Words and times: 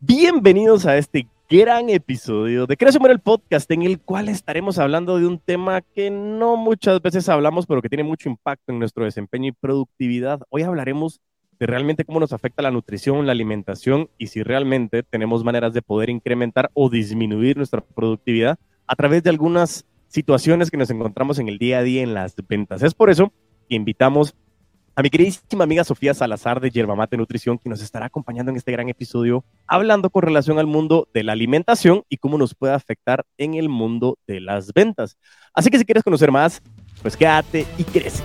Bienvenidos 0.00 0.86
a 0.86 0.96
este 0.96 1.26
gran 1.50 1.90
episodio 1.90 2.68
de 2.68 2.76
Crece 2.76 3.00
el 3.02 3.18
podcast 3.18 3.68
en 3.72 3.82
el 3.82 3.98
cual 3.98 4.28
estaremos 4.28 4.78
hablando 4.78 5.18
de 5.18 5.26
un 5.26 5.40
tema 5.40 5.80
que 5.80 6.08
no 6.08 6.56
muchas 6.56 7.02
veces 7.02 7.28
hablamos, 7.28 7.66
pero 7.66 7.82
que 7.82 7.88
tiene 7.88 8.04
mucho 8.04 8.28
impacto 8.28 8.70
en 8.70 8.78
nuestro 8.78 9.04
desempeño 9.04 9.48
y 9.48 9.52
productividad. 9.52 10.38
Hoy 10.50 10.62
hablaremos 10.62 11.20
de 11.58 11.66
realmente 11.66 12.04
cómo 12.04 12.20
nos 12.20 12.32
afecta 12.32 12.62
la 12.62 12.70
nutrición, 12.70 13.26
la 13.26 13.32
alimentación 13.32 14.08
y 14.18 14.28
si 14.28 14.44
realmente 14.44 15.02
tenemos 15.02 15.42
maneras 15.42 15.72
de 15.72 15.82
poder 15.82 16.10
incrementar 16.10 16.70
o 16.74 16.88
disminuir 16.88 17.56
nuestra 17.56 17.80
productividad 17.80 18.56
a 18.86 18.94
través 18.94 19.24
de 19.24 19.30
algunas 19.30 19.84
situaciones 20.06 20.70
que 20.70 20.76
nos 20.76 20.90
encontramos 20.90 21.40
en 21.40 21.48
el 21.48 21.58
día 21.58 21.78
a 21.78 21.82
día 21.82 22.04
en 22.04 22.14
las 22.14 22.36
ventas. 22.48 22.84
Es 22.84 22.94
por 22.94 23.10
eso 23.10 23.32
que 23.68 23.74
invitamos 23.74 24.30
a 24.30 24.47
mi 25.02 25.10
queridísima 25.10 25.62
amiga 25.62 25.84
Sofía 25.84 26.12
Salazar 26.12 26.60
de 26.60 26.70
Yerba 26.70 26.96
Mate 26.96 27.16
Nutrición, 27.16 27.56
que 27.56 27.68
nos 27.68 27.80
estará 27.80 28.06
acompañando 28.06 28.50
en 28.50 28.56
este 28.56 28.72
gran 28.72 28.88
episodio, 28.88 29.44
hablando 29.66 30.10
con 30.10 30.22
relación 30.22 30.58
al 30.58 30.66
mundo 30.66 31.06
de 31.14 31.22
la 31.22 31.32
alimentación 31.32 32.02
y 32.08 32.16
cómo 32.16 32.36
nos 32.36 32.54
puede 32.54 32.74
afectar 32.74 33.24
en 33.36 33.54
el 33.54 33.68
mundo 33.68 34.18
de 34.26 34.40
las 34.40 34.72
ventas. 34.72 35.16
Así 35.54 35.70
que 35.70 35.78
si 35.78 35.84
quieres 35.84 36.02
conocer 36.02 36.32
más, 36.32 36.60
pues 37.00 37.16
quédate 37.16 37.64
y 37.76 37.84
crece. 37.84 38.24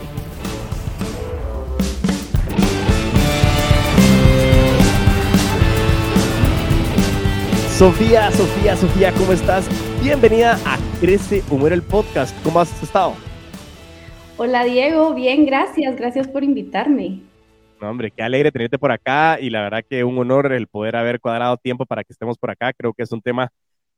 Sofía, 7.77 8.31
Sofía, 8.31 8.75
Sofía, 8.77 9.11
¿cómo 9.13 9.31
estás? 9.33 9.67
Bienvenida 10.01 10.57
a 10.65 10.79
Crece 10.99 11.43
o 11.51 11.67
el 11.67 11.83
podcast. 11.83 12.35
¿Cómo 12.43 12.61
has 12.61 12.81
estado? 12.81 13.13
Hola 14.35 14.63
Diego, 14.63 15.13
bien, 15.13 15.45
gracias, 15.45 15.95
gracias 15.95 16.27
por 16.27 16.43
invitarme. 16.43 17.19
No, 17.79 17.91
hombre, 17.91 18.09
qué 18.09 18.23
alegre 18.23 18.51
tenerte 18.51 18.79
por 18.79 18.91
acá 18.91 19.37
y 19.39 19.51
la 19.51 19.61
verdad 19.61 19.83
que 19.87 20.03
un 20.03 20.17
honor 20.17 20.51
el 20.51 20.65
poder 20.65 20.95
haber 20.95 21.19
cuadrado 21.19 21.55
tiempo 21.57 21.85
para 21.85 22.03
que 22.03 22.13
estemos 22.13 22.39
por 22.39 22.49
acá. 22.49 22.73
Creo 22.73 22.93
que 22.93 23.03
es 23.03 23.11
un 23.11 23.21
tema 23.21 23.51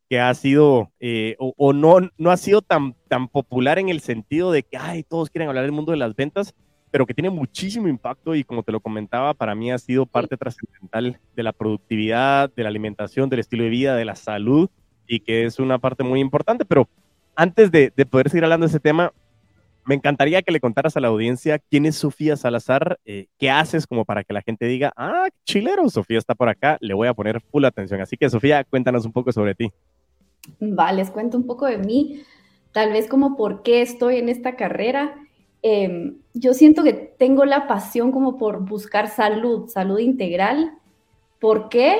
que 0.09 0.20
ha 0.20 0.34
sido 0.34 0.91
eh, 0.99 1.38
o, 1.39 1.72
no, 1.72 2.09
no 2.17 2.31
ha 2.31 2.38
sido 2.38 2.61
tan, 2.61 2.95
tan 3.08 3.30
popular 3.30 3.80
en 3.80 3.88
el 3.88 4.02
sentido 4.02 4.52
de 4.52 4.64
que 4.64 4.75
ay, 4.75 5.03
todos 5.03 5.30
quieren 5.30 5.47
hablar 5.47 5.64
del 5.64 5.72
mundo 5.72 5.94
de 5.94 6.00
las 6.00 6.14
ventas, 6.14 6.53
pero 6.92 7.05
que 7.05 7.14
tiene 7.14 7.30
muchísimo 7.30 7.88
impacto 7.88 8.36
y 8.36 8.44
como 8.44 8.61
te 8.61 8.73
lo 8.73 8.81
comentaba, 8.81 9.33
para 9.33 9.55
mí 9.55 9.72
ha 9.72 9.77
sido 9.77 10.05
parte 10.05 10.36
trascendental 10.36 11.17
de 11.33 11.44
la 11.44 11.53
productividad, 11.53 12.53
de 12.53 12.64
la 12.64 12.70
alimentación, 12.70 13.30
del 13.30 13.39
estilo 13.39 13.64
de 13.64 13.70
vida, 13.70 13.95
de 13.95 14.05
la 14.05 14.16
salud 14.16 14.70
y 15.08 15.22
que 15.22 15.45
es 15.45 15.59
una 15.59 15.80
parte 15.80 16.03
muy 16.03 16.20
importante. 16.20 16.66
Pero 16.66 16.89
antes 17.38 17.72
de, 17.72 17.94
de 17.95 18.05
poder 18.05 18.30
seguir 18.30 18.44
hablando 18.44 18.66
de 18.66 18.72
ese 18.72 18.81
tema, 18.81 19.14
me 19.86 19.95
encantaría 19.95 20.41
que 20.41 20.52
le 20.52 20.59
contaras 20.59 20.97
a 20.97 21.00
la 21.00 21.08
audiencia 21.08 21.59
quién 21.59 21.86
es 21.86 21.95
Sofía 21.95 22.36
Salazar, 22.36 23.00
eh, 23.05 23.28
qué 23.38 23.50
haces 23.50 23.86
como 23.88 24.03
para 24.03 24.23
que 24.23 24.33
la 24.33 24.42
gente 24.42 24.66
diga, 24.66 24.92
ah, 24.97 25.27
chilero, 25.45 25.88
Sofía 25.89 26.17
está 26.17 26.36
por 26.36 26.50
acá, 26.50 26.77
le 26.81 26.94
voy 26.94 27.08
a 27.08 27.14
poner 27.14 27.42
full 27.42 27.66
atención. 27.66 28.02
Así 28.02 28.17
que 28.17 28.30
Sofía, 28.30 28.64
cuéntanos 28.64 29.05
un 29.05 29.11
poco 29.11 29.31
sobre 29.31 29.55
ti. 29.55 29.72
Vale, 30.59 30.97
les 30.97 31.11
cuento 31.11 31.38
un 31.38 31.45
poco 31.45 31.66
de 31.66 31.77
mí, 31.77 32.23
tal 32.72 32.92
vez 32.92 33.08
como 33.08 33.36
por 33.36 33.64
qué 33.64 33.81
estoy 33.81 34.17
en 34.17 34.30
esta 34.30 34.55
carrera. 34.55 35.16
Em, 35.61 36.17
yo 36.33 36.53
siento 36.53 36.83
que 36.83 36.94
tengo 36.94 37.45
la 37.45 37.67
pasión 37.67 38.11
como 38.11 38.38
por 38.38 38.66
buscar 38.66 39.09
salud, 39.09 39.67
salud 39.70 39.99
integral. 39.99 40.73
¿Por 41.39 41.70
qué? 41.70 41.97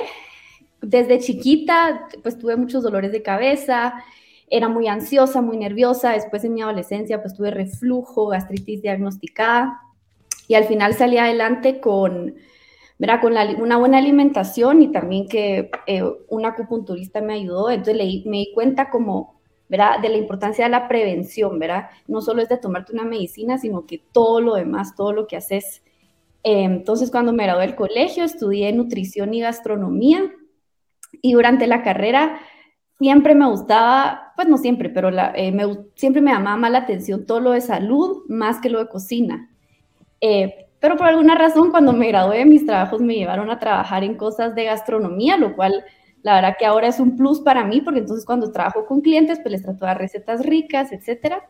Desde 0.80 1.18
chiquita, 1.18 2.08
pues 2.22 2.38
tuve 2.38 2.56
muchos 2.56 2.82
dolores 2.82 3.12
de 3.12 3.22
cabeza, 3.22 3.94
era 4.48 4.68
muy 4.68 4.88
ansiosa, 4.88 5.42
muy 5.42 5.56
nerviosa. 5.56 6.12
Después 6.12 6.44
en 6.44 6.54
mi 6.54 6.62
adolescencia, 6.62 7.20
pues 7.20 7.34
tuve 7.34 7.50
reflujo, 7.50 8.28
gastritis 8.28 8.82
diagnosticada. 8.82 9.80
Y 10.48 10.54
al 10.54 10.64
final 10.64 10.94
salí 10.94 11.18
adelante 11.18 11.80
con, 11.80 12.34
¿verdad? 12.98 13.20
con 13.20 13.34
una 13.60 13.76
buena 13.76 13.98
alimentación 13.98 14.82
y 14.82 14.92
también 14.92 15.28
que 15.28 15.70
eh, 15.86 16.04
un 16.28 16.46
acupunturista 16.46 17.20
me 17.20 17.34
ayudó. 17.34 17.70
Entonces 17.70 18.24
me 18.26 18.38
di 18.38 18.52
cuenta 18.54 18.90
como, 18.90 19.40
¿verdad? 19.68 19.98
De 20.00 20.08
la 20.08 20.16
importancia 20.16 20.64
de 20.64 20.70
la 20.70 20.86
prevención, 20.86 21.58
¿verdad? 21.58 21.90
No 22.06 22.20
solo 22.20 22.42
es 22.42 22.48
de 22.48 22.58
tomarte 22.58 22.92
una 22.92 23.04
medicina, 23.04 23.58
sino 23.58 23.86
que 23.86 24.00
todo 24.12 24.40
lo 24.40 24.54
demás, 24.54 24.94
todo 24.94 25.12
lo 25.12 25.26
que 25.26 25.36
haces. 25.36 25.82
Eh, 26.44 26.62
entonces, 26.62 27.10
cuando 27.10 27.32
me 27.32 27.42
gradué 27.42 27.66
del 27.66 27.74
colegio, 27.74 28.22
estudié 28.22 28.72
nutrición 28.72 29.34
y 29.34 29.40
gastronomía. 29.40 30.32
Y 31.22 31.32
durante 31.32 31.66
la 31.66 31.82
carrera 31.82 32.38
siempre 32.98 33.34
me 33.34 33.46
gustaba, 33.48 34.32
pues 34.36 34.48
no 34.48 34.58
siempre, 34.58 34.90
pero 34.90 35.10
eh, 35.34 35.52
me, 35.52 35.64
siempre 35.94 36.22
me 36.22 36.32
llamaba 36.32 36.70
la 36.70 36.78
atención 36.78 37.26
todo 37.26 37.40
lo 37.40 37.52
de 37.52 37.60
salud 37.60 38.24
más 38.28 38.60
que 38.60 38.70
lo 38.70 38.78
de 38.78 38.88
cocina. 38.88 39.50
Eh, 40.20 40.68
pero 40.80 40.96
por 40.96 41.06
alguna 41.06 41.34
razón, 41.34 41.70
cuando 41.70 41.92
me 41.92 42.08
gradué, 42.08 42.44
mis 42.44 42.66
trabajos 42.66 43.00
me 43.00 43.14
llevaron 43.14 43.50
a 43.50 43.58
trabajar 43.58 44.04
en 44.04 44.16
cosas 44.16 44.54
de 44.54 44.64
gastronomía, 44.64 45.36
lo 45.36 45.54
cual 45.56 45.84
la 46.22 46.34
verdad 46.34 46.56
que 46.58 46.66
ahora 46.66 46.88
es 46.88 47.00
un 47.00 47.16
plus 47.16 47.40
para 47.40 47.64
mí, 47.64 47.80
porque 47.80 48.00
entonces 48.00 48.24
cuando 48.24 48.52
trabajo 48.52 48.86
con 48.86 49.00
clientes, 49.00 49.38
pues 49.40 49.52
les 49.52 49.62
trato 49.62 49.80
de 49.80 49.86
dar 49.86 49.98
recetas 49.98 50.44
ricas, 50.44 50.92
etcétera. 50.92 51.48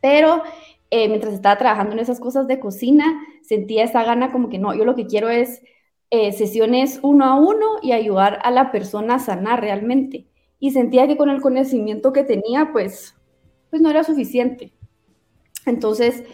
Pero 0.00 0.42
eh, 0.90 1.08
mientras 1.08 1.34
estaba 1.34 1.58
trabajando 1.58 1.92
en 1.92 2.00
esas 2.00 2.20
cosas 2.20 2.46
de 2.46 2.60
cocina, 2.60 3.04
sentía 3.42 3.84
esa 3.84 4.04
gana 4.04 4.32
como 4.32 4.48
que 4.48 4.58
no, 4.58 4.74
yo 4.74 4.84
lo 4.84 4.94
que 4.94 5.06
quiero 5.06 5.28
es 5.28 5.62
sesiones 6.38 7.00
uno 7.02 7.24
a 7.24 7.34
uno 7.34 7.66
y 7.82 7.90
ayudar 7.90 8.38
a 8.44 8.52
la 8.52 8.70
persona 8.70 9.16
a 9.16 9.18
sanar 9.18 9.60
realmente 9.60 10.28
y 10.64 10.70
sentía 10.70 11.06
que 11.06 11.18
con 11.18 11.28
el 11.28 11.42
conocimiento 11.42 12.14
que 12.14 12.24
tenía, 12.24 12.70
pues, 12.72 13.14
pues 13.68 13.82
no 13.82 13.90
era 13.90 14.02
suficiente. 14.02 14.72
Entonces, 15.66 16.24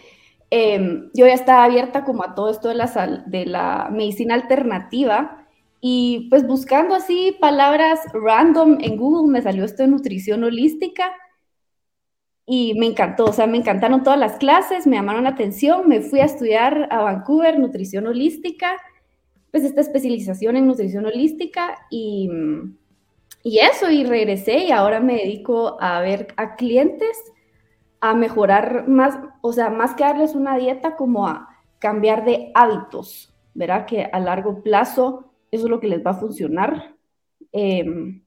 em, 0.49 1.09
yo 1.13 1.27
ya 1.27 1.33
estaba 1.33 1.65
abierta 1.65 2.05
como 2.05 2.23
a 2.23 2.33
todo 2.33 2.49
esto 2.49 2.69
de 2.69 2.75
la, 2.75 3.23
de 3.27 3.45
la 3.45 3.89
medicina 3.91 4.35
alternativa 4.35 5.45
y 5.81 6.29
pues 6.29 6.47
buscando 6.47 6.95
así 6.95 7.35
palabras 7.41 7.99
random 8.13 8.77
en 8.79 8.95
Google 8.95 9.29
me 9.29 9.41
salió 9.41 9.65
esto 9.65 9.83
de 9.83 9.89
nutrición 9.89 10.45
holística 10.45 11.11
y 12.45 12.73
me 12.75 12.85
encantó, 12.85 13.25
o 13.25 13.33
sea, 13.33 13.47
me 13.47 13.57
encantaron 13.57 14.01
todas 14.01 14.19
las 14.19 14.37
clases, 14.37 14.87
me 14.87 14.95
llamaron 14.95 15.25
la 15.25 15.31
atención, 15.31 15.89
me 15.89 15.99
fui 15.99 16.21
a 16.21 16.25
estudiar 16.25 16.87
a 16.89 17.01
Vancouver 17.01 17.59
nutrición 17.59 18.07
holística, 18.07 18.77
pues 19.51 19.65
esta 19.65 19.81
especialización 19.81 20.55
en 20.55 20.67
nutrición 20.67 21.05
holística 21.05 21.77
y 21.89 22.29
y 23.43 23.59
eso, 23.59 23.89
y 23.89 24.03
regresé 24.03 24.65
y 24.65 24.71
ahora 24.71 24.99
me 24.99 25.15
dedico 25.15 25.77
a 25.81 25.99
ver 26.01 26.27
a 26.37 26.55
clientes, 26.55 27.17
a 27.99 28.13
mejorar 28.13 28.87
más, 28.87 29.17
o 29.41 29.53
sea, 29.53 29.69
más 29.69 29.95
que 29.95 30.03
darles 30.03 30.35
una 30.35 30.57
dieta, 30.57 30.95
como 30.95 31.27
a 31.27 31.49
cambiar 31.79 32.25
de 32.25 32.51
hábitos, 32.53 33.33
¿verdad? 33.53 33.85
Que 33.85 34.09
a 34.11 34.19
largo 34.19 34.61
plazo 34.61 35.31
eso 35.51 35.65
es 35.65 35.69
lo 35.69 35.79
que 35.79 35.87
les 35.87 36.05
va 36.05 36.11
a 36.11 36.19
funcionar. 36.19 36.95
Em, 37.51 38.23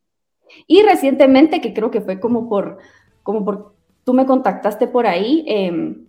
y 0.67 0.83
recientemente, 0.83 1.61
que 1.61 1.73
creo 1.73 1.91
que 1.91 2.01
fue 2.01 2.21
como 2.21 2.49
por, 2.49 2.79
como 3.23 3.45
por, 3.45 3.75
tú 4.05 4.15
me 4.15 4.27
contactaste 4.27 4.89
por 4.89 5.07
ahí, 5.07 5.45
em, 5.49 6.07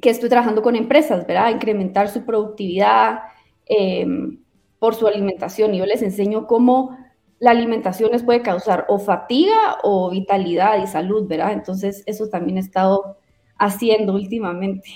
que 0.00 0.10
estoy 0.10 0.28
trabajando 0.28 0.62
con 0.62 0.76
empresas, 0.76 1.26
¿verdad? 1.26 1.50
Incrementar 1.50 2.08
su 2.08 2.24
productividad 2.24 3.20
em, 3.66 4.40
por 4.78 4.94
su 4.94 5.06
alimentación. 5.06 5.74
Y 5.74 5.78
yo 5.78 5.86
les 5.86 6.02
enseño 6.02 6.46
cómo 6.46 6.96
la 7.38 7.50
alimentación 7.50 8.10
les 8.12 8.22
puede 8.22 8.42
causar 8.42 8.86
o 8.88 8.98
fatiga 8.98 9.78
o 9.82 10.10
vitalidad 10.10 10.82
y 10.82 10.86
salud, 10.86 11.26
¿verdad? 11.28 11.52
Entonces, 11.52 12.02
eso 12.06 12.28
también 12.28 12.58
he 12.58 12.60
estado 12.60 13.18
haciendo 13.58 14.14
últimamente. 14.14 14.90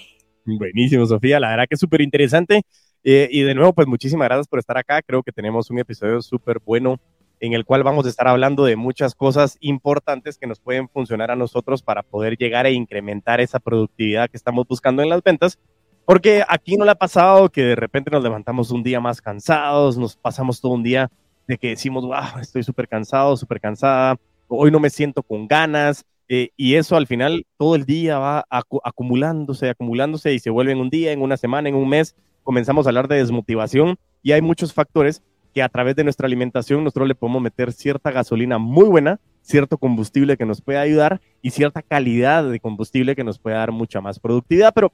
Buenísimo, 0.44 1.04
Sofía. 1.06 1.40
La 1.40 1.50
verdad 1.50 1.66
que 1.68 1.74
es 1.74 1.80
súper 1.80 2.00
interesante. 2.00 2.62
Eh, 3.04 3.28
y 3.30 3.42
de 3.42 3.54
nuevo, 3.54 3.72
pues 3.72 3.86
muchísimas 3.86 4.28
gracias 4.28 4.48
por 4.48 4.58
estar 4.58 4.78
acá. 4.78 5.02
Creo 5.02 5.22
que 5.22 5.32
tenemos 5.32 5.70
un 5.70 5.78
episodio 5.78 6.20
súper 6.22 6.58
bueno 6.64 6.98
en 7.40 7.52
el 7.52 7.64
cual 7.64 7.84
vamos 7.84 8.06
a 8.06 8.08
estar 8.08 8.26
hablando 8.26 8.64
de 8.64 8.76
muchas 8.76 9.14
cosas 9.14 9.56
importantes 9.60 10.38
que 10.38 10.46
nos 10.46 10.58
pueden 10.58 10.88
funcionar 10.88 11.30
a 11.30 11.36
nosotros 11.36 11.82
para 11.82 12.02
poder 12.02 12.36
llegar 12.36 12.66
a 12.66 12.70
incrementar 12.70 13.40
esa 13.40 13.60
productividad 13.60 14.28
que 14.28 14.36
estamos 14.36 14.66
buscando 14.66 15.02
en 15.02 15.08
las 15.08 15.22
ventas. 15.22 15.58
Porque 16.04 16.42
aquí 16.48 16.76
no 16.76 16.84
le 16.84 16.92
ha 16.92 16.96
pasado 16.96 17.50
que 17.50 17.62
de 17.62 17.76
repente 17.76 18.10
nos 18.10 18.22
levantamos 18.22 18.70
un 18.70 18.82
día 18.82 18.98
más 18.98 19.20
cansados, 19.20 19.98
nos 19.98 20.16
pasamos 20.16 20.60
todo 20.60 20.72
un 20.72 20.82
día 20.82 21.10
de 21.48 21.58
que 21.58 21.70
decimos, 21.70 22.04
wow, 22.04 22.40
estoy 22.40 22.62
súper 22.62 22.86
cansado, 22.86 23.36
súper 23.36 23.60
cansada, 23.60 24.16
hoy 24.46 24.70
no 24.70 24.78
me 24.78 24.90
siento 24.90 25.22
con 25.22 25.48
ganas, 25.48 26.04
eh, 26.28 26.50
y 26.56 26.74
eso 26.74 26.96
al 26.96 27.06
final 27.06 27.46
todo 27.56 27.74
el 27.74 27.86
día 27.86 28.18
va 28.18 28.44
acumulándose, 28.50 29.70
acumulándose 29.70 30.34
y 30.34 30.38
se 30.38 30.50
vuelve 30.50 30.72
en 30.72 30.78
un 30.78 30.90
día, 30.90 31.10
en 31.10 31.22
una 31.22 31.38
semana, 31.38 31.70
en 31.70 31.74
un 31.74 31.88
mes, 31.88 32.14
comenzamos 32.42 32.86
a 32.86 32.90
hablar 32.90 33.08
de 33.08 33.16
desmotivación 33.16 33.98
y 34.22 34.32
hay 34.32 34.42
muchos 34.42 34.74
factores 34.74 35.22
que 35.54 35.62
a 35.62 35.70
través 35.70 35.96
de 35.96 36.04
nuestra 36.04 36.26
alimentación 36.26 36.84
nosotros 36.84 37.08
le 37.08 37.14
podemos 37.14 37.40
meter 37.40 37.72
cierta 37.72 38.10
gasolina 38.10 38.58
muy 38.58 38.84
buena, 38.84 39.20
cierto 39.40 39.78
combustible 39.78 40.36
que 40.36 40.44
nos 40.44 40.60
puede 40.60 40.78
ayudar 40.78 41.22
y 41.40 41.50
cierta 41.50 41.80
calidad 41.80 42.48
de 42.48 42.60
combustible 42.60 43.16
que 43.16 43.24
nos 43.24 43.38
puede 43.38 43.56
dar 43.56 43.72
mucha 43.72 44.02
más 44.02 44.20
productividad, 44.20 44.74
pero 44.74 44.92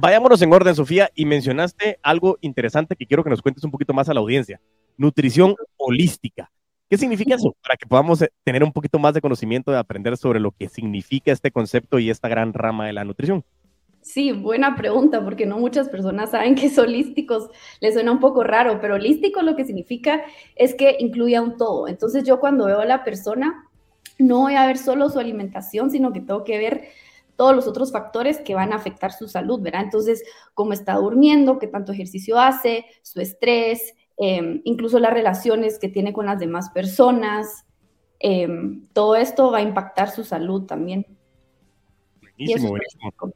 vayámonos 0.00 0.40
en 0.42 0.52
orden, 0.52 0.74
Sofía, 0.74 1.10
y 1.14 1.24
mencionaste 1.26 1.98
algo 2.02 2.38
interesante 2.40 2.96
que 2.96 3.06
quiero 3.06 3.22
que 3.22 3.30
nos 3.30 3.42
cuentes 3.42 3.64
un 3.64 3.70
poquito 3.70 3.92
más 3.92 4.08
a 4.08 4.14
la 4.14 4.20
audiencia 4.20 4.60
nutrición 4.96 5.56
holística. 5.78 6.50
¿Qué 6.90 6.98
significa 6.98 7.34
eso? 7.34 7.56
Para 7.62 7.76
que 7.76 7.86
podamos 7.86 8.20
eh, 8.20 8.30
tener 8.44 8.62
un 8.62 8.72
poquito 8.72 8.98
más 8.98 9.14
de 9.14 9.22
conocimiento 9.22 9.70
de 9.70 9.78
aprender 9.78 10.16
sobre 10.18 10.40
lo 10.40 10.50
que 10.50 10.68
significa 10.68 11.32
este 11.32 11.50
concepto 11.50 11.98
y 11.98 12.10
esta 12.10 12.28
gran 12.28 12.52
rama 12.52 12.86
de 12.86 12.92
la 12.92 13.04
nutrición. 13.04 13.42
Sí, 14.02 14.32
buena 14.32 14.76
pregunta, 14.76 15.24
porque 15.24 15.46
no 15.46 15.58
muchas 15.58 15.88
personas 15.88 16.32
saben 16.32 16.54
que 16.54 16.68
son 16.68 16.86
holísticos. 16.86 17.48
Les 17.80 17.94
suena 17.94 18.12
un 18.12 18.20
poco 18.20 18.44
raro, 18.44 18.78
pero 18.80 18.96
holístico 18.96 19.40
lo 19.40 19.56
que 19.56 19.64
significa 19.64 20.22
es 20.56 20.74
que 20.74 20.96
incluye 20.98 21.40
un 21.40 21.56
todo. 21.56 21.88
Entonces 21.88 22.24
yo 22.24 22.40
cuando 22.40 22.66
veo 22.66 22.80
a 22.80 22.86
la 22.86 23.04
persona, 23.04 23.68
no 24.18 24.40
voy 24.40 24.54
a 24.54 24.66
ver 24.66 24.76
solo 24.76 25.08
su 25.08 25.18
alimentación, 25.18 25.90
sino 25.90 26.12
que 26.12 26.20
tengo 26.20 26.44
que 26.44 26.58
ver 26.58 26.88
todos 27.40 27.56
los 27.56 27.66
otros 27.66 27.90
factores 27.90 28.38
que 28.42 28.54
van 28.54 28.74
a 28.74 28.76
afectar 28.76 29.12
su 29.12 29.26
salud, 29.26 29.62
¿verdad? 29.62 29.84
Entonces, 29.84 30.22
cómo 30.52 30.74
está 30.74 30.96
durmiendo, 30.96 31.58
qué 31.58 31.68
tanto 31.68 31.90
ejercicio 31.90 32.38
hace, 32.38 32.84
su 33.00 33.18
estrés, 33.18 33.94
em, 34.18 34.60
incluso 34.64 34.98
las 34.98 35.14
relaciones 35.14 35.78
que 35.78 35.88
tiene 35.88 36.12
con 36.12 36.26
las 36.26 36.38
demás 36.38 36.68
personas, 36.68 37.64
em, 38.18 38.86
todo 38.92 39.16
esto 39.16 39.50
va 39.50 39.56
a 39.56 39.62
impactar 39.62 40.10
su 40.10 40.22
salud 40.22 40.66
también. 40.66 41.06
Buenísimo, 42.20 42.68
buenísimo. 42.68 43.32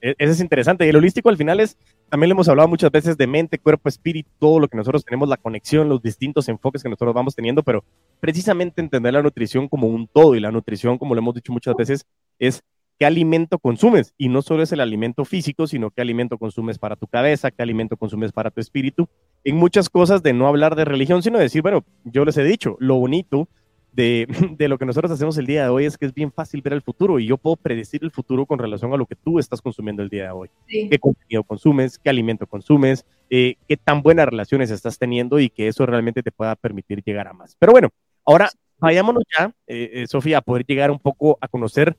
E, 0.00 0.14
eso 0.16 0.30
es 0.30 0.40
interesante. 0.40 0.86
Y 0.86 0.90
el 0.90 0.96
holístico 0.96 1.28
al 1.28 1.36
final 1.36 1.58
es, 1.58 1.76
también 2.08 2.28
le 2.28 2.34
hemos 2.34 2.48
hablado 2.48 2.68
muchas 2.68 2.92
veces 2.92 3.16
de 3.16 3.26
mente, 3.26 3.58
cuerpo, 3.58 3.88
espíritu, 3.88 4.30
todo 4.38 4.60
lo 4.60 4.68
que 4.68 4.76
nosotros 4.76 5.04
tenemos, 5.04 5.28
la 5.28 5.38
conexión, 5.38 5.88
los 5.88 6.00
distintos 6.00 6.48
enfoques 6.48 6.84
que 6.84 6.88
nosotros 6.88 7.14
vamos 7.14 7.34
teniendo, 7.34 7.64
pero 7.64 7.82
precisamente 8.20 8.80
entender 8.80 9.12
la 9.12 9.24
nutrición 9.24 9.68
como 9.68 9.88
un 9.88 10.06
todo 10.06 10.36
y 10.36 10.40
la 10.40 10.52
nutrición, 10.52 10.98
como 10.98 11.16
lo 11.16 11.20
hemos 11.20 11.34
dicho 11.34 11.52
muchas 11.52 11.74
veces, 11.74 12.06
es 12.38 12.62
qué 13.00 13.06
alimento 13.06 13.58
consumes. 13.58 14.14
Y 14.18 14.28
no 14.28 14.42
solo 14.42 14.62
es 14.62 14.72
el 14.72 14.80
alimento 14.80 15.24
físico, 15.24 15.66
sino 15.66 15.90
qué 15.90 16.02
alimento 16.02 16.36
consumes 16.36 16.78
para 16.78 16.96
tu 16.96 17.06
cabeza, 17.06 17.50
qué 17.50 17.62
alimento 17.62 17.96
consumes 17.96 18.30
para 18.30 18.50
tu 18.50 18.60
espíritu. 18.60 19.08
En 19.42 19.56
muchas 19.56 19.88
cosas 19.88 20.22
de 20.22 20.34
no 20.34 20.46
hablar 20.46 20.76
de 20.76 20.84
religión, 20.84 21.22
sino 21.22 21.38
decir, 21.38 21.62
bueno, 21.62 21.82
yo 22.04 22.26
les 22.26 22.36
he 22.36 22.44
dicho, 22.44 22.76
lo 22.78 22.96
bonito 22.96 23.48
de, 23.94 24.26
de, 24.58 24.68
lo 24.68 24.76
que 24.76 24.84
nosotros 24.84 25.10
hacemos 25.10 25.38
el 25.38 25.46
día 25.46 25.62
de 25.62 25.68
hoy 25.70 25.86
es 25.86 25.96
que 25.96 26.04
es 26.04 26.12
bien 26.12 26.30
fácil 26.30 26.60
ver 26.60 26.74
el 26.74 26.82
futuro 26.82 27.18
y 27.18 27.26
yo 27.26 27.38
puedo 27.38 27.56
predecir 27.56 28.04
el 28.04 28.10
futuro 28.10 28.44
con 28.44 28.58
relación 28.58 28.92
a 28.92 28.98
lo 28.98 29.06
que 29.06 29.16
tú 29.16 29.38
estás 29.38 29.62
consumiendo 29.62 30.02
el 30.02 30.10
día 30.10 30.24
de 30.24 30.30
hoy. 30.32 30.50
Qué 30.66 30.98
contenido 30.98 31.42
consumes, 31.42 31.98
qué 31.98 32.10
alimento 32.10 32.46
consumes, 32.46 33.06
eh, 33.30 33.54
qué 33.66 33.78
tan 33.78 34.02
buenas 34.02 34.26
relaciones 34.26 34.70
estás 34.70 34.98
teniendo 34.98 35.40
y 35.40 35.48
que 35.48 35.68
eso 35.68 35.86
realmente 35.86 36.22
te 36.22 36.32
pueda 36.32 36.54
permitir 36.54 37.02
llegar 37.02 37.28
a 37.28 37.32
más. 37.32 37.56
Pero 37.58 37.72
bueno, 37.72 37.88
ahora 38.26 38.50
vayámonos 38.78 39.24
ya, 39.38 39.54
eh, 39.66 39.90
eh, 39.94 40.06
Sofía, 40.06 40.38
a 40.38 40.42
poder 40.42 40.66
llegar 40.66 40.90
un 40.90 40.98
poco 40.98 41.38
a 41.40 41.48
conocer 41.48 41.96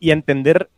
y, 0.00 0.10
entender 0.10 0.70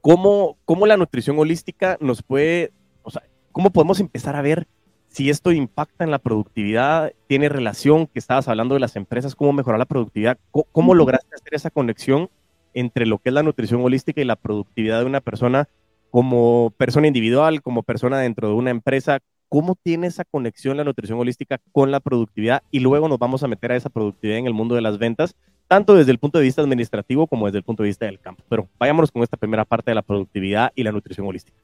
cómo, 0.00 0.56
cómo 0.64 0.86
la 0.86 0.96
nutrición 0.96 1.38
holística 1.38 1.98
nos 2.00 2.22
puede, 2.22 2.72
o 3.02 3.10
sea, 3.10 3.22
cómo 3.52 3.70
podemos 3.70 4.00
empezar 4.00 4.36
a 4.36 4.42
ver 4.42 4.66
si 5.08 5.30
esto 5.30 5.52
impacta 5.52 6.02
en 6.04 6.10
la 6.10 6.18
productividad, 6.18 7.12
tiene 7.28 7.48
relación, 7.48 8.06
que 8.06 8.18
estabas 8.18 8.48
hablando 8.48 8.74
de 8.74 8.80
las 8.80 8.96
empresas, 8.96 9.36
cómo 9.36 9.52
mejorar 9.52 9.78
la 9.78 9.84
productividad, 9.84 10.38
cómo, 10.50 10.94
lograste 10.94 11.34
hacer 11.34 11.54
esa 11.54 11.70
conexión 11.70 12.30
entre 12.72 13.06
lo 13.06 13.18
que 13.18 13.28
es 13.28 13.32
la 13.34 13.44
nutrición 13.44 13.80
holística 13.82 14.20
y 14.20 14.24
la 14.24 14.34
productividad 14.34 15.00
de 15.00 15.06
una 15.06 15.20
persona 15.20 15.68
como 16.10 16.72
persona 16.76 17.06
individual, 17.06 17.62
como 17.62 17.82
persona 17.82 18.18
dentro 18.18 18.48
de 18.48 18.54
una 18.54 18.70
empresa, 18.70 19.20
cómo 19.48 19.76
tiene 19.80 20.08
esa 20.08 20.24
conexión 20.24 20.76
la 20.76 20.84
nutrición 20.84 21.18
holística 21.20 21.60
con 21.70 21.92
la 21.92 22.00
productividad 22.00 22.64
y 22.72 22.80
luego 22.80 23.08
nos 23.08 23.20
vamos 23.20 23.44
a 23.44 23.48
meter 23.48 23.70
a 23.70 23.76
esa 23.76 23.90
productividad 23.90 24.38
en 24.38 24.46
el 24.46 24.54
mundo 24.54 24.74
de 24.74 24.80
las 24.80 24.98
ventas 24.98 25.36
tanto 25.68 25.94
desde 25.94 26.12
el 26.12 26.18
punto 26.18 26.38
de 26.38 26.44
vista 26.44 26.62
administrativo 26.62 27.26
como 27.26 27.46
desde 27.46 27.58
el 27.58 27.64
punto 27.64 27.82
de 27.82 27.88
vista 27.88 28.06
del 28.06 28.20
campo. 28.20 28.42
Pero 28.48 28.68
vayámonos 28.78 29.10
con 29.10 29.22
esta 29.22 29.36
primera 29.36 29.64
parte 29.64 29.90
de 29.90 29.94
la 29.94 30.02
productividad 30.02 30.72
y 30.74 30.82
la 30.82 30.92
nutrición 30.92 31.26
holística. 31.26 31.56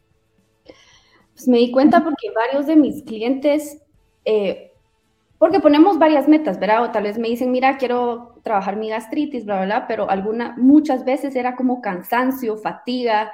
Pues 1.34 1.48
me 1.48 1.58
di 1.58 1.70
cuenta 1.70 2.02
porque 2.02 2.30
varios 2.34 2.66
de 2.66 2.76
mis 2.76 3.02
clientes, 3.02 3.82
eh, 4.24 4.72
porque 5.38 5.60
ponemos 5.60 5.98
varias 5.98 6.28
metas, 6.28 6.58
¿verdad? 6.58 6.84
O 6.84 6.90
tal 6.90 7.04
vez 7.04 7.18
me 7.18 7.28
dicen, 7.28 7.50
mira, 7.50 7.78
quiero 7.78 8.40
trabajar 8.42 8.76
mi 8.76 8.90
gastritis, 8.90 9.44
bla, 9.44 9.56
bla, 9.56 9.64
bla, 9.64 9.88
pero 9.88 10.10
alguna, 10.10 10.54
muchas 10.58 11.04
veces 11.04 11.34
era 11.36 11.56
como 11.56 11.80
cansancio, 11.80 12.56
fatiga, 12.58 13.30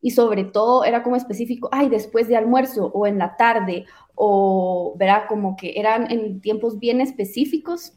y 0.00 0.10
sobre 0.10 0.44
todo 0.44 0.84
era 0.84 1.02
como 1.02 1.14
específico, 1.14 1.68
ay, 1.70 1.88
después 1.88 2.26
de 2.26 2.36
almuerzo 2.36 2.86
o 2.86 3.06
en 3.06 3.18
la 3.18 3.36
tarde, 3.36 3.86
o, 4.14 4.94
¿verdad? 4.98 5.24
Como 5.28 5.56
que 5.56 5.78
eran 5.78 6.10
en 6.10 6.40
tiempos 6.40 6.78
bien 6.78 7.00
específicos. 7.00 7.92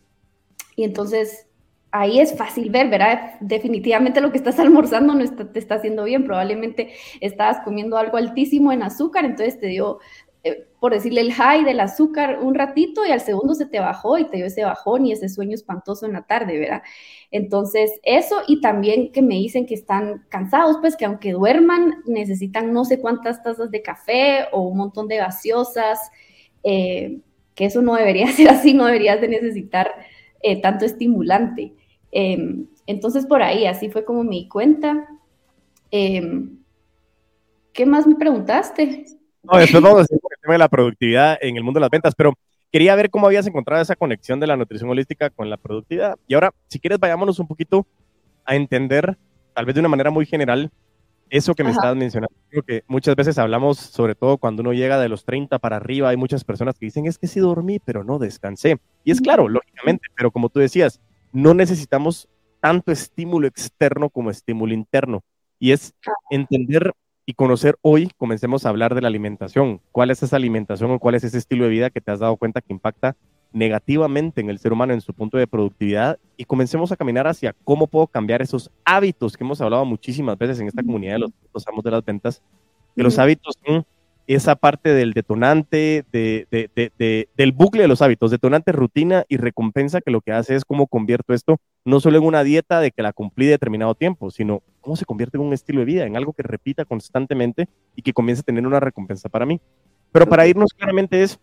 Y 0.75 0.83
entonces 0.83 1.47
ahí 1.95 2.19
es 2.19 2.37
fácil 2.37 2.69
ver, 2.69 2.89
¿verdad? 2.89 3.35
Definitivamente 3.39 4.19
lo 4.19 4.31
que 4.31 4.37
estás 4.37 4.59
almorzando 4.59 5.13
no 5.15 5.25
te 5.29 5.59
está 5.59 5.75
haciendo 5.75 6.03
bien, 6.03 6.25
probablemente 6.25 6.93
estabas 7.21 7.59
comiendo 7.63 7.97
algo 7.97 8.17
altísimo 8.17 8.71
en 8.73 8.83
azúcar, 8.83 9.23
entonces 9.23 9.59
te 9.59 9.67
dio, 9.67 9.99
eh, 10.43 10.67
por 10.81 10.91
decirle, 10.91 11.21
el 11.21 11.31
high 11.31 11.63
del 11.63 11.79
azúcar 11.79 12.39
un 12.41 12.53
ratito 12.53 13.05
y 13.05 13.11
al 13.11 13.21
segundo 13.21 13.55
se 13.55 13.65
te 13.65 13.79
bajó 13.79 14.17
y 14.17 14.25
te 14.25 14.37
dio 14.37 14.45
ese 14.45 14.65
bajón 14.65 15.05
y 15.05 15.13
ese 15.13 15.29
sueño 15.29 15.55
espantoso 15.55 16.05
en 16.05 16.13
la 16.13 16.23
tarde, 16.23 16.59
¿verdad? 16.59 16.83
Entonces, 17.31 17.91
eso 18.03 18.41
y 18.45 18.59
también 18.59 19.13
que 19.13 19.21
me 19.21 19.35
dicen 19.35 19.65
que 19.65 19.73
están 19.73 20.25
cansados, 20.29 20.77
pues 20.81 20.97
que 20.97 21.05
aunque 21.05 21.31
duerman, 21.31 22.03
necesitan 22.05 22.73
no 22.73 22.83
sé 22.83 22.99
cuántas 22.99 23.41
tazas 23.41 23.71
de 23.71 23.81
café 23.81 24.47
o 24.51 24.63
un 24.63 24.77
montón 24.77 25.07
de 25.07 25.17
gaseosas, 25.17 25.99
eh, 26.63 27.19
que 27.55 27.65
eso 27.65 27.81
no 27.81 27.95
debería 27.95 28.27
ser 28.33 28.49
así, 28.49 28.73
no 28.73 28.85
deberías 28.85 29.21
de 29.21 29.29
necesitar 29.29 29.93
eh, 30.41 30.61
tanto 30.61 30.83
estimulante. 30.83 31.73
Em, 32.11 32.67
entonces, 32.87 33.25
por 33.25 33.41
ahí, 33.41 33.65
así 33.65 33.89
fue 33.89 34.05
como 34.05 34.23
me 34.23 34.35
di 34.35 34.47
cuenta. 34.47 35.07
Em, 35.91 36.57
¿Qué 37.73 37.85
más 37.85 38.07
me 38.07 38.15
preguntaste? 38.15 39.05
No, 39.43 39.57
después 39.57 39.83
vamos 39.83 39.99
a 39.99 40.01
decir 40.01 40.17
el 40.17 40.41
tema 40.41 40.53
de 40.53 40.59
la 40.59 40.69
productividad 40.69 41.37
en 41.41 41.57
el 41.57 41.63
mundo 41.63 41.79
de 41.79 41.81
las 41.81 41.89
ventas, 41.89 42.15
pero 42.15 42.33
quería 42.71 42.95
ver 42.95 43.09
cómo 43.09 43.27
habías 43.27 43.45
encontrado 43.47 43.81
esa 43.81 43.95
conexión 43.95 44.39
de 44.39 44.47
la 44.47 44.57
nutrición 44.57 44.89
holística 44.89 45.29
con 45.29 45.49
la 45.49 45.57
productividad. 45.57 46.17
Y 46.27 46.33
ahora, 46.33 46.53
si 46.67 46.79
quieres, 46.79 46.99
vayámonos 46.99 47.39
un 47.39 47.47
poquito 47.47 47.85
a 48.45 48.55
entender, 48.55 49.17
tal 49.53 49.65
vez 49.65 49.75
de 49.75 49.81
una 49.81 49.89
manera 49.89 50.09
muy 50.09 50.25
general, 50.25 50.71
eso 51.29 51.53
que 51.55 51.63
me 51.63 51.71
estabas 51.71 51.95
mencionando. 51.95 52.35
Creo 52.49 52.63
que 52.63 52.83
muchas 52.87 53.15
veces 53.15 53.37
hablamos, 53.37 53.77
sobre 53.77 54.15
todo 54.15 54.37
cuando 54.37 54.61
uno 54.61 54.73
llega 54.73 54.99
de 54.99 55.09
los 55.09 55.25
30 55.25 55.59
para 55.59 55.77
arriba, 55.77 56.09
hay 56.09 56.17
muchas 56.17 56.43
personas 56.43 56.77
que 56.77 56.85
dicen, 56.85 57.05
es 57.07 57.17
que 57.17 57.27
sí 57.27 57.39
dormí, 57.39 57.79
pero 57.79 58.03
no 58.03 58.19
descansé. 58.19 58.77
Y 59.03 59.11
es 59.11 59.21
claro, 59.21 59.49
lógicamente, 59.49 60.07
pero 60.15 60.31
como 60.31 60.49
tú 60.49 60.59
decías, 60.59 61.01
no 61.35 61.53
necesitamos 61.53 62.29
tanto 62.61 62.93
estímulo 62.93 63.45
externo 63.45 64.09
como 64.09 64.31
estímulo 64.31 64.73
interno. 64.73 65.21
Y 65.59 65.73
es 65.73 65.93
entender 66.29 66.93
y 67.25 67.33
conocer 67.33 67.75
hoy, 67.81 68.09
comencemos 68.17 68.65
a 68.65 68.69
hablar 68.69 68.95
de 68.95 69.01
la 69.01 69.09
alimentación. 69.09 69.81
¿Cuál 69.91 70.11
es 70.11 70.23
esa 70.23 70.37
alimentación 70.37 70.91
o 70.91 70.99
cuál 70.99 71.15
es 71.15 71.25
ese 71.25 71.37
estilo 71.37 71.65
de 71.65 71.71
vida 71.71 71.89
que 71.89 71.99
te 71.99 72.09
has 72.09 72.19
dado 72.19 72.37
cuenta 72.37 72.61
que 72.61 72.71
impacta 72.71 73.17
negativamente 73.51 74.39
en 74.39 74.49
el 74.49 74.59
ser 74.59 74.71
humano 74.71 74.93
en 74.93 75.01
su 75.01 75.13
punto 75.13 75.37
de 75.37 75.45
productividad? 75.45 76.19
Y 76.37 76.45
comencemos 76.45 76.93
a 76.93 76.95
caminar 76.95 77.27
hacia 77.27 77.53
cómo 77.65 77.87
puedo 77.87 78.07
cambiar 78.07 78.41
esos 78.41 78.71
hábitos 78.85 79.35
que 79.35 79.43
hemos 79.43 79.59
hablado 79.59 79.83
muchísimas 79.83 80.37
veces 80.37 80.61
en 80.61 80.69
esta 80.69 80.83
comunidad 80.83 81.15
de 81.15 81.19
los, 81.19 81.31
los 81.53 81.67
amos 81.67 81.83
de 81.83 81.91
las 81.91 82.05
ventas, 82.05 82.41
que 82.95 83.03
los 83.03 83.19
hábitos 83.19 83.55
son 83.65 83.85
esa 84.27 84.55
parte 84.55 84.93
del 84.93 85.13
detonante, 85.13 86.03
de, 86.11 87.27
del 87.35 87.51
bucle 87.51 87.83
de 87.83 87.87
los 87.87 88.01
hábitos, 88.01 88.31
detonante, 88.31 88.71
rutina 88.71 89.23
y 89.27 89.37
recompensa, 89.37 90.01
que 90.01 90.11
lo 90.11 90.21
que 90.21 90.31
hace 90.31 90.55
es 90.55 90.65
cómo 90.65 90.87
convierto 90.87 91.33
esto 91.33 91.57
no 91.85 91.99
solo 91.99 92.17
en 92.17 92.23
una 92.23 92.43
dieta 92.43 92.79
de 92.79 92.91
que 92.91 93.03
la 93.03 93.13
cumplí 93.13 93.45
determinado 93.45 93.93
tiempo, 93.93 94.31
sino 94.31 94.63
cómo 94.81 94.95
se 94.95 95.05
convierte 95.05 95.37
en 95.37 95.43
un 95.43 95.53
estilo 95.53 95.79
de 95.79 95.85
vida, 95.85 96.05
en 96.05 96.17
algo 96.17 96.33
que 96.33 96.41
repita 96.41 96.83
constantemente 96.83 97.69
y 97.95 98.01
que 98.01 98.13
comience 98.13 98.41
a 98.41 98.43
tener 98.43 98.65
una 98.65 98.79
recompensa 98.79 99.29
para 99.29 99.45
mí. 99.45 99.61
Pero 100.11 100.25
para 100.27 100.47
irnos 100.47 100.73
claramente 100.73 101.21
es, 101.21 101.39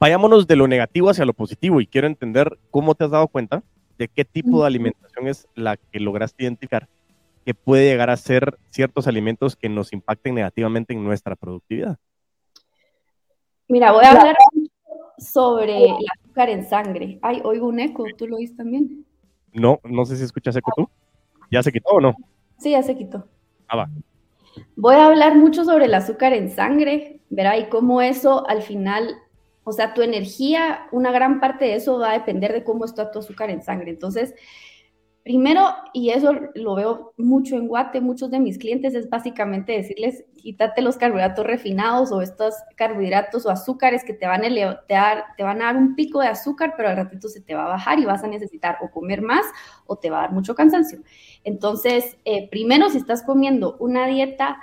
vayámonos 0.00 0.46
de 0.46 0.56
lo 0.56 0.66
negativo 0.66 1.10
hacia 1.10 1.26
lo 1.26 1.34
positivo 1.34 1.80
y 1.82 1.86
quiero 1.86 2.06
entender 2.06 2.58
cómo 2.70 2.94
te 2.94 3.04
has 3.04 3.10
dado 3.10 3.28
cuenta 3.28 3.62
de 3.98 4.08
qué 4.08 4.24
tipo 4.24 4.62
de 4.62 4.66
alimentación 4.66 5.28
es 5.28 5.46
la 5.54 5.76
que 5.76 6.00
lograste 6.00 6.44
identificar 6.44 6.88
que 7.46 7.54
puede 7.54 7.84
llegar 7.84 8.10
a 8.10 8.16
ser 8.16 8.58
ciertos 8.70 9.06
alimentos 9.06 9.54
que 9.54 9.68
nos 9.68 9.92
impacten 9.92 10.34
negativamente 10.34 10.92
en 10.92 11.04
nuestra 11.04 11.36
productividad? 11.36 11.96
Mira, 13.68 13.92
voy 13.92 14.04
a 14.04 14.10
hablar 14.10 14.36
sobre 15.16 15.84
el 15.84 16.06
azúcar 16.18 16.50
en 16.50 16.68
sangre. 16.68 17.20
Ay, 17.22 17.40
oigo 17.44 17.68
un 17.68 17.78
eco, 17.78 18.04
¿tú 18.18 18.26
lo 18.26 18.38
oís 18.38 18.56
también? 18.56 19.06
No, 19.52 19.78
no 19.84 20.04
sé 20.04 20.16
si 20.16 20.24
escuchas 20.24 20.56
eco 20.56 20.72
tú. 20.76 20.90
¿Ya 21.48 21.62
se 21.62 21.70
quitó 21.70 21.90
o 21.90 22.00
no? 22.00 22.16
Sí, 22.58 22.72
ya 22.72 22.82
se 22.82 22.96
quitó. 22.96 23.28
Ah, 23.68 23.76
va. 23.76 23.90
Voy 24.74 24.96
a 24.96 25.06
hablar 25.06 25.36
mucho 25.36 25.64
sobre 25.64 25.84
el 25.84 25.94
azúcar 25.94 26.32
en 26.32 26.50
sangre, 26.50 27.20
verá, 27.30 27.56
y 27.56 27.68
cómo 27.68 28.02
eso 28.02 28.44
al 28.48 28.62
final, 28.62 29.14
o 29.62 29.70
sea, 29.70 29.94
tu 29.94 30.02
energía, 30.02 30.88
una 30.90 31.12
gran 31.12 31.38
parte 31.38 31.66
de 31.66 31.76
eso 31.76 32.00
va 32.00 32.10
a 32.10 32.18
depender 32.18 32.52
de 32.52 32.64
cómo 32.64 32.84
está 32.84 33.12
tu 33.12 33.20
azúcar 33.20 33.50
en 33.50 33.62
sangre. 33.62 33.90
Entonces, 33.92 34.34
Primero, 35.26 35.74
y 35.92 36.10
eso 36.10 36.34
lo 36.54 36.76
veo 36.76 37.12
mucho 37.16 37.56
en 37.56 37.66
Guate, 37.66 38.00
muchos 38.00 38.30
de 38.30 38.38
mis 38.38 38.58
clientes 38.58 38.94
es 38.94 39.10
básicamente 39.10 39.72
decirles, 39.72 40.22
quítate 40.36 40.82
los 40.82 40.98
carbohidratos 40.98 41.44
refinados 41.44 42.12
o 42.12 42.22
estos 42.22 42.54
carbohidratos 42.76 43.44
o 43.44 43.50
azúcares 43.50 44.04
que 44.04 44.12
te 44.12 44.28
van, 44.28 44.44
a 44.44 44.84
te, 44.86 45.42
van 45.42 45.62
a 45.62 45.64
dar 45.64 45.76
un 45.76 45.96
pico 45.96 46.20
de 46.20 46.28
azúcar, 46.28 46.74
pero 46.76 46.90
al 46.90 46.96
ratito 46.96 47.26
se 47.26 47.40
te 47.40 47.56
va 47.56 47.64
a 47.64 47.70
bajar 47.70 47.98
y 47.98 48.04
vas 48.04 48.22
a 48.22 48.28
necesitar 48.28 48.78
o 48.82 48.90
comer 48.92 49.20
más 49.20 49.44
o 49.86 49.96
te 49.96 50.10
va 50.10 50.18
a 50.18 50.22
dar 50.22 50.32
mucho 50.32 50.54
cansancio. 50.54 51.00
Entonces, 51.42 52.16
eh, 52.24 52.48
primero, 52.48 52.88
si 52.88 52.98
estás 52.98 53.24
comiendo 53.24 53.76
una 53.80 54.06
dieta 54.06 54.62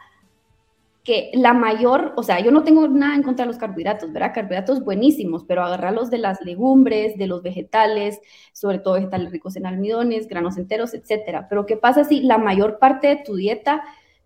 que 1.03 1.31
la 1.33 1.53
mayor, 1.53 2.13
o 2.15 2.23
sea, 2.23 2.39
yo 2.39 2.51
no 2.51 2.63
tengo 2.63 2.87
nada 2.87 3.15
en 3.15 3.23
contra 3.23 3.45
de 3.45 3.51
los 3.51 3.59
carbohidratos, 3.59 4.13
¿verdad? 4.13 4.31
Carbohidratos 4.33 4.83
buenísimos, 4.83 5.43
pero 5.43 5.63
agarrarlos 5.63 6.09
de 6.09 6.17
las 6.17 6.41
legumbres, 6.41 7.17
de 7.17 7.27
los 7.27 7.41
vegetales, 7.41 8.19
sobre 8.53 8.79
todo 8.79 8.93
vegetales 8.93 9.31
ricos 9.31 9.55
en 9.57 9.65
almidones, 9.65 10.27
granos 10.27 10.57
enteros, 10.57 10.93
etcétera. 10.93 11.47
Pero 11.49 11.65
¿qué 11.65 11.75
pasa 11.75 12.05
si 12.05 12.21
la 12.21 12.37
mayor 12.37 12.79
parte 12.79 13.07
de 13.07 13.17
tu 13.17 13.35
dieta 13.35 13.83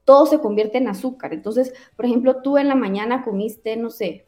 todo 0.08 0.26
se 0.26 0.40
convierte 0.40 0.78
en 0.78 0.88
azúcar. 0.88 1.34
Entonces, 1.34 1.74
por 1.98 2.06
ejemplo, 2.06 2.42
tú 2.42 2.58
en 2.58 2.70
la 2.70 2.76
mañana 2.76 3.24
comiste, 3.26 3.76
no 3.76 3.90
sé, 3.90 4.27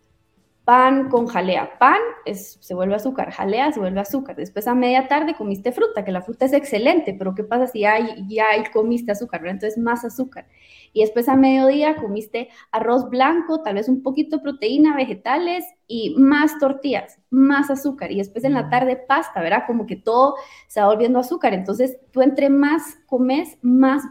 pan 0.70 1.10
con 1.10 1.26
jalea. 1.26 1.80
Pan 1.80 1.98
es, 2.26 2.60
se 2.62 2.76
vuelve 2.76 2.94
azúcar, 2.94 3.32
jalea 3.32 3.72
se 3.72 3.80
vuelve 3.80 4.02
azúcar. 4.02 4.36
Después 4.36 4.68
a 4.68 4.76
media 4.76 5.08
tarde 5.08 5.34
comiste 5.34 5.72
fruta, 5.72 6.06
que 6.06 6.12
la 6.12 6.22
fruta 6.22 6.46
es 6.46 6.54
excelente, 6.54 7.16
pero 7.18 7.34
¿qué 7.34 7.44
pasa 7.44 7.66
si 7.66 7.80
ya, 7.80 7.98
ya 8.28 8.46
comiste 8.72 9.12
azúcar? 9.12 9.44
Entonces 9.48 9.80
más 9.80 10.06
azúcar. 10.06 10.46
Y 10.94 11.02
después 11.02 11.28
a 11.28 11.36
mediodía 11.36 11.96
comiste 11.96 12.50
arroz 12.72 13.10
blanco, 13.10 13.64
tal 13.64 13.76
vez 13.76 13.90
un 13.90 14.04
poquito 14.04 14.38
de 14.38 14.44
proteína, 14.44 14.96
vegetales 14.96 15.66
y 15.88 16.14
más 16.20 16.60
tortillas, 16.60 17.18
más 17.32 17.72
azúcar. 17.72 18.12
Y 18.12 18.18
después 18.18 18.44
en 18.44 18.54
la 18.54 18.68
mm. 18.68 18.70
tarde 18.70 18.96
pasta, 18.96 19.42
¿verdad? 19.42 19.64
Como 19.66 19.88
que 19.88 19.96
todo 19.96 20.36
se 20.68 20.82
va 20.82 20.86
volviendo 20.86 21.18
azúcar. 21.18 21.56
Entonces 21.56 21.98
tú 22.12 22.22
entre 22.22 22.52
más 22.52 23.00
comes, 23.08 23.58
más, 23.64 24.04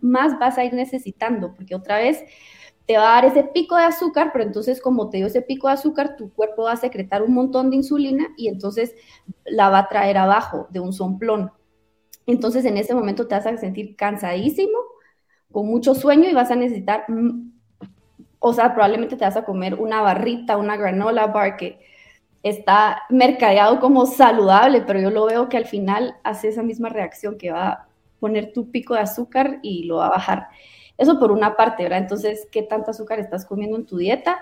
más 0.00 0.36
vas 0.36 0.58
a 0.58 0.64
ir 0.64 0.74
necesitando, 0.74 1.54
porque 1.54 1.76
otra 1.76 1.98
vez 1.98 2.24
te 2.90 2.98
va 2.98 3.12
a 3.12 3.22
dar 3.22 3.24
ese 3.26 3.44
pico 3.44 3.76
de 3.76 3.84
azúcar, 3.84 4.30
pero 4.32 4.42
entonces 4.42 4.80
como 4.80 5.10
te 5.10 5.18
dio 5.18 5.28
ese 5.28 5.42
pico 5.42 5.68
de 5.68 5.74
azúcar, 5.74 6.16
tu 6.16 6.32
cuerpo 6.32 6.64
va 6.64 6.72
a 6.72 6.76
secretar 6.76 7.22
un 7.22 7.32
montón 7.34 7.70
de 7.70 7.76
insulina 7.76 8.26
y 8.36 8.48
entonces 8.48 8.96
la 9.44 9.68
va 9.68 9.78
a 9.78 9.88
traer 9.88 10.18
abajo 10.18 10.66
de 10.70 10.80
un 10.80 10.92
somplón. 10.92 11.52
Entonces 12.26 12.64
en 12.64 12.76
ese 12.76 12.92
momento 12.92 13.28
te 13.28 13.36
vas 13.36 13.46
a 13.46 13.56
sentir 13.58 13.94
cansadísimo, 13.94 14.76
con 15.52 15.68
mucho 15.68 15.94
sueño 15.94 16.28
y 16.28 16.34
vas 16.34 16.50
a 16.50 16.56
necesitar, 16.56 17.04
mm, 17.06 17.52
o 18.40 18.52
sea, 18.52 18.74
probablemente 18.74 19.14
te 19.14 19.24
vas 19.24 19.36
a 19.36 19.44
comer 19.44 19.76
una 19.76 20.02
barrita, 20.02 20.56
una 20.56 20.76
granola 20.76 21.28
bar 21.28 21.56
que 21.56 21.78
está 22.42 23.02
mercadeado 23.08 23.78
como 23.78 24.04
saludable, 24.04 24.80
pero 24.80 24.98
yo 24.98 25.10
lo 25.10 25.26
veo 25.26 25.48
que 25.48 25.58
al 25.58 25.66
final 25.66 26.16
hace 26.24 26.48
esa 26.48 26.64
misma 26.64 26.88
reacción 26.88 27.38
que 27.38 27.52
va 27.52 27.68
a 27.68 27.88
poner 28.18 28.52
tu 28.52 28.72
pico 28.72 28.94
de 28.94 29.00
azúcar 29.02 29.60
y 29.62 29.84
lo 29.84 29.98
va 29.98 30.08
a 30.08 30.10
bajar. 30.10 30.48
Eso 31.00 31.18
por 31.18 31.32
una 31.32 31.56
parte, 31.56 31.82
¿verdad? 31.82 32.00
Entonces, 32.00 32.46
¿qué 32.52 32.62
tanto 32.62 32.90
azúcar 32.90 33.18
estás 33.18 33.46
comiendo 33.46 33.78
en 33.78 33.86
tu 33.86 33.96
dieta? 33.96 34.38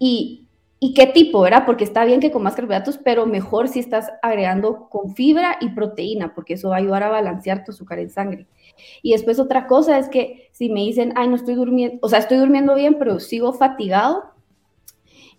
Y, 0.00 0.48
y 0.80 0.94
qué 0.94 1.06
tipo, 1.06 1.42
¿verdad? 1.42 1.62
Porque 1.64 1.84
está 1.84 2.04
bien 2.04 2.18
que 2.18 2.32
comas 2.32 2.56
carbohidratos, 2.56 2.98
pero 2.98 3.24
mejor 3.24 3.68
si 3.68 3.78
estás 3.78 4.10
agregando 4.20 4.88
con 4.90 5.14
fibra 5.14 5.58
y 5.60 5.68
proteína, 5.68 6.34
porque 6.34 6.54
eso 6.54 6.70
va 6.70 6.74
a 6.74 6.78
ayudar 6.80 7.04
a 7.04 7.08
balancear 7.08 7.62
tu 7.62 7.70
azúcar 7.70 8.00
en 8.00 8.10
sangre. 8.10 8.48
Y 9.00 9.12
después 9.12 9.38
otra 9.38 9.68
cosa 9.68 9.96
es 9.96 10.08
que 10.08 10.48
si 10.50 10.70
me 10.70 10.80
dicen, 10.80 11.12
ay, 11.14 11.28
no 11.28 11.36
estoy 11.36 11.54
durmiendo, 11.54 11.98
o 12.02 12.08
sea, 12.08 12.18
estoy 12.18 12.38
durmiendo 12.38 12.74
bien, 12.74 12.96
pero 12.98 13.20
sigo 13.20 13.52
fatigado, 13.52 14.24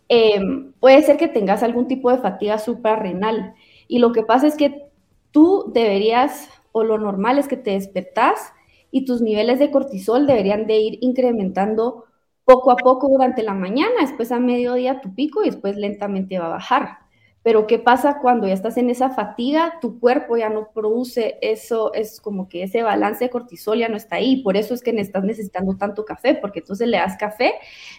em, 0.07 0.71
puede 0.79 1.01
ser 1.01 1.17
que 1.17 1.27
tengas 1.27 1.61
algún 1.61 1.89
tipo 1.89 2.09
de 2.09 2.19
fatiga 2.19 2.57
suprarrenal. 2.57 3.53
Y 3.89 3.99
lo 3.99 4.13
que 4.13 4.23
pasa 4.23 4.47
es 4.47 4.55
que 4.55 4.85
tú 5.31 5.73
deberías, 5.73 6.47
o 6.71 6.85
lo 6.85 6.97
normal 6.97 7.37
es 7.37 7.49
que 7.49 7.57
te 7.57 7.71
despertás 7.71 8.53
y 8.93 9.05
tus 9.05 9.23
niveles 9.23 9.57
de 9.57 9.71
cortisol 9.71 10.27
deberían 10.27 10.67
de 10.67 10.77
ir 10.77 10.99
incrementando 11.01 12.05
poco 12.45 12.69
a 12.69 12.75
poco 12.75 13.09
durante 13.09 13.41
la 13.41 13.55
mañana, 13.55 14.01
después 14.01 14.31
a 14.31 14.39
mediodía 14.39 15.01
tu 15.01 15.15
pico 15.15 15.41
y 15.41 15.47
después 15.47 15.77
lentamente 15.77 16.37
va 16.37 16.45
a 16.45 16.49
bajar. 16.49 16.97
Pero 17.41 17.65
¿qué 17.65 17.79
pasa 17.79 18.19
cuando 18.21 18.47
ya 18.47 18.53
estás 18.53 18.77
en 18.77 18.91
esa 18.91 19.09
fatiga? 19.09 19.79
Tu 19.81 19.99
cuerpo 19.99 20.37
ya 20.37 20.49
no 20.49 20.69
produce 20.71 21.39
eso, 21.41 21.91
es 21.95 22.21
como 22.21 22.47
que 22.47 22.61
ese 22.61 22.83
balance 22.83 23.25
de 23.25 23.31
cortisol 23.31 23.79
ya 23.79 23.89
no 23.89 23.97
está 23.97 24.17
ahí. 24.17 24.43
Por 24.43 24.57
eso 24.57 24.75
es 24.75 24.83
que 24.83 24.91
estás 24.91 25.23
necesitando 25.23 25.75
tanto 25.75 26.05
café, 26.05 26.35
porque 26.35 26.59
entonces 26.59 26.87
le 26.87 26.97
das 26.97 27.17
café, 27.17 27.53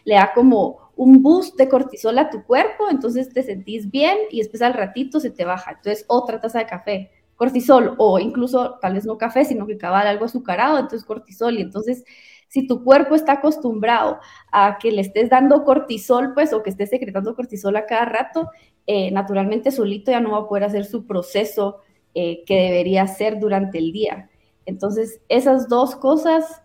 le 0.05 0.15
da 0.15 0.31
como 0.33 0.79
un 0.95 1.25
boost 1.25 1.57
de 1.57 1.69
cortisol 1.69 2.17
a 2.19 2.31
tu 2.31 2.45
cuerpo, 2.45 2.89
entonces 2.89 3.31
te 3.31 3.43
sentís 3.43 3.91
bien 3.91 4.17
y 4.31 4.39
después 4.39 4.63
al 4.63 4.75
ratito 4.75 5.19
se 5.19 5.31
te 5.31 5.45
baja. 5.45 5.73
Entonces 5.73 6.05
otra 6.07 6.41
taza 6.41 6.61
de 6.61 6.67
café 6.67 7.11
cortisol 7.45 7.95
o 7.99 8.19
incluso 8.19 8.79
tal 8.81 8.95
vez 8.95 9.05
no 9.05 9.19
café, 9.19 9.45
sino 9.45 9.67
que 9.67 9.77
cabal 9.77 10.07
algo 10.07 10.25
azucarado, 10.25 10.79
entonces 10.79 11.05
cortisol. 11.05 11.59
Y 11.59 11.63
entonces, 11.63 12.05
si 12.49 12.67
tu 12.67 12.83
cuerpo 12.83 13.15
está 13.15 13.33
acostumbrado 13.33 14.19
a 14.51 14.79
que 14.81 14.91
le 14.91 15.03
estés 15.03 15.29
dando 15.29 15.65
cortisol, 15.65 16.33
pues, 16.35 16.53
o 16.53 16.63
que 16.63 16.71
estés 16.71 16.91
secretando 16.91 17.35
cortisol 17.35 17.77
a 17.77 17.87
cada 17.87 18.07
rato, 18.07 18.51
eh, 18.87 19.11
naturalmente 19.11 19.71
solito 19.71 20.11
ya 20.11 20.21
no 20.21 20.33
va 20.33 20.39
a 20.39 20.49
poder 20.49 20.65
hacer 20.65 20.85
su 20.87 21.07
proceso 21.07 21.81
eh, 22.15 22.45
que 22.47 22.55
debería 22.55 23.03
hacer 23.03 23.39
durante 23.39 23.79
el 23.79 23.93
día. 23.93 24.31
Entonces, 24.67 25.21
esas 25.29 25.69
dos 25.69 25.97
cosas 25.97 26.63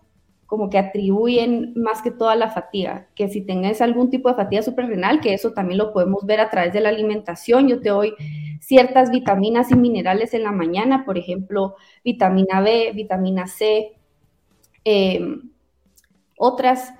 como 0.50 0.68
que 0.68 0.78
atribuyen 0.78 1.72
más 1.76 2.02
que 2.02 2.10
toda 2.10 2.34
la 2.34 2.50
fatiga, 2.50 3.06
que 3.14 3.28
si 3.28 3.40
tengas 3.40 3.80
algún 3.80 4.10
tipo 4.10 4.28
de 4.28 4.34
fatiga 4.34 4.62
suprarrenal, 4.62 5.20
que 5.20 5.32
eso 5.32 5.52
también 5.52 5.78
lo 5.78 5.92
podemos 5.92 6.26
ver 6.26 6.40
a 6.40 6.50
través 6.50 6.72
de 6.72 6.80
la 6.80 6.88
alimentación, 6.88 7.68
yo 7.68 7.80
te 7.80 7.90
doy 7.90 8.14
ciertas 8.58 9.12
vitaminas 9.12 9.70
y 9.70 9.76
minerales 9.76 10.34
en 10.34 10.42
la 10.42 10.50
mañana, 10.50 11.04
por 11.04 11.18
ejemplo, 11.18 11.76
vitamina 12.04 12.60
B, 12.62 12.90
vitamina 12.96 13.46
C, 13.46 13.92
em, 14.82 15.52
otras 16.36 16.94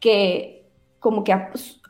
que 0.00 0.64
como 0.98 1.22
que 1.22 1.34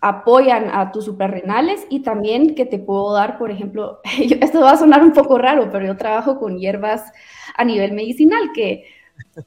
apoyan 0.01 0.71
a 0.73 0.91
tus 0.91 1.05
suprarrenales 1.05 1.87
y 1.89 2.01
también 2.01 2.57
que 2.57 2.67
te 2.67 2.81
puedo 2.81 3.13
dar, 3.13 3.39
por 3.39 3.53
ejemplo, 3.53 4.01
esto 4.41 4.61
va 4.61 4.73
a 4.73 4.77
sonar 4.77 5.05
un 5.05 5.13
poco 5.13 5.39
raro, 5.39 5.71
pero 5.71 5.87
yo 5.87 5.97
trabajo 5.97 6.41
con 6.41 6.59
hierbas 6.59 7.13
a 7.57 7.65
nivel 7.65 7.93
medicinal, 7.93 8.51
que 8.53 8.96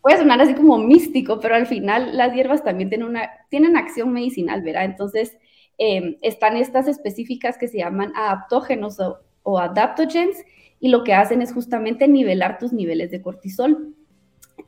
puede 0.02 0.18
sonar 0.18 0.42
así 0.42 0.54
como 0.54 0.78
místico, 0.78 1.40
pero 1.40 1.56
al 1.56 1.68
final 1.68 2.16
las 2.16 2.34
hierbas 2.34 2.64
también 2.64 2.90
tienen, 2.90 3.08
una, 3.08 3.30
tienen 3.50 3.78
acción 3.78 4.12
medicinal, 4.12 4.62
¿verdad? 4.62 4.86
Entonces, 4.86 5.38
em, 5.78 6.18
están 6.22 6.58
estas 6.58 6.88
específicas 6.88 7.58
que 7.58 7.68
se 7.68 7.80
llaman 7.80 8.12
adaptógenos 8.16 8.98
o, 9.44 9.60
adaptogens 9.60 10.38
y 10.80 10.90
lo 10.90 11.04
que 11.04 11.14
hacen 11.14 11.42
es 11.42 11.54
justamente 11.54 12.08
nivelar 12.08 12.60
tus 12.60 12.72
niveles 12.72 13.10
de 13.12 13.22
cortisol. 13.22 13.96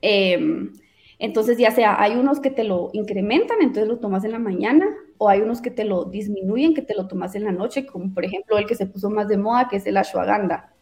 Em, 0.02 0.74
entonces, 1.20 1.60
ya 1.60 1.70
sea, 1.70 2.02
hay 2.02 2.16
unos 2.16 2.40
que 2.40 2.50
te 2.50 2.64
lo 2.64 2.90
incrementan, 2.94 3.58
entonces 3.62 3.88
lo 3.88 4.00
tomas 4.00 4.24
en 4.24 4.32
la 4.32 4.40
mañana, 4.40 4.88
o 5.20 5.30
hay 5.30 5.42
unos 5.42 5.62
que 5.62 5.70
te 5.70 5.86
lo 5.86 6.06
disminuyen, 6.06 6.74
que 6.74 6.82
te 6.82 6.96
lo 6.96 7.08
tomas 7.08 7.36
en 7.36 7.44
la 7.44 7.52
noche, 7.52 7.86
como 7.86 8.12
por 8.12 8.26
ejemplo 8.26 8.58
el 8.58 8.66
que 8.66 8.74
se 8.74 8.88
puso 8.88 9.12
más 9.12 9.28
de 9.28 9.38
moda, 9.38 9.68
que 9.70 9.76
es 9.76 9.86
el 9.86 9.98
ashwagandha. 9.98 10.74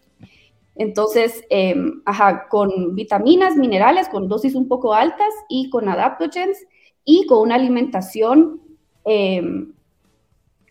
Entonces, 0.80 1.44
em, 1.50 2.02
ajá, 2.06 2.48
con 2.48 2.96
vitaminas, 2.96 3.58
minerales, 3.58 4.08
con 4.08 4.30
dosis 4.30 4.56
un 4.56 4.70
poco 4.70 4.94
altas 4.94 5.34
y 5.50 5.70
con 5.70 5.90
adaptogens 5.90 6.66
y 7.04 7.26
con 7.28 7.40
una 7.40 7.56
alimentación 7.56 8.62
em, 9.04 9.74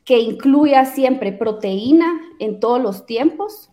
que 0.07 0.19
incluya 0.19 0.87
siempre 0.87 1.33
proteína 1.33 2.23
en 2.39 2.59
todos 2.59 2.81
los 2.81 3.05
tiempos. 3.05 3.71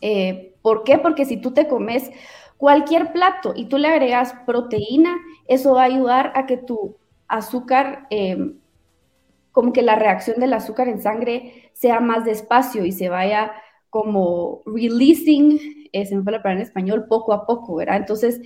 Eh, 0.00 0.54
¿Por 0.62 0.84
qué? 0.84 0.96
Porque 0.96 1.26
si 1.26 1.36
tú 1.36 1.52
te 1.52 1.68
comes 1.68 2.10
cualquier 2.56 3.12
plato 3.12 3.52
y 3.54 3.66
tú 3.66 3.76
le 3.76 3.88
agregas 3.88 4.34
proteína, 4.46 5.18
eso 5.46 5.74
va 5.74 5.82
a 5.82 5.86
ayudar 5.86 6.32
a 6.34 6.46
que 6.46 6.56
tu 6.56 6.96
azúcar, 7.28 8.06
em, 8.08 8.58
como 9.52 9.74
que 9.74 9.82
la 9.82 9.96
reacción 9.96 10.40
del 10.40 10.54
azúcar 10.54 10.88
en 10.88 11.02
sangre 11.02 11.70
sea 11.74 12.00
más 12.00 12.24
despacio 12.24 12.86
y 12.86 12.92
se 12.92 13.10
vaya 13.10 13.52
como 13.94 14.62
releasing, 14.66 15.88
eh, 15.92 16.04
se 16.04 16.16
me 16.16 16.24
fue 16.24 16.32
la 16.32 16.42
palabra 16.42 16.62
en 16.62 16.66
español, 16.66 17.06
poco 17.08 17.32
a 17.32 17.46
poco, 17.46 17.76
¿verdad? 17.76 17.98
Entonces, 17.98 18.40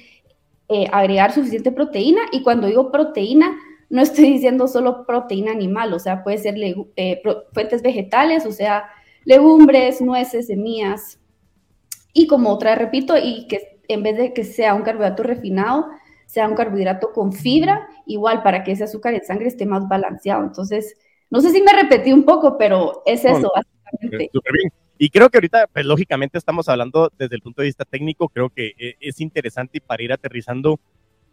eh, 0.69 0.87
agregar 0.93 1.33
suficiente 1.33 1.73
proteína 1.73 2.21
y 2.33 2.43
cuando 2.43 2.67
digo 2.67 2.93
proteína, 2.93 3.57
no 3.89 4.03
estoy 4.03 4.25
diciendo 4.33 4.69
solo 4.69 5.07
proteína 5.07 5.53
animal, 5.53 5.95
o 5.95 5.99
sea, 5.99 6.23
puede 6.23 6.37
ser 6.37 6.55
eh, 6.59 7.23
fuentes 7.55 7.81
vegetales, 7.81 8.45
o 8.45 8.53
sea, 8.53 8.91
legumbres, 9.25 10.03
nueces, 10.03 10.49
semillas. 10.49 11.19
Y 12.13 12.27
como 12.27 12.51
otra, 12.51 12.75
repito, 12.75 13.15
y 13.17 13.47
que 13.47 13.81
en 13.89 14.03
vez 14.03 14.19
de 14.19 14.35
que 14.35 14.45
sea 14.45 14.75
un 14.75 14.83
carbohidrato 14.83 15.23
refinado, 15.23 15.87
sea 16.27 16.47
un 16.47 16.57
carbohidrato 16.57 17.11
con 17.15 17.33
fibra, 17.33 17.89
igual 18.05 18.43
para 18.43 18.65
que 18.65 18.73
ese 18.73 18.85
azúcar 18.85 19.15
en 19.15 19.25
sangre 19.25 19.49
esté 19.49 19.65
más 19.65 19.89
balanceado. 19.89 20.45
Entonces, 20.45 20.95
no 21.31 21.41
sé 21.41 21.53
si 21.53 21.63
me 21.63 21.73
repetí 21.73 22.13
un 22.13 22.25
poco, 22.25 22.59
pero 22.59 23.03
es 23.07 23.25
eso, 23.25 23.51
básicamente. 23.55 24.31
bien. 24.53 24.88
Y 24.99 25.11
creo 25.11 25.31
que 25.31 25.39
ahorita, 25.39 25.69
pues 25.73 25.87
lógicamente 25.87 26.39
estamos 26.39 26.69
hablando 26.69 27.11
desde 27.17 27.37
el 27.37 27.43
punto 27.43 27.63
de 27.63 27.67
vista 27.67 27.85
técnico, 27.85 28.29
creo 28.29 28.51
que 28.51 28.75
eh, 28.77 28.97
es 29.01 29.21
interesante 29.21 29.79
y 29.79 29.81
para 29.81 30.03
ir 30.03 30.13
aterrizando, 30.13 30.81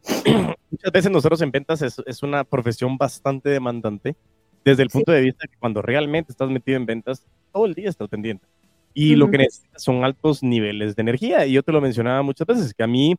muchas 0.71 0.91
veces 0.91 1.11
nosotros 1.11 1.41
en 1.41 1.49
ventas 1.49 1.81
es, 1.81 2.01
es 2.05 2.21
una 2.21 2.43
profesión 2.43 2.97
bastante 2.97 3.49
demandante, 3.49 4.15
desde 4.63 4.83
el 4.83 4.89
punto 4.89 5.11
de 5.11 5.21
vista 5.21 5.47
que 5.47 5.57
cuando 5.57 5.81
realmente 5.81 6.31
estás 6.31 6.49
metido 6.49 6.77
en 6.77 6.85
ventas, 6.85 7.25
todo 7.51 7.65
el 7.65 7.73
día 7.73 7.89
estás 7.89 8.07
pendiente. 8.07 8.45
Y 8.93 9.15
lo 9.15 9.29
que 9.29 9.39
necesitas 9.39 9.83
son 9.83 10.05
altos 10.05 10.41
niveles 10.41 10.95
de 10.95 11.01
energía. 11.01 11.45
Y 11.45 11.51
yo 11.51 11.63
te 11.63 11.73
lo 11.73 11.81
mencionaba 11.81 12.21
muchas 12.21 12.47
veces, 12.47 12.73
que 12.73 12.81
a 12.81 12.87
mí, 12.87 13.15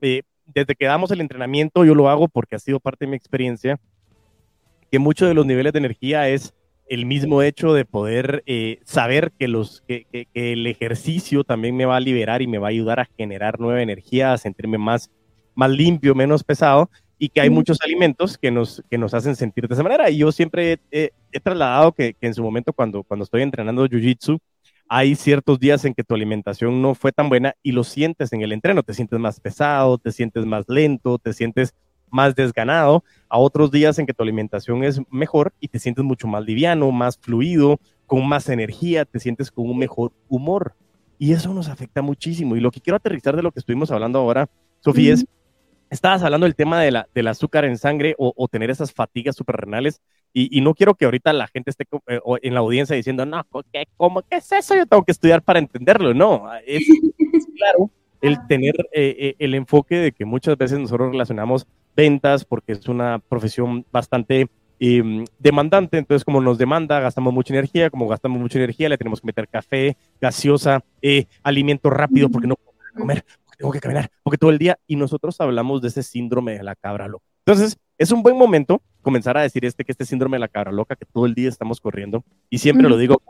eh, 0.00 0.22
desde 0.46 0.74
que 0.74 0.86
damos 0.86 1.10
el 1.10 1.20
entrenamiento, 1.20 1.84
yo 1.84 1.94
lo 1.94 2.08
hago 2.08 2.28
porque 2.28 2.56
ha 2.56 2.58
sido 2.58 2.80
parte 2.80 3.04
de 3.04 3.10
mi 3.10 3.16
experiencia, 3.16 3.78
que 4.90 4.98
muchos 4.98 5.28
de 5.28 5.34
los 5.34 5.44
niveles 5.44 5.74
de 5.74 5.80
energía 5.80 6.28
es 6.30 6.54
el 6.88 7.06
mismo 7.06 7.42
hecho 7.42 7.72
de 7.74 7.84
poder 7.84 8.42
eh, 8.46 8.80
saber 8.84 9.32
que, 9.38 9.48
los, 9.48 9.82
que, 9.86 10.28
el 10.34 10.66
ejercicio 10.66 11.44
también 11.44 11.76
me 11.76 11.84
va 11.84 11.96
a 11.96 12.00
liberar 12.00 12.42
y 12.42 12.46
me 12.46 12.58
va 12.58 12.68
a 12.68 12.70
ayudar 12.70 13.00
a 13.00 13.08
generar 13.16 13.60
nueva 13.60 13.82
energía, 13.82 14.32
a 14.32 14.38
sentirme 14.38 14.78
más, 14.78 15.10
más 15.54 15.70
limpio, 15.70 16.14
menos 16.14 16.44
pesado, 16.44 16.90
y 17.18 17.28
que 17.28 17.40
hay 17.40 17.50
muchos 17.50 17.78
alimentos 17.82 18.38
que 18.38 18.50
nos, 18.50 18.82
que 18.88 18.96
nos 18.96 19.12
hacen 19.12 19.36
sentir 19.36 19.66
de 19.66 19.74
esa 19.74 19.82
manera. 19.82 20.08
Y 20.08 20.18
yo 20.18 20.32
siempre 20.32 20.78
he, 20.90 21.10
trasladado 21.42 21.92
que, 21.92 22.16
en 22.20 22.34
su 22.34 22.42
momento 22.42 22.72
cuando, 22.72 23.02
cuando 23.02 23.24
estoy 23.24 23.42
entrenando 23.42 23.86
Jiu-Jitsu, 23.86 24.38
hay 24.88 25.14
ciertos 25.14 25.58
días 25.58 25.84
en 25.84 25.94
que 25.94 26.04
tu 26.04 26.14
alimentación 26.14 26.80
no 26.80 26.94
fue 26.94 27.12
tan 27.12 27.28
buena 27.28 27.54
y 27.62 27.72
lo 27.72 27.84
sientes 27.84 28.32
en 28.32 28.40
el 28.40 28.52
entreno, 28.52 28.82
te 28.82 28.94
sientes 28.94 29.18
más 29.18 29.38
pesado, 29.38 29.98
te 29.98 30.12
sientes 30.12 30.46
más 30.46 30.64
lento, 30.68 31.18
te 31.18 31.34
sientes 31.34 31.74
más 32.10 32.34
desganado, 32.34 33.04
a 33.28 33.38
otros 33.38 33.70
días 33.70 33.98
en 33.98 34.06
que 34.06 34.14
tu 34.14 34.22
alimentación 34.22 34.84
es 34.84 35.00
mejor 35.10 35.52
y 35.60 35.68
te 35.68 35.78
sientes 35.78 36.04
mucho 36.04 36.26
más 36.26 36.44
liviano, 36.44 36.90
más 36.90 37.18
fluido, 37.18 37.78
con 38.06 38.26
más 38.26 38.48
energía, 38.48 39.04
te 39.04 39.20
sientes 39.20 39.50
con 39.50 39.68
un 39.68 39.78
mejor 39.78 40.12
humor. 40.28 40.74
Y 41.18 41.32
eso 41.32 41.52
nos 41.52 41.68
afecta 41.68 42.00
muchísimo. 42.00 42.56
Y 42.56 42.60
lo 42.60 42.70
que 42.70 42.80
quiero 42.80 42.96
aterrizar 42.96 43.36
de 43.36 43.42
lo 43.42 43.52
que 43.52 43.58
estuvimos 43.58 43.90
hablando 43.90 44.18
ahora, 44.20 44.48
Sofía, 44.80 45.14
es, 45.14 45.26
estabas 45.90 46.22
hablando 46.22 46.44
del 46.44 46.54
tema 46.54 46.80
de 46.80 46.90
la, 46.90 47.08
del 47.14 47.26
azúcar 47.26 47.64
en 47.64 47.76
sangre 47.76 48.14
o, 48.18 48.48
tener 48.48 48.70
esas 48.70 48.92
fatigas 48.92 49.36
suprarrenales. 49.36 50.00
Y, 50.32 50.56
y 50.56 50.60
no 50.60 50.74
quiero 50.74 50.94
que 50.94 51.06
ahorita 51.06 51.32
la 51.32 51.48
gente 51.48 51.70
esté 51.70 51.84
eh, 52.06 52.20
en 52.42 52.54
la 52.54 52.60
audiencia 52.60 52.94
diciendo, 52.94 53.26
no, 53.26 53.44
¿qué, 53.72 53.86
cómo, 53.96 54.22
¿qué 54.22 54.36
es 54.36 54.52
eso? 54.52 54.74
Yo 54.76 54.86
tengo 54.86 55.04
que 55.04 55.12
estudiar 55.12 55.42
para 55.42 55.58
entenderlo. 55.58 56.14
No, 56.14 56.44
es, 56.66 56.86
claro 57.56 57.90
el 58.20 58.46
tener 58.46 58.74
eh, 58.92 59.16
eh, 59.18 59.34
el 59.38 59.54
enfoque 59.54 59.96
de 59.96 60.12
que 60.12 60.24
muchas 60.24 60.56
veces 60.56 60.78
nosotros 60.78 61.12
relacionamos 61.12 61.66
ventas 61.98 62.44
porque 62.44 62.72
es 62.72 62.86
una 62.86 63.18
profesión 63.18 63.84
bastante 63.90 64.48
em, 64.78 65.24
demandante, 65.40 65.98
entonces 65.98 66.24
como 66.24 66.40
nos 66.40 66.56
demanda, 66.56 67.00
gastamos 67.00 67.34
mucha 67.34 67.52
energía, 67.52 67.90
como 67.90 68.06
gastamos 68.06 68.38
mucha 68.40 68.56
energía, 68.56 68.88
le 68.88 68.96
tenemos 68.96 69.20
que 69.20 69.26
meter 69.26 69.48
café, 69.48 69.96
gaseosa, 70.20 70.84
eh, 71.02 71.26
alimento 71.42 71.90
rápido 71.90 72.28
porque 72.28 72.46
no 72.46 72.54
puedo 72.54 72.78
comer, 72.96 73.24
porque 73.44 73.56
tengo 73.58 73.72
que 73.72 73.80
caminar, 73.80 74.10
porque 74.22 74.38
todo 74.38 74.50
el 74.50 74.58
día, 74.58 74.78
y 74.86 74.94
nosotros 74.94 75.40
hablamos 75.40 75.82
de 75.82 75.88
ese 75.88 76.04
síndrome 76.04 76.52
de 76.52 76.62
la 76.62 76.76
cabra 76.76 77.08
loca. 77.08 77.24
Entonces, 77.44 77.76
es 77.98 78.12
un 78.12 78.22
buen 78.22 78.36
momento 78.36 78.80
comenzar 79.02 79.36
a 79.36 79.42
decir 79.42 79.64
este 79.64 79.84
que 79.84 79.90
este 79.90 80.04
síndrome 80.04 80.36
de 80.36 80.40
la 80.40 80.48
cabra 80.48 80.70
loca, 80.70 80.94
que 80.94 81.04
todo 81.04 81.26
el 81.26 81.34
día 81.34 81.48
estamos 81.48 81.80
corriendo, 81.80 82.24
y 82.48 82.58
siempre 82.58 82.88
lo 82.88 82.96
digo, 82.96 83.22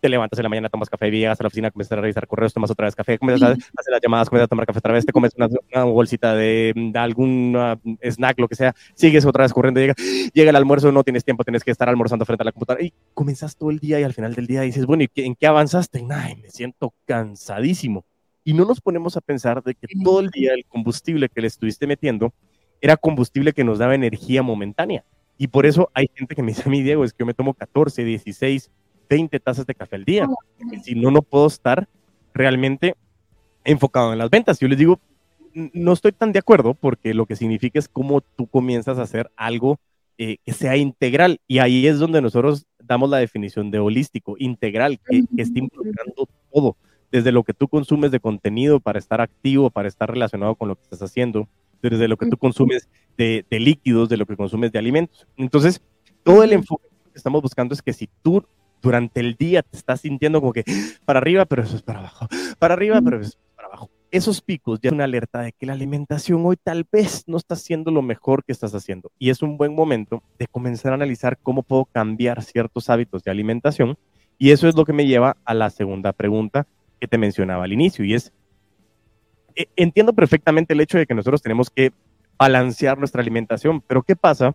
te 0.00 0.08
levantas 0.08 0.38
en 0.38 0.42
la 0.42 0.48
mañana, 0.48 0.68
tomas 0.68 0.90
café, 0.90 1.10
llegas 1.10 1.40
a 1.40 1.44
la 1.44 1.46
oficina, 1.46 1.70
comienzas 1.70 1.96
a 1.96 2.00
revisar 2.00 2.26
correos, 2.26 2.52
tomas 2.52 2.70
otra 2.70 2.86
vez 2.86 2.94
café, 2.94 3.18
comienzas 3.18 3.50
a 3.50 3.52
hacer 3.52 3.92
las 3.92 4.00
llamadas, 4.02 4.28
comienzas 4.28 4.46
a 4.46 4.48
tomar 4.48 4.66
café 4.66 4.78
otra 4.78 4.92
vez, 4.92 5.06
te 5.06 5.12
comes 5.12 5.32
una, 5.36 5.84
bolsita 5.84 6.34
de, 6.34 6.92
algún 6.94 7.56
snack, 8.02 8.38
lo 8.40 8.48
que 8.48 8.56
sea, 8.56 8.74
sigues 8.94 9.24
otra 9.24 9.44
vez 9.44 9.52
corriendo, 9.52 9.80
llega, 9.80 9.94
llega 10.34 10.50
el 10.50 10.56
almuerzo, 10.56 10.92
no 10.92 11.02
tienes 11.04 11.24
tiempo, 11.24 11.44
tienes 11.44 11.64
que 11.64 11.70
estar 11.70 11.88
almorzando 11.88 12.26
frente 12.26 12.42
a 12.42 12.46
la 12.46 12.52
computadora, 12.52 12.84
y 12.84 12.92
comienzas 13.14 13.56
todo 13.56 13.70
el 13.70 13.78
día 13.78 14.00
y 14.00 14.02
al 14.02 14.12
final 14.12 14.34
del 14.34 14.46
día 14.46 14.62
dices, 14.62 14.84
bueno, 14.84 15.04
¿y 15.04 15.08
en 15.22 15.34
qué 15.34 15.46
avanzaste? 15.46 16.04
Ay, 16.10 16.36
me 16.36 16.50
siento 16.50 16.92
cansadísimo. 17.06 18.04
Y 18.42 18.54
no 18.54 18.64
nos 18.64 18.80
ponemos 18.80 19.16
a 19.16 19.20
pensar 19.20 19.62
de 19.62 19.74
que 19.74 19.86
todo 20.02 20.20
el 20.20 20.30
día 20.30 20.54
el 20.54 20.64
combustible 20.66 21.28
que 21.28 21.42
le 21.42 21.46
estuviste 21.46 21.86
metiendo 21.86 22.32
era 22.80 22.96
combustible 22.96 23.52
que 23.52 23.64
nos 23.64 23.78
daba 23.78 23.94
energía 23.94 24.42
momentánea. 24.42 25.04
Y 25.38 25.48
por 25.48 25.66
eso 25.66 25.90
hay 25.94 26.10
gente 26.14 26.34
que 26.34 26.42
me 26.42 26.52
dice 26.52 26.64
a 26.66 26.68
mí, 26.68 26.82
Diego, 26.82 27.04
es 27.04 27.12
que 27.12 27.20
yo 27.20 27.26
me 27.26 27.34
tomo 27.34 27.54
14, 27.54 28.04
16, 28.04 28.70
20 29.08 29.40
tazas 29.40 29.66
de 29.66 29.74
café 29.74 29.96
al 29.96 30.04
día. 30.04 30.28
Si 30.82 30.94
no, 30.94 31.10
no 31.10 31.22
puedo 31.22 31.46
estar 31.46 31.88
realmente 32.34 32.94
enfocado 33.64 34.12
en 34.12 34.18
las 34.18 34.30
ventas. 34.30 34.58
Yo 34.60 34.68
les 34.68 34.78
digo, 34.78 35.00
no 35.54 35.92
estoy 35.92 36.12
tan 36.12 36.32
de 36.32 36.38
acuerdo 36.38 36.74
porque 36.74 37.14
lo 37.14 37.26
que 37.26 37.36
significa 37.36 37.78
es 37.78 37.88
cómo 37.88 38.20
tú 38.20 38.46
comienzas 38.46 38.98
a 38.98 39.02
hacer 39.02 39.30
algo 39.36 39.80
eh, 40.18 40.36
que 40.44 40.52
sea 40.52 40.76
integral. 40.76 41.40
Y 41.48 41.58
ahí 41.58 41.86
es 41.86 41.98
donde 41.98 42.20
nosotros 42.20 42.66
damos 42.78 43.08
la 43.08 43.18
definición 43.18 43.70
de 43.70 43.78
holístico, 43.78 44.36
integral, 44.38 45.00
que, 45.08 45.24
que 45.34 45.42
esté 45.42 45.60
involucrando 45.60 46.28
todo, 46.52 46.76
desde 47.10 47.32
lo 47.32 47.44
que 47.44 47.54
tú 47.54 47.68
consumes 47.68 48.10
de 48.10 48.20
contenido 48.20 48.80
para 48.80 48.98
estar 48.98 49.20
activo, 49.20 49.70
para 49.70 49.88
estar 49.88 50.10
relacionado 50.10 50.54
con 50.54 50.68
lo 50.68 50.76
que 50.76 50.82
estás 50.82 51.02
haciendo, 51.02 51.48
desde 51.82 52.08
lo 52.08 52.16
que 52.16 52.26
tú 52.26 52.36
consumes 52.36 52.88
de, 53.16 53.44
líquidos, 53.50 54.08
de 54.08 54.16
lo 54.16 54.26
que 54.26 54.36
consumes 54.36 54.72
de 54.72 54.78
alimentos. 54.78 55.26
Entonces, 55.36 55.80
todo 56.22 56.42
el 56.42 56.52
enfoque 56.52 56.88
que 57.12 57.18
estamos 57.18 57.42
buscando 57.42 57.74
es 57.74 57.82
que 57.82 57.92
si 57.92 58.08
tú 58.22 58.44
durante 58.82 59.20
el 59.20 59.34
día 59.34 59.62
te 59.62 59.76
estás 59.76 60.00
sintiendo 60.00 60.40
como 60.40 60.52
que 60.52 60.64
para 61.04 61.18
arriba, 61.18 61.44
pero 61.44 61.62
eso 61.62 61.76
es 61.76 61.82
para 61.82 62.00
abajo, 62.00 62.28
para 62.58 62.74
arriba, 62.74 63.00
pero 63.02 63.20
eso 63.20 63.28
es 63.28 63.38
para 63.54 63.68
abajo. 63.68 63.90
Esos 64.10 64.40
picos 64.40 64.80
ya 64.80 64.88
es 64.88 64.92
una 64.92 65.04
alerta 65.04 65.40
de 65.40 65.52
que 65.52 65.66
la 65.66 65.74
alimentación 65.74 66.44
hoy 66.44 66.56
tal 66.56 66.86
vez 66.90 67.24
no 67.26 67.36
está 67.36 67.54
haciendo 67.54 67.90
lo 67.90 68.02
mejor 68.02 68.42
que 68.42 68.52
estás 68.52 68.74
haciendo. 68.74 69.12
Y 69.18 69.30
es 69.30 69.42
un 69.42 69.56
buen 69.56 69.74
momento 69.74 70.22
de 70.38 70.46
comenzar 70.46 70.92
a 70.92 70.96
analizar 70.96 71.38
cómo 71.38 71.62
puedo 71.62 71.84
cambiar 71.84 72.42
ciertos 72.42 72.90
hábitos 72.90 73.22
de 73.22 73.30
alimentación. 73.30 73.98
Y 74.38 74.50
eso 74.50 74.66
es 74.66 74.74
lo 74.74 74.84
que 74.84 74.92
me 74.92 75.06
lleva 75.06 75.36
a 75.44 75.54
la 75.54 75.70
segunda 75.70 76.12
pregunta 76.12 76.66
que 77.00 77.08
te 77.08 77.18
mencionaba 77.18 77.64
al 77.64 77.72
inicio, 77.72 78.04
y 78.04 78.14
es, 78.14 78.32
entiendo 79.76 80.12
perfectamente 80.12 80.74
el 80.74 80.80
hecho 80.80 80.98
de 80.98 81.06
que 81.06 81.14
nosotros 81.14 81.42
tenemos 81.42 81.70
que 81.70 81.92
balancear 82.38 82.98
nuestra 82.98 83.20
alimentación, 83.20 83.80
pero 83.80 84.02
¿qué 84.02 84.16
pasa 84.16 84.54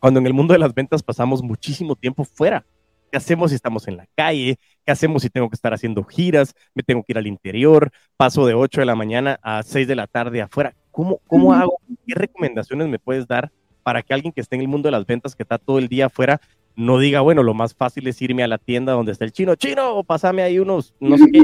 cuando 0.00 0.20
en 0.20 0.26
el 0.26 0.34
mundo 0.34 0.52
de 0.52 0.58
las 0.58 0.74
ventas 0.74 1.02
pasamos 1.02 1.42
muchísimo 1.42 1.96
tiempo 1.96 2.24
fuera? 2.24 2.64
¿Qué 3.10 3.16
hacemos 3.16 3.50
si 3.50 3.56
estamos 3.56 3.88
en 3.88 3.96
la 3.96 4.06
calle? 4.14 4.58
¿Qué 4.84 4.92
hacemos 4.92 5.22
si 5.22 5.30
tengo 5.30 5.48
que 5.48 5.54
estar 5.54 5.72
haciendo 5.72 6.04
giras? 6.04 6.54
¿Me 6.74 6.82
tengo 6.82 7.02
que 7.02 7.12
ir 7.12 7.18
al 7.18 7.26
interior? 7.26 7.90
¿Paso 8.16 8.46
de 8.46 8.54
8 8.54 8.80
de 8.80 8.86
la 8.86 8.94
mañana 8.94 9.38
a 9.42 9.62
6 9.62 9.88
de 9.88 9.96
la 9.96 10.06
tarde 10.06 10.42
afuera? 10.42 10.74
¿Cómo, 10.90 11.20
cómo 11.26 11.52
hago? 11.52 11.78
¿Qué 12.06 12.14
recomendaciones 12.14 12.88
me 12.88 12.98
puedes 12.98 13.26
dar 13.26 13.50
para 13.82 14.02
que 14.02 14.12
alguien 14.12 14.32
que 14.32 14.40
esté 14.40 14.56
en 14.56 14.62
el 14.62 14.68
mundo 14.68 14.88
de 14.88 14.92
las 14.92 15.06
ventas, 15.06 15.34
que 15.34 15.42
está 15.42 15.56
todo 15.56 15.78
el 15.78 15.88
día 15.88 16.06
afuera, 16.06 16.40
no 16.76 16.98
diga, 16.98 17.20
bueno, 17.22 17.42
lo 17.42 17.54
más 17.54 17.74
fácil 17.74 18.06
es 18.06 18.20
irme 18.22 18.42
a 18.42 18.48
la 18.48 18.58
tienda 18.58 18.92
donde 18.92 19.12
está 19.12 19.24
el 19.24 19.32
chino, 19.32 19.56
chino, 19.56 19.96
o 19.96 20.04
pasame 20.04 20.42
ahí 20.42 20.58
unos, 20.58 20.94
no 21.00 21.16
sé 21.18 21.24
qué, 21.32 21.40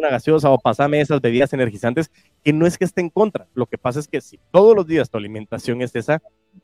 una 0.00 0.10
gaseosa 0.10 0.50
o 0.50 0.58
pasame 0.58 1.00
esas 1.00 1.20
bebidas 1.20 1.52
energizantes, 1.52 2.10
que 2.42 2.52
no 2.52 2.66
es 2.66 2.76
que 2.76 2.84
esté 2.84 3.00
en 3.00 3.10
contra. 3.10 3.46
Lo 3.54 3.66
que 3.66 3.78
pasa 3.78 4.00
es 4.00 4.08
que 4.08 4.20
si 4.20 4.38
todos 4.50 4.74
los 4.74 4.86
días 4.86 5.08
tu 5.08 5.18
alimentación 5.18 5.82
es 5.82 5.94
esa, 5.94 6.20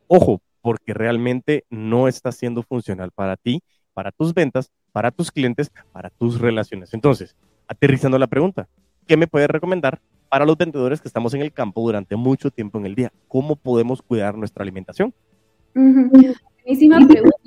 ojo, 0.07 0.41
porque 0.61 0.93
realmente 0.93 1.63
no 1.69 2.07
está 2.07 2.31
siendo 2.31 2.63
funcional 2.63 3.11
para 3.11 3.37
ti, 3.37 3.61
para 3.93 4.11
tus 4.11 4.33
ventas, 4.33 4.71
para 4.91 5.11
tus 5.11 5.31
clientes, 5.31 5.71
para 5.91 6.09
tus 6.09 6.39
relaciones. 6.39 6.93
Entonces, 6.93 7.35
aterrizando 7.67 8.19
la 8.19 8.27
pregunta, 8.27 8.67
¿qué 9.07 9.15
me 9.15 9.27
puedes 9.27 9.47
recomendar 9.47 10.01
para 10.29 10.45
los 10.45 10.57
vendedores 10.57 10.99
que 10.99 11.07
estamos 11.07 11.33
en 11.33 11.41
el 11.41 11.53
campo 11.53 11.81
durante 11.81 12.15
mucho 12.15 12.51
tiempo 12.51 12.77
en 12.79 12.85
el 12.85 12.95
día? 12.95 13.13
¿Cómo 13.27 13.55
podemos 13.55 14.01
cuidar 14.01 14.37
nuestra 14.37 14.63
alimentación? 14.63 15.13
Buenísima 15.73 16.99
pregunta 17.07 17.37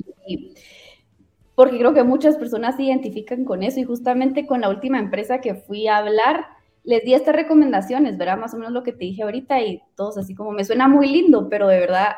porque 1.60 1.76
creo 1.76 1.92
que 1.92 2.04
muchas 2.04 2.38
personas 2.38 2.76
se 2.76 2.84
identifican 2.84 3.44
con 3.44 3.62
eso 3.62 3.80
y 3.80 3.84
justamente 3.84 4.46
con 4.46 4.62
la 4.62 4.70
última 4.70 4.98
empresa 4.98 5.42
que 5.42 5.54
fui 5.54 5.88
a 5.88 5.98
hablar, 5.98 6.46
les 6.84 7.04
di 7.04 7.12
estas 7.12 7.36
recomendaciones, 7.36 8.16
¿verdad? 8.16 8.38
Más 8.38 8.54
o 8.54 8.56
menos 8.56 8.72
lo 8.72 8.82
que 8.82 8.92
te 8.92 9.04
dije 9.04 9.24
ahorita 9.24 9.60
y 9.60 9.82
todos 9.94 10.16
así 10.16 10.34
como 10.34 10.52
me 10.52 10.64
suena 10.64 10.88
muy 10.88 11.08
lindo, 11.08 11.50
pero 11.50 11.68
de 11.68 11.78
verdad, 11.78 12.12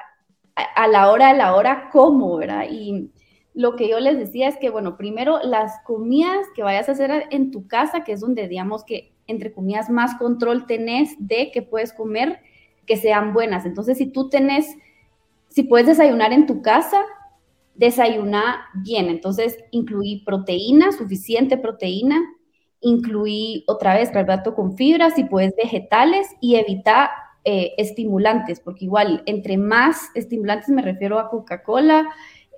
a, 0.55 0.87
la 0.87 1.11
hora 1.11 1.33
de 1.33 1.39
la 1.39 1.57
hora, 1.57 1.89
¿cómo, 1.91 2.37
verdad? 2.37 2.67
Y 2.71 3.11
lo 3.53 3.75
que 3.75 3.89
yo 3.89 3.99
les 3.99 4.17
decía 4.17 4.47
es 4.47 4.57
que, 4.59 4.71
bueno, 4.71 4.97
primero 4.97 5.41
las 5.43 5.81
comidas 5.85 6.47
que 6.55 6.63
vayas 6.63 6.89
a 6.89 6.93
hacer 6.93 7.25
en 7.31 7.51
tu 7.51 7.67
casa, 7.67 8.05
que 8.05 8.13
es 8.13 8.21
donde 8.21 8.47
digamos 8.47 8.85
que 8.85 9.13
entre 9.27 9.53
comidas 9.53 9.91
más 9.91 10.15
control 10.19 10.67
tenés 10.67 11.17
de 11.19 11.51
que 11.51 11.63
puedes 11.63 11.93
comer, 11.93 12.39
que 12.87 12.97
sean 12.97 13.33
buenas. 13.33 13.67
Entonces, 13.67 13.99
si 13.99 14.07
tú 14.07 14.29
tenés, 14.29 14.69
si 15.49 15.65
puedes 15.65 15.89
desayunar 15.89 16.33
en 16.33 16.47
tu 16.47 16.63
casa, 16.63 17.03
desayuna 17.75 18.69
bien. 18.75 19.09
Entonces, 19.09 19.57
incluí 19.71 20.23
proteína, 20.25 20.93
suficiente 20.93 21.57
proteína, 21.57 22.21
incluí 22.81 23.65
otra 23.67 23.95
vez 23.95 24.11
carbohidrato 24.11 24.55
con 24.55 24.77
fibras 24.77 25.19
y 25.19 25.25
pues 25.25 25.55
vegetales 25.57 26.27
y 26.41 26.57
evita 26.57 27.11
eh, 27.45 27.73
estimulantes, 27.79 28.61
porque 28.61 28.85
igual 28.85 29.23
entre 29.27 29.57
más 29.57 30.11
estimulantes 30.15 30.69
me 30.69 30.83
refiero 30.83 31.19
a 31.19 31.29
Coca-Cola 31.29 32.09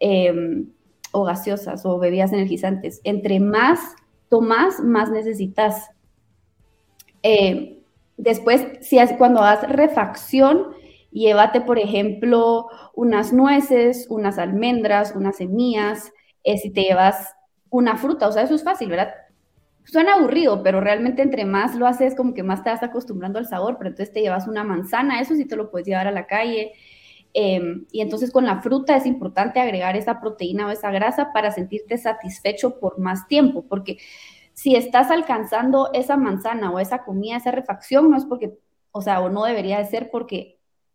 em, 0.00 0.70
o 1.12 1.24
gaseosas 1.24 1.86
o 1.86 1.98
bebidas 1.98 2.32
energizantes, 2.32 3.00
entre 3.04 3.38
más 3.40 3.80
tomas, 4.28 4.80
más 4.80 5.10
necesitas. 5.10 5.90
Eh, 7.22 7.82
después, 8.16 8.66
si 8.80 8.98
cuando 9.16 9.42
haces 9.42 9.70
refacción, 9.70 10.74
llévate, 11.14 11.60
por 11.60 11.78
ejemplo, 11.78 12.66
unas 12.94 13.32
nueces, 13.32 14.06
unas 14.10 14.38
almendras, 14.38 15.14
unas 15.16 15.36
semillas, 15.36 16.12
eh, 16.42 16.58
si 16.58 16.70
te 16.70 16.82
llevas 16.82 17.34
una 17.70 17.96
fruta, 17.96 18.28
o 18.28 18.32
sea, 18.32 18.42
eso 18.42 18.54
es 18.54 18.64
fácil, 18.64 18.90
¿verdad? 18.90 19.14
Suena 19.84 20.14
aburrido, 20.14 20.62
pero 20.62 20.80
realmente 20.80 21.22
entre 21.22 21.44
más 21.44 21.76
lo 21.76 21.86
haces, 21.86 22.14
como 22.14 22.34
que 22.34 22.42
más 22.42 22.64
te 22.64 22.70
vas 22.70 22.82
acostumbrando 22.82 23.38
al 23.38 23.46
sabor, 23.46 23.76
pero 23.78 23.90
entonces 23.90 24.12
te 24.12 24.20
llevas 24.22 24.48
una 24.48 24.64
manzana, 24.64 25.20
eso 25.20 25.34
sí 25.34 25.44
te 25.46 25.56
lo 25.56 25.70
puedes 25.70 25.86
llevar 25.86 26.08
a 26.08 26.12
la 26.12 26.26
calle. 26.26 26.72
Em, 27.32 27.86
y 27.90 28.00
entonces 28.00 28.30
con 28.30 28.46
la 28.46 28.62
fruta 28.62 28.96
es 28.96 29.06
importante 29.06 29.60
agregar 29.60 29.96
esa 29.96 30.20
proteína 30.20 30.68
o 30.68 30.70
esa 30.70 30.90
grasa 30.90 31.32
para 31.32 31.50
sentirte 31.50 31.98
satisfecho 31.98 32.78
por 32.78 32.98
más 32.98 33.26
tiempo, 33.28 33.64
porque 33.68 33.98
si 34.52 34.76
estás 34.76 35.10
alcanzando 35.10 35.90
esa 35.92 36.16
manzana 36.16 36.70
o 36.70 36.78
esa 36.78 37.04
comida, 37.04 37.36
esa 37.36 37.50
refacción, 37.50 38.10
no 38.10 38.16
es 38.16 38.24
porque, 38.24 38.56
o 38.92 39.02
sea, 39.02 39.20
o 39.20 39.30
no 39.30 39.44
debería 39.44 39.78
de 39.78 39.86
ser 39.86 40.10
porque 40.10 40.53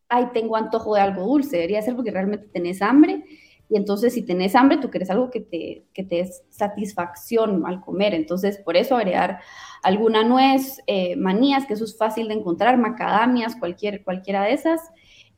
ay, 0.09 0.29
tengo 0.33 0.55
antojo 0.55 0.95
de 0.95 1.01
algo 1.01 1.23
dulce, 1.23 1.57
debería 1.57 1.81
ser 1.81 1.95
porque 1.95 2.11
realmente 2.11 2.47
tenés 2.47 2.81
hambre. 2.81 3.23
Y 3.69 3.77
entonces, 3.77 4.13
si 4.13 4.23
tenés 4.23 4.55
hambre, 4.55 4.77
tú 4.77 4.89
quieres 4.89 5.11
algo 5.11 5.29
que 5.29 5.41
te, 5.41 5.85
que 5.93 6.03
te 6.03 6.27
satisfacción 6.49 7.65
al 7.67 7.81
comer. 7.81 8.15
Entonces, 8.15 8.57
por 8.57 8.75
eso 8.75 8.95
agregar 8.95 9.39
alguna 9.83 10.23
nuez, 10.23 10.81
eh, 10.87 11.15
manías, 11.15 11.67
que 11.67 11.75
eso 11.75 11.83
es 11.83 11.95
fácil 11.95 12.27
de 12.27 12.33
encontrar, 12.33 12.77
macadamias, 12.79 13.55
cualquier, 13.55 14.03
cualquiera 14.03 14.43
de 14.43 14.53
esas. 14.53 14.81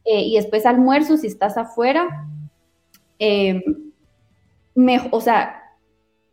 Eh, 0.06 0.22
y 0.22 0.36
después 0.38 0.66
almuerzo, 0.66 1.18
si 1.18 1.28
estás 1.28 1.58
afuera, 1.58 2.28
eh, 3.20 3.62
o 5.12 5.22
sea, 5.22 5.62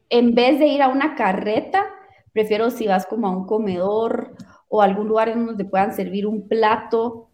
en 0.08 0.34
vez 0.34 0.60
de 0.60 0.68
ir 0.68 0.82
a 0.82 0.88
una 0.88 1.16
carreta, 1.16 1.84
prefiero 2.32 2.70
si 2.70 2.86
vas 2.86 3.06
como 3.06 3.26
a 3.26 3.30
un 3.30 3.44
comedor 3.44 4.36
o 4.68 4.82
algún 4.82 5.08
lugar 5.08 5.28
en 5.28 5.46
donde 5.46 5.64
puedan 5.64 5.92
servir 5.92 6.26
un 6.26 6.46
plato 6.46 7.27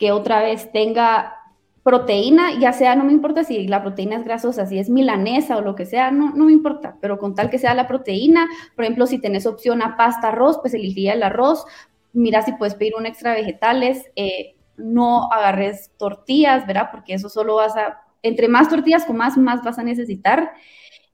que 0.00 0.12
otra 0.12 0.42
vez 0.42 0.72
tenga 0.72 1.36
proteína, 1.82 2.58
ya 2.58 2.72
sea, 2.72 2.96
no 2.96 3.04
me 3.04 3.12
importa 3.12 3.44
si 3.44 3.68
la 3.68 3.82
proteína 3.82 4.16
es 4.16 4.24
grasosa, 4.24 4.64
si 4.64 4.78
es 4.78 4.88
milanesa 4.88 5.58
o 5.58 5.60
lo 5.60 5.74
que 5.74 5.84
sea, 5.84 6.10
no, 6.10 6.32
no 6.34 6.46
me 6.46 6.52
importa, 6.52 6.96
pero 7.02 7.18
con 7.18 7.34
tal 7.34 7.50
que 7.50 7.58
sea 7.58 7.74
la 7.74 7.86
proteína, 7.86 8.48
por 8.74 8.84
ejemplo, 8.84 9.06
si 9.06 9.18
tenés 9.18 9.44
opción 9.44 9.82
a 9.82 9.98
pasta, 9.98 10.28
arroz, 10.28 10.58
pues 10.62 10.72
elegiría 10.72 11.12
el 11.12 11.22
arroz, 11.22 11.66
mira 12.14 12.40
si 12.40 12.52
puedes 12.52 12.74
pedir 12.74 12.94
un 12.96 13.04
extra 13.04 13.34
vegetales, 13.34 14.10
eh, 14.16 14.56
no 14.78 15.30
agarres 15.30 15.90
tortillas, 15.98 16.66
¿verdad? 16.66 16.88
Porque 16.90 17.12
eso 17.12 17.28
solo 17.28 17.56
vas 17.56 17.76
a, 17.76 18.00
entre 18.22 18.48
más 18.48 18.70
tortillas 18.70 19.04
con 19.04 19.18
más, 19.18 19.36
más 19.36 19.62
vas 19.62 19.78
a 19.78 19.82
necesitar. 19.82 20.52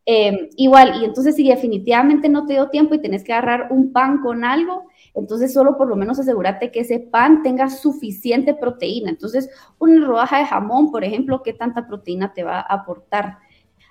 Eh, 0.05 0.51
igual, 0.57 1.03
y 1.03 1.05
entonces 1.05 1.35
si 1.35 1.49
definitivamente 1.49 2.29
no 2.29 2.47
te 2.47 2.53
dio 2.53 2.69
tiempo 2.69 2.95
y 2.95 3.03
tenés 3.03 3.25
que 3.25 3.33
agarrar 3.33 3.73
un 3.73 3.93
pan 3.93 4.19
con 4.21 4.45
algo, 4.45 4.87
entonces 5.17 5.53
solo 5.53 5.77
por 5.77 5.89
lo 5.89 5.97
menos 5.97 6.19
asegúrate 6.19 6.71
que 6.71 6.81
ese 6.81 7.01
pan 7.01 7.43
tenga 7.43 7.71
suficiente 7.71 8.55
proteína. 8.55 9.11
Entonces, 9.11 9.51
una 9.79 10.07
rodaja 10.07 10.39
de 10.39 10.47
jamón, 10.47 10.91
por 10.91 11.05
ejemplo, 11.05 11.43
¿qué 11.43 11.53
tanta 11.53 11.87
proteína 11.87 12.35
te 12.35 12.45
va 12.45 12.59
a 12.61 12.75
aportar? 12.75 13.39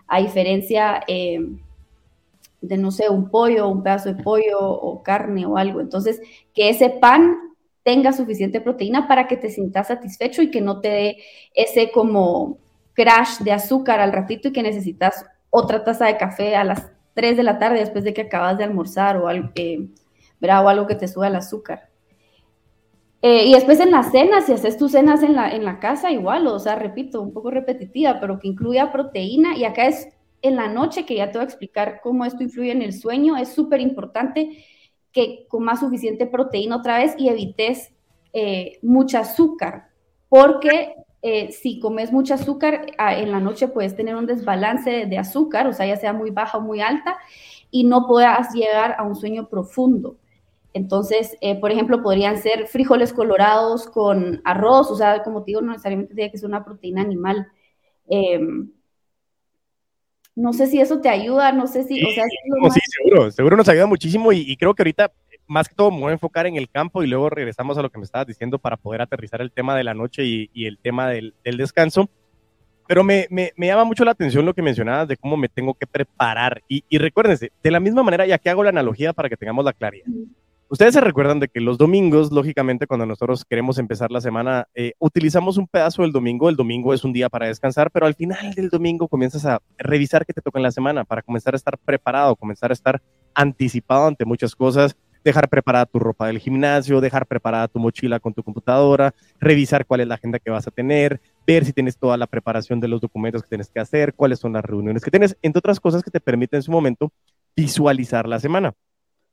A 0.07 0.19
diferencia 0.19 1.01
eh, 1.07 1.39
de, 2.61 2.77
no 2.77 2.91
sé, 2.91 3.09
un 3.09 3.29
pollo, 3.29 3.67
un 3.67 3.81
pedazo 3.81 4.13
de 4.13 4.23
pollo 4.23 4.59
o 4.59 5.01
carne 5.01 5.45
o 5.45 5.57
algo. 5.57 5.81
Entonces, 5.81 6.21
que 6.53 6.69
ese 6.69 6.89
pan 6.89 7.35
tenga 7.83 8.13
suficiente 8.13 8.61
proteína 8.61 9.07
para 9.07 9.27
que 9.27 9.37
te 9.37 9.49
sientas 9.49 9.87
satisfecho 9.87 10.41
y 10.41 10.51
que 10.51 10.61
no 10.61 10.79
te 10.79 10.89
dé 10.89 11.17
ese 11.53 11.91
como 11.91 12.59
crash 12.93 13.39
de 13.39 13.51
azúcar 13.51 13.99
al 13.99 14.13
ratito 14.13 14.47
y 14.47 14.53
que 14.53 14.63
necesitas 14.63 15.25
otra 15.49 15.83
taza 15.83 16.05
de 16.05 16.17
café 16.17 16.55
a 16.55 16.63
las 16.63 16.91
3 17.13 17.37
de 17.37 17.43
la 17.43 17.57
tarde 17.59 17.79
después 17.79 18.03
de 18.03 18.13
que 18.13 18.21
acabas 18.21 18.57
de 18.57 18.63
almorzar 18.63 19.17
o 19.17 19.27
algo, 19.27 19.49
eh, 19.55 19.87
o 20.41 20.69
algo 20.69 20.87
que 20.87 20.95
te 20.95 21.07
suba 21.07 21.27
el 21.27 21.35
azúcar. 21.35 21.89
Eh, 23.21 23.45
y 23.45 23.53
después 23.53 23.79
en 23.79 23.91
las 23.91 24.11
cenas, 24.11 24.45
si 24.45 24.53
haces 24.53 24.77
tus 24.77 24.91
cenas 24.91 25.23
en 25.23 25.35
la, 25.35 25.49
en 25.49 25.65
la 25.65 25.79
casa, 25.79 26.11
igual, 26.11 26.45
o 26.47 26.59
sea, 26.59 26.75
repito, 26.75 27.21
un 27.21 27.33
poco 27.33 27.49
repetitiva, 27.49 28.19
pero 28.19 28.39
que 28.39 28.47
incluya 28.47 28.91
proteína. 28.91 29.57
Y 29.57 29.63
acá 29.63 29.87
es 29.87 30.09
en 30.41 30.55
la 30.55 30.67
noche, 30.67 31.05
que 31.05 31.15
ya 31.15 31.31
te 31.31 31.39
voy 31.39 31.45
a 31.45 31.49
explicar 31.49 32.01
cómo 32.03 32.23
esto 32.25 32.43
influye 32.43 32.71
en 32.71 32.83
el 32.83 32.93
sueño. 32.93 33.35
Es 33.35 33.49
súper 33.49 33.81
importante 33.81 34.63
que 35.11 35.45
comas 35.47 35.79
suficiente 35.79 36.27
proteína 36.27 36.75
otra 36.75 36.99
vez 36.99 37.15
y 37.17 37.29
evites 37.29 37.93
eh, 38.33 38.79
mucha 38.81 39.21
azúcar, 39.21 39.87
porque 40.27 40.93
eh, 41.21 41.53
si 41.53 41.79
comes 41.79 42.11
mucho 42.11 42.33
azúcar, 42.33 42.85
ah, 42.97 43.17
en 43.17 43.31
la 43.31 43.39
noche 43.39 43.69
puedes 43.69 43.95
tener 43.95 44.15
un 44.15 44.25
desbalance 44.25 45.05
de, 45.05 45.17
azúcar, 45.17 45.67
o 45.67 45.73
sea, 45.73 45.87
ya 45.87 45.95
sea 45.95 46.13
muy 46.13 46.31
baja 46.31 46.57
o 46.57 46.61
muy 46.61 46.81
alta, 46.81 47.17
y 47.71 47.85
no 47.85 48.05
puedas 48.05 48.53
llegar 48.53 48.95
a 48.99 49.03
un 49.03 49.15
sueño 49.15 49.47
profundo. 49.47 50.17
Entonces, 50.75 51.37
eh, 51.39 51.57
por 51.57 51.71
ejemplo, 51.71 52.03
podrían 52.03 52.37
ser 52.37 52.67
frijoles 52.67 53.13
colorados 53.13 53.87
con 53.87 54.41
arroz, 54.43 54.91
o 54.91 54.97
sea, 54.97 55.23
como 55.23 55.41
te 55.41 55.51
digo, 55.51 55.61
no 55.61 55.71
necesariamente 55.71 56.13
tiene 56.13 56.29
que 56.29 56.37
ser 56.37 56.49
una 56.49 56.65
proteína 56.65 57.01
animal. 57.01 57.47
Em, 58.09 58.69
no 60.35 60.51
sé 60.51 60.67
si 60.67 60.81
eso 60.81 60.99
te 60.99 61.07
ayuda, 61.07 61.53
no 61.53 61.65
sé 61.65 61.85
si, 61.85 61.97
sí, 61.97 62.81
seguro, 62.89 63.31
seguro 63.31 63.55
nos 63.55 63.69
ayuda 63.69 63.85
muchísimo 63.85 64.33
y, 64.33 64.53
creo 64.57 64.73
que 64.73 64.83
ahorita, 64.83 65.13
más 65.47 65.69
que 65.69 65.75
todo, 65.75 65.91
me 65.91 66.01
voy 66.01 66.09
a 66.09 66.13
enfocar 66.15 66.45
en 66.45 66.57
el 66.57 66.69
campo 66.69 67.03
y 67.03 67.07
luego 67.07 67.29
regresamos 67.29 67.77
a 67.77 67.81
lo 67.81 67.89
que 67.89 67.97
me 67.97 68.03
estabas 68.03 68.27
diciendo 68.27 68.59
para 68.59 68.75
poder 68.75 69.01
aterrizar 69.01 69.39
el 69.39 69.53
tema 69.53 69.77
de 69.77 69.85
la 69.85 69.93
noche 69.93 70.25
y, 70.25 70.65
el 70.65 70.77
tema 70.77 71.07
del, 71.07 71.33
descanso. 71.41 72.09
Pero 72.85 73.01
me, 73.05 73.27
me, 73.29 73.53
llama 73.57 73.85
mucho 73.85 74.03
la 74.03 74.11
atención 74.11 74.45
lo 74.45 74.53
que 74.53 74.61
mencionabas 74.61 75.07
de 75.07 75.15
cómo 75.15 75.37
me 75.37 75.47
tengo 75.47 75.73
que 75.73 75.87
preparar. 75.87 76.61
Y, 76.67 76.83
y 76.89 76.97
recuérdense, 76.97 77.53
de 77.63 77.71
la 77.71 77.79
misma 77.79 78.03
manera, 78.03 78.27
ya 78.27 78.37
que 78.37 78.49
hago 78.49 78.61
la 78.61 78.71
analogía 78.71 79.13
para 79.13 79.29
que 79.29 79.37
tengamos 79.37 79.63
la 79.63 79.71
claridad. 79.71 80.05
Ustedes 80.67 80.95
se 80.95 81.01
recuerdan 81.01 81.39
de 81.39 81.47
que 81.47 81.61
los 81.61 81.77
domingos, 81.77 82.31
lógicamente, 82.31 82.87
cuando 82.87 83.05
nosotros 83.05 83.45
queremos 83.45 83.77
empezar 83.77 84.11
la 84.11 84.19
semana, 84.19 84.67
eh, 84.73 84.93
utilizamos 84.97 85.57
un 85.57 85.67
pedazo 85.67 86.01
del 86.01 86.11
domingo. 86.11 86.49
El 86.49 86.55
domingo 86.55 86.91
es 86.91 87.03
un 87.03 87.13
día 87.13 87.29
para 87.29 87.45
descansar, 87.45 87.91
pero 87.91 88.07
al 88.07 88.15
final 88.15 88.51
del 88.55 88.69
domingo 88.69 89.07
comienzas 89.07 89.45
a 89.45 89.61
revisar 89.77 90.25
qué 90.25 90.33
te 90.33 90.41
toca 90.41 90.57
en 90.57 90.63
la 90.63 90.71
semana 90.71 91.03
para 91.03 91.21
comenzar 91.21 91.53
a 91.53 91.57
estar 91.57 91.77
preparado, 91.77 92.35
comenzar 92.35 92.71
a 92.71 92.73
estar 92.73 92.99
anticipado 93.35 94.07
ante 94.07 94.25
muchas 94.25 94.55
cosas, 94.55 94.97
dejar 95.23 95.49
preparada 95.49 95.85
tu 95.85 95.99
ropa 95.99 96.25
del 96.27 96.39
gimnasio, 96.39 96.99
dejar 96.99 97.27
preparada 97.27 97.67
tu 97.67 97.77
mochila 97.77 98.19
con 98.19 98.33
tu 98.33 98.41
computadora, 98.41 99.13
revisar 99.39 99.85
cuál 99.85 100.01
es 100.01 100.07
la 100.07 100.15
agenda 100.15 100.39
que 100.39 100.49
vas 100.49 100.67
a 100.67 100.71
tener, 100.71 101.21
ver 101.45 101.63
si 101.63 101.73
tienes 101.73 101.95
toda 101.95 102.17
la 102.17 102.25
preparación 102.25 102.79
de 102.79 102.87
los 102.87 103.01
documentos 103.01 103.43
que 103.43 103.49
tienes 103.49 103.69
que 103.69 103.79
hacer, 103.79 104.15
cuáles 104.15 104.39
son 104.39 104.53
las 104.53 104.65
reuniones 104.65 105.03
que 105.03 105.11
tienes, 105.11 105.37
entre 105.43 105.59
otras 105.59 105.79
cosas 105.79 106.01
que 106.01 106.09
te 106.09 106.19
permiten 106.19 106.57
en 106.57 106.63
su 106.63 106.71
momento 106.71 107.13
visualizar 107.55 108.27
la 108.27 108.39
semana. 108.39 108.73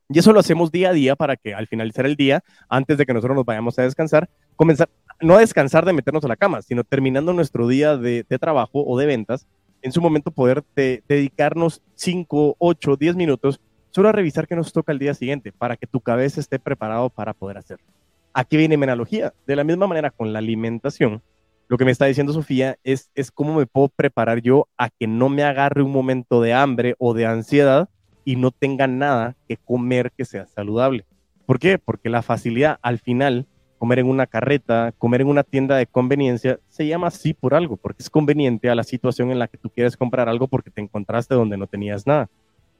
Y 0.09 0.19
eso 0.19 0.33
lo 0.33 0.39
hacemos 0.39 0.71
día 0.71 0.89
a 0.89 0.93
día 0.93 1.15
para 1.15 1.35
que 1.37 1.53
al 1.53 1.67
finalizar 1.67 2.05
el 2.05 2.15
día, 2.15 2.43
antes 2.69 2.97
de 2.97 3.05
que 3.05 3.13
nosotros 3.13 3.35
nos 3.35 3.45
vayamos 3.45 3.77
a 3.79 3.83
descansar, 3.83 4.29
comenzar, 4.55 4.89
no 5.21 5.35
a 5.35 5.39
descansar 5.39 5.85
de 5.85 5.93
meternos 5.93 6.23
a 6.25 6.27
la 6.27 6.35
cama, 6.35 6.61
sino 6.61 6.83
terminando 6.83 7.33
nuestro 7.33 7.67
día 7.67 7.97
de, 7.97 8.23
trabajo 8.39 8.83
o 8.85 8.97
de 8.97 9.05
ventas, 9.05 9.47
en 9.81 9.91
su 9.91 10.01
momento 10.01 10.31
poder 10.31 10.63
dedicarnos 10.75 11.81
5, 11.95 12.55
8, 12.57 12.95
10 12.95 13.15
minutos 13.15 13.59
solo 13.91 14.09
a 14.09 14.11
revisar 14.11 14.47
qué 14.47 14.55
nos 14.55 14.73
toca 14.73 14.91
el 14.91 14.99
día 14.99 15.13
siguiente, 15.13 15.51
para 15.51 15.77
que 15.77 15.85
tu 15.87 15.99
cabeza 16.01 16.39
esté 16.39 16.57
preparado 16.57 17.09
para 17.09 17.33
poder 17.33 17.57
hacerlo. 17.57 17.85
Aquí 18.33 18.57
viene 18.57 18.75
mi 18.75 18.85
analogía. 18.85 19.33
De 19.45 19.55
la 19.55 19.63
misma 19.63 19.85
manera 19.85 20.09
con 20.09 20.33
la 20.33 20.39
alimentación, 20.39 21.21
lo 21.67 21.77
que 21.77 21.85
me 21.85 21.91
está 21.91 22.05
diciendo 22.05 22.33
Sofía 22.33 22.77
es, 22.83 23.11
es 23.13 23.29
cómo 23.29 23.55
me 23.55 23.67
puedo 23.67 23.89
preparar 23.89 24.41
yo 24.41 24.67
a 24.77 24.89
que 24.89 25.05
no 25.05 25.29
me 25.29 25.43
agarre 25.43 25.83
un 25.83 25.91
momento 25.91 26.41
de 26.41 26.53
hambre 26.53 26.95
o 26.97 27.13
de 27.13 27.27
ansiedad 27.27 27.89
y 28.25 28.35
no 28.35 28.51
tengan 28.51 28.97
nada 28.99 29.35
que 29.47 29.57
comer 29.57 30.11
que 30.15 30.25
sea 30.25 30.45
saludable. 30.47 31.05
¿Por 31.45 31.59
qué? 31.59 31.77
Porque 31.77 32.09
la 32.09 32.21
facilidad 32.21 32.79
al 32.81 32.99
final, 32.99 33.47
comer 33.77 33.99
en 33.99 34.07
una 34.07 34.27
carreta, 34.27 34.93
comer 34.97 35.21
en 35.21 35.27
una 35.27 35.43
tienda 35.43 35.75
de 35.75 35.87
conveniencia, 35.87 36.59
se 36.69 36.87
llama 36.87 37.07
así 37.07 37.33
por 37.33 37.53
algo, 37.53 37.77
porque 37.77 38.03
es 38.03 38.09
conveniente 38.09 38.69
a 38.69 38.75
la 38.75 38.83
situación 38.83 39.31
en 39.31 39.39
la 39.39 39.47
que 39.47 39.57
tú 39.57 39.69
quieres 39.69 39.97
comprar 39.97 40.29
algo 40.29 40.47
porque 40.47 40.71
te 40.71 40.81
encontraste 40.81 41.35
donde 41.35 41.57
no 41.57 41.67
tenías 41.67 42.07
nada. 42.07 42.29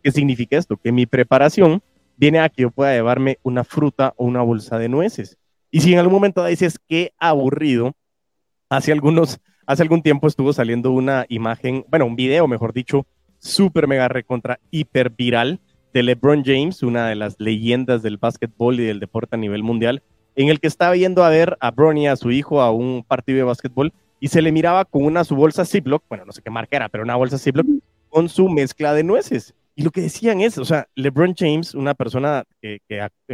¿Qué 0.02 0.12
significa 0.12 0.58
esto? 0.58 0.78
Que 0.78 0.92
mi 0.92 1.06
preparación 1.06 1.82
viene 2.18 2.40
a 2.40 2.50
que 2.50 2.64
yo 2.64 2.72
pueda 2.72 2.94
llevarme 2.94 3.40
una 3.44 3.64
fruta 3.64 4.14
o 4.18 4.26
una 4.26 4.42
bolsa 4.42 4.78
de 4.78 4.90
nueces. 4.90 5.38
Y 5.72 5.82
si 5.82 5.94
en 5.94 6.00
algún 6.00 6.14
momento 6.14 6.46
dices, 6.46 6.80
qué 6.88 7.14
aburrido, 7.18 7.94
hace 8.70 8.92
algunos, 8.92 9.40
hace 9.66 9.82
algún 9.82 10.04
tiempo 10.04 10.28
estuvo 10.28 10.54
saliendo 10.54 10.92
una 10.92 11.26
imagen, 11.30 11.86
bueno, 11.90 12.06
un 12.06 12.16
video, 12.16 12.48
mejor 12.48 12.74
dicho, 12.74 13.06
súper 13.44 13.88
mega 13.88 14.08
recontra 14.08 14.60
hiper 14.72 15.10
viral 15.10 15.60
de 15.94 16.04
LeBron 16.04 16.44
James, 16.44 16.82
una 16.82 17.08
de 17.08 17.16
las 17.16 17.36
leyendas 17.40 18.02
del 18.02 18.18
básquetbol 18.18 18.80
y 18.80 18.86
del 18.86 19.00
deporte 19.00 19.36
a 19.36 19.40
nivel 19.40 19.64
mundial, 19.64 20.02
en 20.36 20.50
el 20.50 20.60
que 20.60 20.68
estaba 20.68 20.96
yendo 20.96 21.24
a 21.24 21.30
ver 21.30 21.58
a 21.60 21.70
Bronny, 21.72 22.08
a 22.08 22.16
su 22.16 22.32
hijo, 22.32 22.62
a 22.62 22.72
un 22.72 23.04
partido 23.08 23.38
de 23.38 23.44
básquetbol 23.44 23.94
y 24.20 24.30
se 24.30 24.42
le 24.42 24.52
miraba 24.52 24.86
con 24.86 25.04
una 25.04 25.24
su 25.24 25.36
bolsa 25.36 25.66
Ziploc, 25.66 26.04
bueno, 26.10 26.26
no 26.26 26.32
sé 26.32 26.42
qué 26.42 26.50
marca 26.50 26.78
era, 26.78 26.90
pero 26.90 27.04
una 27.04 27.16
bolsa 27.16 27.38
Ziploc 27.38 27.68
con 28.10 28.30
su 28.30 28.50
mezcla 28.50 28.94
de 28.94 29.04
nueces. 29.04 29.54
Y 29.76 29.84
lo 29.84 29.92
que 29.92 30.02
decían 30.02 30.42
es, 30.42 30.58
o 30.58 30.66
sea, 30.66 30.88
LeBron 30.96 31.34
James, 31.38 31.76
una 31.76 31.94
persona 31.94 32.44
que, 32.62 32.80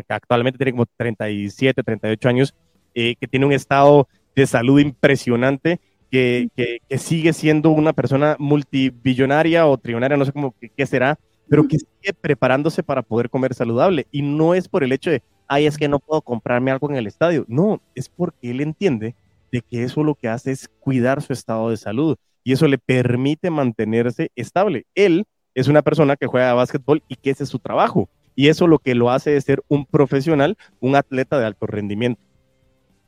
actualmente 0.08 0.58
tiene 0.58 0.72
como 0.72 0.86
37, 0.98 1.84
38 1.84 2.30
años, 2.30 2.56
eh, 2.96 3.16
que 3.20 3.28
tiene 3.28 3.46
un 3.46 3.52
estado 3.52 4.08
de 4.36 4.48
salud 4.48 4.80
impresionante, 4.80 5.80
que, 6.10 6.50
sigue 6.98 7.34
siendo 7.34 7.70
una 7.70 7.94
persona 7.94 8.36
multibillonaria 8.40 9.68
o 9.68 9.78
trillonaria, 9.78 10.18
no 10.18 10.26
sé 10.26 10.32
cómo 10.32 10.54
qué 10.60 10.86
será, 10.86 11.18
pero 11.48 11.68
que 11.68 11.78
sigue 11.80 12.14
preparándose 12.20 12.84
para 12.84 13.02
poder 13.02 13.30
comer 13.30 13.54
saludable. 13.54 14.08
Y 14.12 14.22
no 14.22 14.54
es 14.54 14.68
por 14.68 14.84
el 14.84 14.92
hecho 14.92 15.10
de, 15.10 15.24
ay, 15.48 15.66
es 15.66 15.78
que 15.78 15.88
no 15.88 16.00
puedo 16.00 16.22
comprarme 16.22 16.72
algo 16.72 16.90
en 16.90 16.96
el 16.96 17.08
estadio. 17.08 17.46
No, 17.48 17.82
es 17.96 18.10
porque 18.10 18.52
él 18.52 18.62
entiende 18.62 19.16
de 19.52 19.62
que 19.62 19.84
eso 19.84 20.04
lo 20.04 20.16
que 20.16 20.28
hace 20.28 20.52
es 20.52 20.70
cuidar 20.80 21.22
su 21.22 21.34
estado 21.34 21.72
de 21.72 21.78
salud 21.78 22.18
y 22.44 22.54
eso 22.54 22.68
le 22.68 22.78
permite 22.78 23.50
mantenerse 23.50 24.32
estable. 24.36 24.86
Él 24.96 25.26
es 25.56 25.68
una 25.68 25.82
persona 25.82 26.16
que 26.16 26.28
juega 26.28 26.52
a 26.52 26.56
básquetbol 26.56 27.04
y 27.08 27.16
que 27.16 27.32
ese 27.32 27.44
es 27.44 27.50
su 27.50 27.60
trabajo. 27.60 28.10
Y 28.36 28.48
eso 28.48 28.68
lo 28.68 28.80
que 28.80 28.96
lo 28.96 29.12
hace 29.12 29.36
es 29.36 29.44
ser 29.44 29.64
un 29.68 29.86
profesional, 29.86 30.58
un 30.80 30.96
atleta 30.96 31.40
de 31.40 31.46
alto 31.46 31.66
rendimiento. 31.68 32.22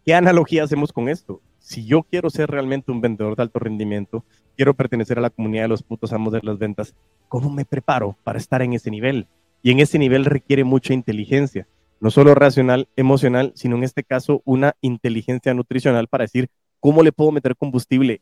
¿Qué 0.06 0.14
analogía 0.14 0.64
hacemos 0.64 0.92
con 0.92 1.10
esto? 1.10 1.42
si 1.62 1.86
yo 1.86 2.04
quiero 2.04 2.30
ser 2.30 2.50
realmente 2.50 2.92
un 2.92 3.02
vendedor 3.02 3.36
de 3.36 3.44
alto 3.44 3.60
rendimiento, 3.60 4.26
quiero 4.58 4.74
pertenecer 4.74 5.18
a 5.18 5.22
la 5.22 5.30
comunidad 5.30 5.64
de 5.64 5.70
los 5.70 5.84
putos 5.84 6.12
amos 6.12 6.34
de 6.34 6.42
las 6.44 6.58
ventas, 6.58 6.96
¿cómo 7.30 7.50
me 7.50 7.66
preparo 7.66 8.18
para 8.24 8.40
estar 8.40 8.62
en 8.62 8.74
ese 8.74 8.92
nivel? 8.92 9.28
Y 9.62 9.72
en 9.72 9.80
ese 9.80 10.00
nivel 10.00 10.26
requiere 10.26 10.64
mucha 10.64 10.94
inteligencia, 10.94 11.68
no 12.00 12.10
solo 12.10 12.34
racional, 12.34 12.90
emocional, 12.96 13.54
sino 13.56 13.78
en 13.78 13.84
este 13.84 14.04
caso 14.04 14.42
una 14.44 14.76
inteligencia 14.82 15.54
nutricional 15.54 16.08
para 16.08 16.24
decir 16.24 16.50
cómo 16.80 17.04
le 17.04 17.12
puedo 17.12 17.32
meter 17.32 17.56
combustible 17.56 18.22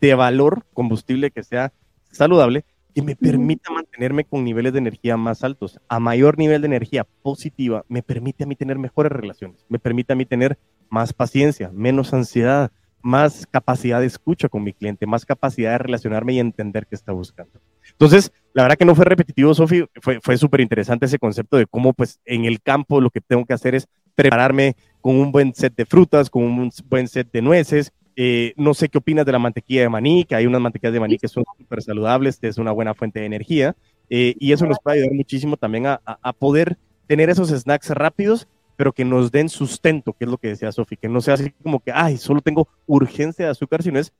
de 0.00 0.14
valor, 0.14 0.64
combustible 0.72 1.30
que 1.30 1.44
sea 1.44 1.72
saludable, 2.10 2.64
que 2.94 3.02
me 3.02 3.16
permita 3.16 3.72
mantenerme 3.72 4.24
con 4.24 4.44
niveles 4.44 4.72
de 4.72 4.78
energía 4.78 5.16
más 5.16 5.44
altos. 5.44 5.78
A 5.88 6.00
mayor 6.00 6.38
nivel 6.38 6.62
de 6.62 6.66
energía 6.66 7.06
positiva, 7.22 7.84
me 7.88 8.02
permite 8.02 8.44
a 8.44 8.46
mí 8.46 8.56
tener 8.56 8.78
mejores 8.78 9.12
relaciones, 9.12 9.64
me 9.68 9.78
permite 9.78 10.14
a 10.14 10.16
mí 10.16 10.24
tener 10.24 10.58
más 10.92 11.14
paciencia, 11.14 11.70
menos 11.72 12.12
ansiedad, 12.12 12.70
más 13.00 13.46
capacidad 13.50 13.98
de 13.98 14.06
escucha 14.06 14.50
con 14.50 14.62
mi 14.62 14.74
cliente, 14.74 15.06
más 15.06 15.24
capacidad 15.24 15.72
de 15.72 15.78
relacionarme 15.78 16.34
y 16.34 16.38
entender 16.38 16.86
qué 16.86 16.94
está 16.94 17.12
buscando. 17.12 17.60
Entonces, 17.92 18.30
la 18.52 18.64
verdad 18.64 18.76
que 18.76 18.84
no 18.84 18.94
fue 18.94 19.06
repetitivo, 19.06 19.54
Sofi, 19.54 19.86
fue, 20.02 20.20
fue 20.20 20.36
súper 20.36 20.60
interesante 20.60 21.06
ese 21.06 21.18
concepto 21.18 21.56
de 21.56 21.66
cómo 21.66 21.94
pues 21.94 22.20
en 22.26 22.44
el 22.44 22.60
campo 22.60 23.00
lo 23.00 23.08
que 23.08 23.22
tengo 23.22 23.46
que 23.46 23.54
hacer 23.54 23.74
es 23.74 23.88
prepararme 24.14 24.76
con 25.00 25.16
un 25.16 25.32
buen 25.32 25.54
set 25.54 25.74
de 25.74 25.86
frutas, 25.86 26.28
con 26.28 26.42
un 26.42 26.70
buen 26.90 27.08
set 27.08 27.32
de 27.32 27.40
nueces. 27.40 27.90
Eh, 28.14 28.52
no 28.56 28.74
sé 28.74 28.90
qué 28.90 28.98
opinas 28.98 29.24
de 29.24 29.32
la 29.32 29.38
mantequilla 29.38 29.80
de 29.80 29.88
maní, 29.88 30.24
que 30.24 30.34
hay 30.34 30.46
unas 30.46 30.60
mantequillas 30.60 30.92
de 30.92 31.00
maní 31.00 31.16
que 31.16 31.28
son 31.28 31.42
súper 31.56 31.82
saludables, 31.82 32.38
es 32.42 32.58
una 32.58 32.70
buena 32.70 32.92
fuente 32.92 33.20
de 33.20 33.26
energía. 33.26 33.74
Eh, 34.10 34.34
y 34.38 34.52
eso 34.52 34.66
nos 34.66 34.76
puede 34.78 34.98
ayudar 34.98 35.14
muchísimo 35.14 35.56
también 35.56 35.86
a, 35.86 36.02
a, 36.04 36.32
poder 36.34 36.76
tener 37.06 37.30
esos 37.30 37.48
snacks 37.48 37.88
rápidos, 37.88 38.46
pero 38.82 38.92
que 38.92 39.04
nos 39.04 39.30
den 39.30 39.48
sustento, 39.48 40.12
que 40.12 40.24
es 40.24 40.28
lo 40.28 40.38
que 40.38 40.48
decía 40.48 40.72
Sofi, 40.72 40.96
que 40.96 41.08
no 41.08 41.20
sea 41.20 41.34
así 41.34 41.52
como 41.62 41.78
que, 41.78 41.92
ay, 41.94 42.16
solo 42.16 42.40
tengo 42.40 42.66
urgencia 42.86 43.44
de 43.44 43.52
azúcar, 43.52 43.80
sino 43.80 44.00
es 44.00 44.12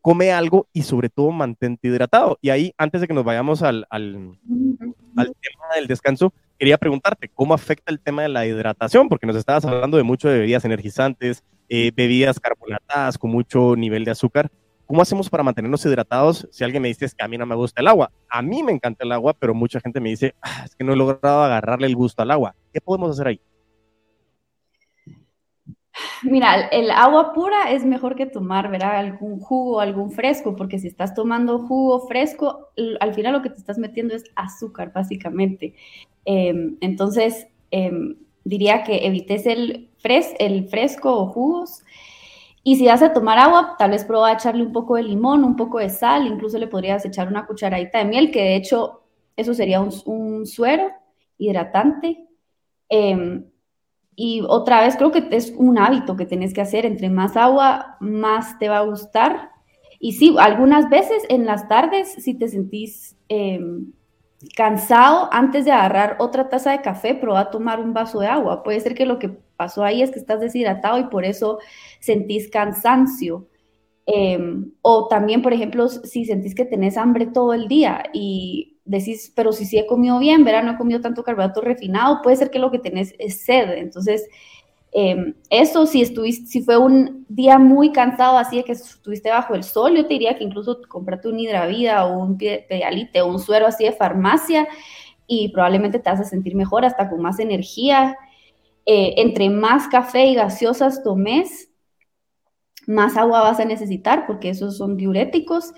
come 0.00 0.30
algo 0.30 0.68
y 0.72 0.82
sobre 0.82 1.08
todo 1.08 1.32
mantente 1.32 1.88
hidratado. 1.88 2.38
Y 2.40 2.50
ahí, 2.50 2.72
antes 2.78 3.00
de 3.00 3.08
que 3.08 3.14
nos 3.14 3.24
vayamos 3.24 3.64
al, 3.64 3.84
al, 3.90 4.38
al 5.16 5.26
tema 5.26 5.74
del 5.74 5.88
descanso, 5.88 6.32
quería 6.56 6.78
preguntarte, 6.78 7.28
¿cómo 7.34 7.52
afecta 7.52 7.90
el 7.90 7.98
tema 7.98 8.22
de 8.22 8.28
la 8.28 8.46
hidratación? 8.46 9.08
Porque 9.08 9.26
nos 9.26 9.34
estabas 9.34 9.64
hablando 9.64 9.96
de 9.96 10.04
mucho 10.04 10.28
de 10.28 10.38
bebidas 10.38 10.64
energizantes, 10.64 11.42
eh, 11.68 11.90
bebidas 11.92 12.38
carbonatadas 12.38 13.18
con 13.18 13.32
mucho 13.32 13.74
nivel 13.74 14.04
de 14.04 14.12
azúcar. 14.12 14.52
¿Cómo 14.86 15.02
hacemos 15.02 15.28
para 15.28 15.42
mantenernos 15.42 15.84
hidratados? 15.84 16.46
Si 16.52 16.62
alguien 16.62 16.80
me 16.80 16.86
dice 16.86 17.08
que 17.08 17.24
a 17.24 17.26
mí 17.26 17.36
no 17.38 17.44
me 17.44 17.56
gusta 17.56 17.80
el 17.80 17.88
agua, 17.88 18.12
a 18.28 18.40
mí 18.40 18.62
me 18.62 18.70
encanta 18.70 19.04
el 19.04 19.10
agua, 19.10 19.34
pero 19.34 19.52
mucha 19.52 19.80
gente 19.80 19.98
me 19.98 20.10
dice, 20.10 20.36
ah, 20.42 20.62
es 20.64 20.76
que 20.76 20.84
no 20.84 20.92
he 20.92 20.96
logrado 20.96 21.42
agarrarle 21.42 21.88
el 21.88 21.96
gusto 21.96 22.22
al 22.22 22.30
agua. 22.30 22.54
¿Qué 22.72 22.80
podemos 22.80 23.10
hacer 23.10 23.26
ahí? 23.26 23.40
Mira, 26.22 26.66
el 26.68 26.90
agua 26.90 27.32
pura 27.32 27.70
es 27.70 27.84
mejor 27.84 28.16
que 28.16 28.26
tomar, 28.26 28.70
¿verdad? 28.70 28.98
Algún 28.98 29.40
jugo, 29.40 29.80
algún 29.80 30.10
fresco, 30.10 30.56
porque 30.56 30.78
si 30.78 30.88
estás 30.88 31.14
tomando 31.14 31.58
jugo 31.60 32.06
fresco, 32.06 32.70
al 33.00 33.14
final 33.14 33.32
lo 33.34 33.42
que 33.42 33.50
te 33.50 33.58
estás 33.58 33.78
metiendo 33.78 34.14
es 34.14 34.24
azúcar, 34.34 34.92
básicamente. 34.92 35.74
Em, 36.24 36.76
entonces, 36.80 37.46
em, 37.70 38.16
diría 38.44 38.84
que 38.84 39.06
evites 39.06 39.46
el, 39.46 39.90
fres 39.98 40.34
el 40.38 40.68
fresco 40.68 41.12
o 41.16 41.26
jugos. 41.26 41.82
Y 42.62 42.76
si 42.76 42.86
vas 42.86 43.02
a 43.02 43.12
tomar 43.12 43.38
agua, 43.38 43.76
tal 43.78 43.92
vez 43.92 44.04
prueba 44.04 44.28
a 44.28 44.32
echarle 44.34 44.62
un 44.62 44.72
poco 44.72 44.96
de 44.96 45.04
limón, 45.04 45.44
un 45.44 45.56
poco 45.56 45.78
de 45.78 45.88
sal, 45.88 46.26
incluso 46.26 46.58
le 46.58 46.66
podrías 46.66 47.04
echar 47.04 47.28
una 47.28 47.46
cucharadita 47.46 47.98
de 47.98 48.04
miel, 48.06 48.30
que 48.30 48.42
de 48.42 48.56
hecho 48.56 49.02
eso 49.36 49.54
sería 49.54 49.80
un, 49.80 50.46
suero 50.46 50.90
hidratante. 51.38 52.26
Em, 52.88 53.44
y 54.16 54.42
otra 54.48 54.80
vez 54.80 54.96
creo 54.96 55.12
que 55.12 55.28
es 55.30 55.52
un 55.56 55.78
hábito 55.78 56.16
que 56.16 56.24
tenés 56.24 56.54
que 56.54 56.62
hacer. 56.62 56.86
Entre 56.86 57.10
más 57.10 57.36
agua, 57.36 57.98
más 58.00 58.58
te 58.58 58.70
va 58.70 58.78
a 58.78 58.84
gustar. 58.84 59.50
Y 60.00 60.12
sí, 60.12 60.34
algunas 60.38 60.88
veces 60.88 61.22
en 61.28 61.44
las 61.44 61.68
tardes, 61.68 62.14
si 62.14 62.34
te 62.34 62.48
sentís 62.48 63.14
cansado, 64.56 65.28
antes 65.32 65.66
de 65.66 65.72
agarrar 65.72 66.16
otra 66.18 66.48
taza 66.48 66.70
de 66.70 66.80
café, 66.80 67.14
prueba 67.14 67.40
a 67.40 67.50
tomar 67.50 67.78
un 67.78 67.92
vaso 67.92 68.18
de 68.20 68.26
agua. 68.26 68.62
Puede 68.62 68.80
ser 68.80 68.94
que 68.94 69.04
lo 69.04 69.18
que 69.18 69.28
pasó 69.28 69.84
ahí 69.84 70.00
es 70.02 70.10
que 70.10 70.18
estás 70.18 70.40
deshidratado 70.40 70.98
y 70.98 71.04
por 71.04 71.26
eso 71.26 71.58
sentís 72.00 72.48
cansancio. 72.48 73.48
Em, 74.06 74.72
o 74.80 75.08
también, 75.08 75.42
por 75.42 75.52
ejemplo, 75.52 75.88
si 75.88 76.24
sentís 76.24 76.54
que 76.54 76.64
tenés 76.64 76.96
hambre 76.96 77.26
todo 77.26 77.52
el 77.52 77.68
día 77.68 78.04
y 78.14 78.75
decís, 78.86 79.32
pero 79.34 79.52
si 79.52 79.66
sí 79.66 79.78
he 79.78 79.86
comido 79.86 80.18
bien, 80.18 80.44
verá, 80.44 80.62
no 80.62 80.72
he 80.72 80.76
comido 80.78 81.00
tanto 81.00 81.22
carbohidrato 81.22 81.60
refinado, 81.60 82.22
puede 82.22 82.36
ser 82.36 82.50
que 82.50 82.58
lo 82.58 82.70
que 82.70 82.78
tenés 82.78 83.14
es 83.18 83.42
sed. 83.42 83.72
Entonces, 83.76 84.28
Em, 84.98 85.34
eso, 85.50 85.84
si, 85.86 86.00
estuviste, 86.00 86.46
si 86.46 86.62
fue 86.62 86.78
un 86.78 87.26
día 87.28 87.58
muy 87.58 87.92
cansado, 87.92 88.38
así 88.38 88.56
de 88.56 88.64
que 88.64 88.72
estuviste 88.72 89.28
bajo 89.28 89.54
el 89.54 89.62
sol, 89.62 89.94
yo 89.94 90.04
te 90.06 90.14
diría 90.14 90.36
que 90.36 90.44
incluso 90.44 90.80
comprate 90.88 91.28
un 91.28 91.38
hidravida 91.38 92.06
o 92.06 92.18
un 92.18 92.38
pedialite 92.38 93.20
o 93.20 93.26
un 93.26 93.38
suero 93.38 93.66
así 93.66 93.84
de 93.84 93.92
farmacia 93.92 94.66
y 95.26 95.50
probablemente 95.50 95.98
te 95.98 96.08
vas 96.08 96.20
a 96.20 96.24
sentir 96.24 96.54
mejor, 96.54 96.86
hasta 96.86 97.10
con 97.10 97.20
más 97.20 97.38
energía. 97.40 98.16
Eh, 98.86 99.14
entre 99.18 99.50
más 99.50 99.86
café 99.88 100.26
y 100.28 100.34
gaseosas 100.34 101.02
tomes, 101.02 101.68
más 102.86 103.18
agua 103.18 103.42
vas 103.42 103.60
a 103.60 103.66
necesitar 103.66 104.26
porque 104.26 104.48
esos 104.48 104.78
son 104.78 104.96
diuréticos 104.96 105.74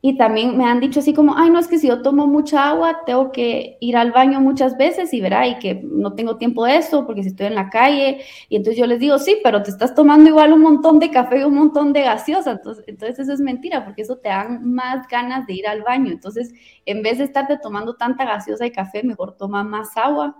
y 0.00 0.16
también 0.16 0.56
me 0.56 0.64
han 0.64 0.78
dicho 0.78 1.00
así 1.00 1.12
como, 1.12 1.36
ay, 1.36 1.50
no, 1.50 1.58
es 1.58 1.66
que 1.66 1.78
si 1.78 1.88
yo 1.88 2.02
tomo 2.02 2.28
mucha 2.28 2.68
agua, 2.68 3.00
tengo 3.04 3.32
que 3.32 3.78
ir 3.80 3.96
al 3.96 4.12
baño 4.12 4.40
muchas 4.40 4.76
veces 4.76 5.12
y 5.12 5.20
verá, 5.20 5.48
y 5.48 5.58
que 5.58 5.74
no 5.82 6.14
tengo 6.14 6.36
tiempo 6.36 6.64
de 6.64 6.76
eso 6.76 7.04
porque 7.04 7.24
si 7.24 7.30
estoy 7.30 7.46
en 7.46 7.56
la 7.56 7.68
calle. 7.68 8.20
Y 8.48 8.56
entonces 8.56 8.78
yo 8.78 8.86
les 8.86 9.00
digo, 9.00 9.18
sí, 9.18 9.38
pero 9.42 9.60
te 9.64 9.70
estás 9.70 9.96
tomando 9.96 10.28
igual 10.30 10.52
un 10.52 10.60
montón 10.60 11.00
de 11.00 11.10
café 11.10 11.40
y 11.40 11.42
un 11.42 11.54
montón 11.54 11.92
de 11.92 12.02
gaseosa. 12.02 12.52
Entonces, 12.52 12.84
entonces 12.86 13.18
eso 13.18 13.32
es 13.32 13.40
mentira 13.40 13.84
porque 13.84 14.02
eso 14.02 14.18
te 14.18 14.28
dan 14.28 14.72
más 14.72 15.08
ganas 15.08 15.48
de 15.48 15.54
ir 15.54 15.66
al 15.66 15.82
baño. 15.82 16.12
Entonces, 16.12 16.54
en 16.86 17.02
vez 17.02 17.18
de 17.18 17.24
estarte 17.24 17.58
tomando 17.58 17.96
tanta 17.96 18.24
gaseosa 18.24 18.66
y 18.66 18.70
café, 18.70 19.02
mejor 19.02 19.36
toma 19.36 19.64
más 19.64 19.96
agua. 19.96 20.36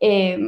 Eh, 0.00 0.38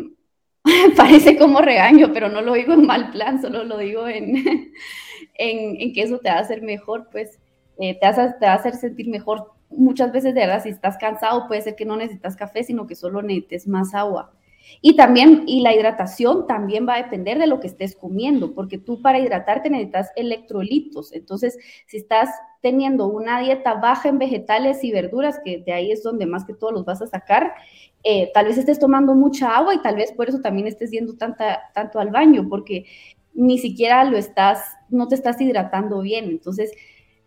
parece 0.96 1.36
como 1.36 1.60
regaño, 1.60 2.12
pero 2.12 2.28
no 2.28 2.40
lo 2.40 2.52
digo 2.54 2.72
en 2.74 2.86
mal 2.86 3.10
plan, 3.10 3.42
solo 3.42 3.64
lo 3.64 3.78
digo 3.78 4.06
en, 4.06 4.36
en 5.34 5.92
que 5.92 6.02
eso 6.02 6.18
te 6.18 6.28
va 6.30 6.36
a 6.36 6.40
hacer 6.40 6.62
mejor, 6.62 7.08
pues. 7.10 7.40
Eh, 7.78 7.98
te, 7.98 8.06
va 8.06 8.52
a 8.52 8.54
hacer 8.54 8.74
sentir 8.74 9.08
mejor. 9.08 9.52
Muchas 9.70 10.12
veces, 10.12 10.34
de 10.34 10.40
verdad, 10.40 10.62
si 10.62 10.68
estás 10.68 10.96
cansado, 10.98 11.48
puede 11.48 11.62
ser 11.62 11.74
que 11.74 11.84
no 11.84 11.96
necesitas 11.96 12.36
café, 12.36 12.62
sino 12.62 12.86
que 12.86 12.94
solo 12.94 13.22
necesites 13.22 13.66
más 13.66 13.94
agua. 13.94 14.32
Y 14.80 14.96
también, 14.96 15.44
y 15.46 15.60
la 15.60 15.74
hidratación 15.74 16.46
también 16.46 16.86
va 16.88 16.94
a 16.94 17.02
depender 17.02 17.38
de 17.38 17.46
lo 17.46 17.60
que 17.60 17.66
estés 17.66 17.94
comiendo, 17.96 18.54
porque 18.54 18.78
tú 18.78 19.02
para 19.02 19.18
hidratarte 19.18 19.70
necesitas 19.70 20.10
electrolitos. 20.16 21.12
Entonces, 21.12 21.58
si 21.86 21.98
estás 21.98 22.30
teniendo 22.62 23.06
una 23.06 23.40
dieta 23.40 23.74
baja 23.74 24.08
en 24.08 24.18
vegetales 24.18 24.82
y 24.82 24.90
verduras, 24.90 25.40
que 25.44 25.58
de 25.58 25.72
ahí 25.72 25.92
es 25.92 26.02
donde 26.02 26.26
más 26.26 26.44
que 26.44 26.54
todo 26.54 26.72
los 26.72 26.84
vas 26.84 27.02
a 27.02 27.06
sacar, 27.06 27.52
eh, 28.04 28.30
tal 28.32 28.46
vez 28.46 28.58
estés 28.58 28.78
tomando 28.78 29.14
mucha 29.14 29.54
agua 29.54 29.74
y 29.74 29.82
tal 29.82 29.96
vez 29.96 30.12
por 30.12 30.28
eso 30.28 30.40
también 30.40 30.66
estés 30.66 30.90
yendo 30.90 31.16
tanta, 31.16 31.70
tanto 31.74 31.98
al 31.98 32.10
baño, 32.10 32.46
porque 32.48 32.86
ni 33.34 33.58
siquiera 33.58 34.04
lo 34.04 34.16
estás, 34.16 34.60
no 34.88 35.08
te 35.08 35.14
estás 35.14 35.40
hidratando 35.40 36.00
bien. 36.00 36.26
Entonces, 36.26 36.72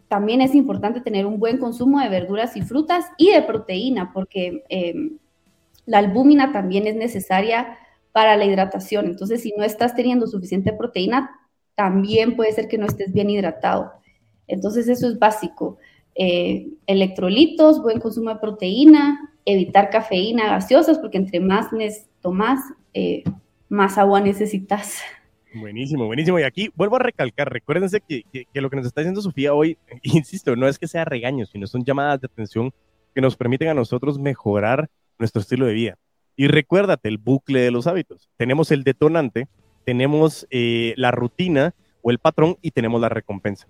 también 0.08 0.42
es 0.42 0.56
importante 0.56 1.02
tener 1.02 1.26
un 1.26 1.40
buen 1.40 1.58
consumo 1.58 2.00
de 2.00 2.10
verduras 2.10 2.56
y 2.56 2.62
frutas 2.62 3.06
y 3.18 3.32
de 3.32 3.42
proteína, 3.42 4.12
porque 4.14 4.64
em, 4.70 5.18
la 5.86 6.00
albúmina 6.00 6.52
también 6.52 6.88
es 6.88 6.96
necesaria 6.96 7.78
para 8.12 8.38
la 8.38 8.46
hidratación. 8.46 9.06
Entonces, 9.08 9.42
si 9.42 9.54
no 9.58 9.64
estás 9.64 9.96
teniendo 9.96 10.28
suficiente 10.28 10.74
proteína, 10.74 11.32
también 11.76 12.36
puede 12.36 12.52
ser 12.54 12.68
que 12.68 12.78
no 12.78 12.88
estés 12.88 13.14
bien 13.14 13.30
hidratado. 13.30 13.92
Entonces, 14.48 14.88
eso 14.88 15.08
es 15.08 15.20
básico. 15.20 15.78
Eh, 16.16 16.70
electrolitos, 16.88 17.82
buen 17.82 18.00
consumo 18.00 18.30
de 18.32 18.38
proteína, 18.38 19.36
evitar 19.46 19.90
cafeína, 19.90 20.48
gaseosas, 20.48 20.98
porque 20.98 21.18
entre 21.18 21.40
más 21.40 21.68
tomas, 22.22 22.60
eh, 22.94 23.24
más 23.70 23.98
agua 23.98 24.20
necesitas. 24.20 25.00
Buenísimo, 25.60 26.06
buenísimo. 26.06 26.40
Y 26.40 26.44
aquí 26.44 26.70
vuelvo 26.76 26.98
a 26.98 27.00
recalcar, 27.00 27.52
recuérdense 27.52 28.02
que, 28.02 28.24
lo 28.54 28.70
que 28.70 28.76
nos 28.76 28.86
está 28.86 29.02
diciendo 29.02 29.22
Sofía 29.22 29.54
hoy, 29.54 29.78
insisto, 30.04 30.56
no 30.56 30.68
es 30.68 30.78
que 30.78 30.88
sea 30.88 31.06
regaño, 31.06 31.46
sino 31.46 31.68
son 31.68 31.84
llamadas 31.84 32.22
de 32.22 32.28
atención 32.28 32.74
que 33.14 33.22
nos 33.22 33.36
permiten 33.36 33.70
a 33.70 33.74
nosotros 33.74 34.20
mejorar 34.20 34.90
nuestro 35.18 35.42
estilo 35.42 35.66
de 35.66 35.74
vida. 35.74 35.98
Y 36.36 36.48
recuérdate 36.48 37.10
el 37.10 37.18
bucle 37.18 37.62
de 37.62 37.72
los 37.72 37.88
hábitos. 37.88 38.30
Tenemos 38.38 38.72
el 38.72 38.84
detonante, 38.84 39.48
tenemos 39.86 40.46
eh, 40.52 40.94
la 40.96 41.12
rutina 41.12 41.74
o 42.04 42.12
el 42.12 42.20
patrón 42.20 42.58
y 42.62 42.72
tenemos 42.72 43.02
la 43.02 43.10
recompensa. 43.10 43.68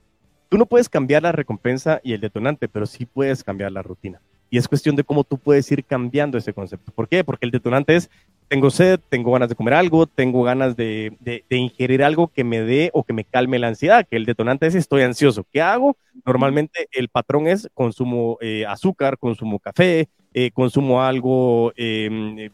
Tú 0.50 0.58
no 0.58 0.66
puedes 0.66 0.90
cambiar 0.90 1.24
la 1.24 1.32
recompensa 1.32 2.02
y 2.04 2.14
el 2.14 2.22
detonante, 2.22 2.68
pero 2.68 2.86
sí 2.86 3.06
puedes 3.06 3.44
cambiar 3.44 3.72
la 3.72 3.82
rutina. 3.82 4.22
Y 4.50 4.58
es 4.58 4.68
cuestión 4.68 4.96
de 4.96 5.04
cómo 5.04 5.24
tú 5.24 5.38
puedes 5.38 5.70
ir 5.72 5.84
cambiando 5.84 6.38
ese 6.38 6.54
concepto. 6.54 6.92
¿Por 6.94 7.08
qué? 7.08 7.24
Porque 7.24 7.46
el 7.46 7.52
detonante 7.52 7.96
es 7.96 8.10
tengo 8.48 8.70
sed, 8.70 9.00
tengo 9.10 9.32
ganas 9.32 9.50
de 9.50 9.56
comer 9.56 9.74
algo, 9.74 10.08
tengo 10.08 10.44
ganas 10.44 10.78
de, 10.78 11.44
ingerir 11.50 12.04
algo 12.04 12.30
que 12.30 12.44
me 12.44 12.62
dé 12.62 12.90
o 12.94 13.04
que 13.04 13.14
me 13.14 13.26
calme 13.26 13.60
la 13.60 13.68
ansiedad, 13.68 14.08
que 14.10 14.16
el 14.16 14.26
detonante 14.26 14.68
es 14.68 14.76
estoy 14.76 15.02
ansioso. 15.02 15.46
¿Qué 15.52 15.62
hago? 15.62 15.98
Normalmente 16.26 16.88
el 16.92 17.10
patrón 17.10 17.48
es 17.48 17.70
consumo 17.74 18.38
eh, 18.42 18.66
azúcar, 18.66 19.18
consumo 19.18 19.60
café, 19.60 20.08
eh, 20.34 20.52
consumo 20.52 21.04
algo 21.04 21.74
em, 21.76 22.50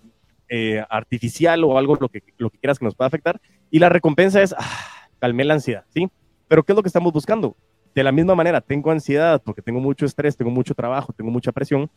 eh, 0.49 0.84
artificial 0.89 1.63
o 1.63 1.77
algo 1.77 1.97
lo 1.99 2.10
que, 2.10 2.23
lo 2.38 2.49
que 2.49 2.58
quieras 2.58 2.79
que 2.79 2.86
nos 2.86 2.95
pueda 2.95 3.08
afectar. 3.08 3.39
Y 3.69 3.79
la 3.79 3.89
recompensa 3.89 4.41
es, 4.41 4.56
ah, 4.58 5.10
calmé 5.19 5.43
la 5.43 5.56
ansiedad, 5.56 5.86
¿sí? 5.89 6.10
Pero 6.47 6.63
¿qué 6.63 6.73
es 6.73 6.75
lo 6.75 6.84
que 6.84 6.89
estamos 6.89 7.13
buscando? 7.13 7.56
De 7.95 8.03
la 8.03 8.12
misma 8.12 8.36
manera, 8.36 8.62
tengo 8.62 8.91
ansiedad 8.91 9.41
porque 9.43 9.62
tengo 9.62 9.79
mucho 9.79 10.06
estrés, 10.06 10.36
tengo 10.36 10.51
mucho 10.51 10.73
trabajo, 10.73 11.13
tengo 11.13 11.32
mucha 11.32 11.51
presión, 11.51 11.89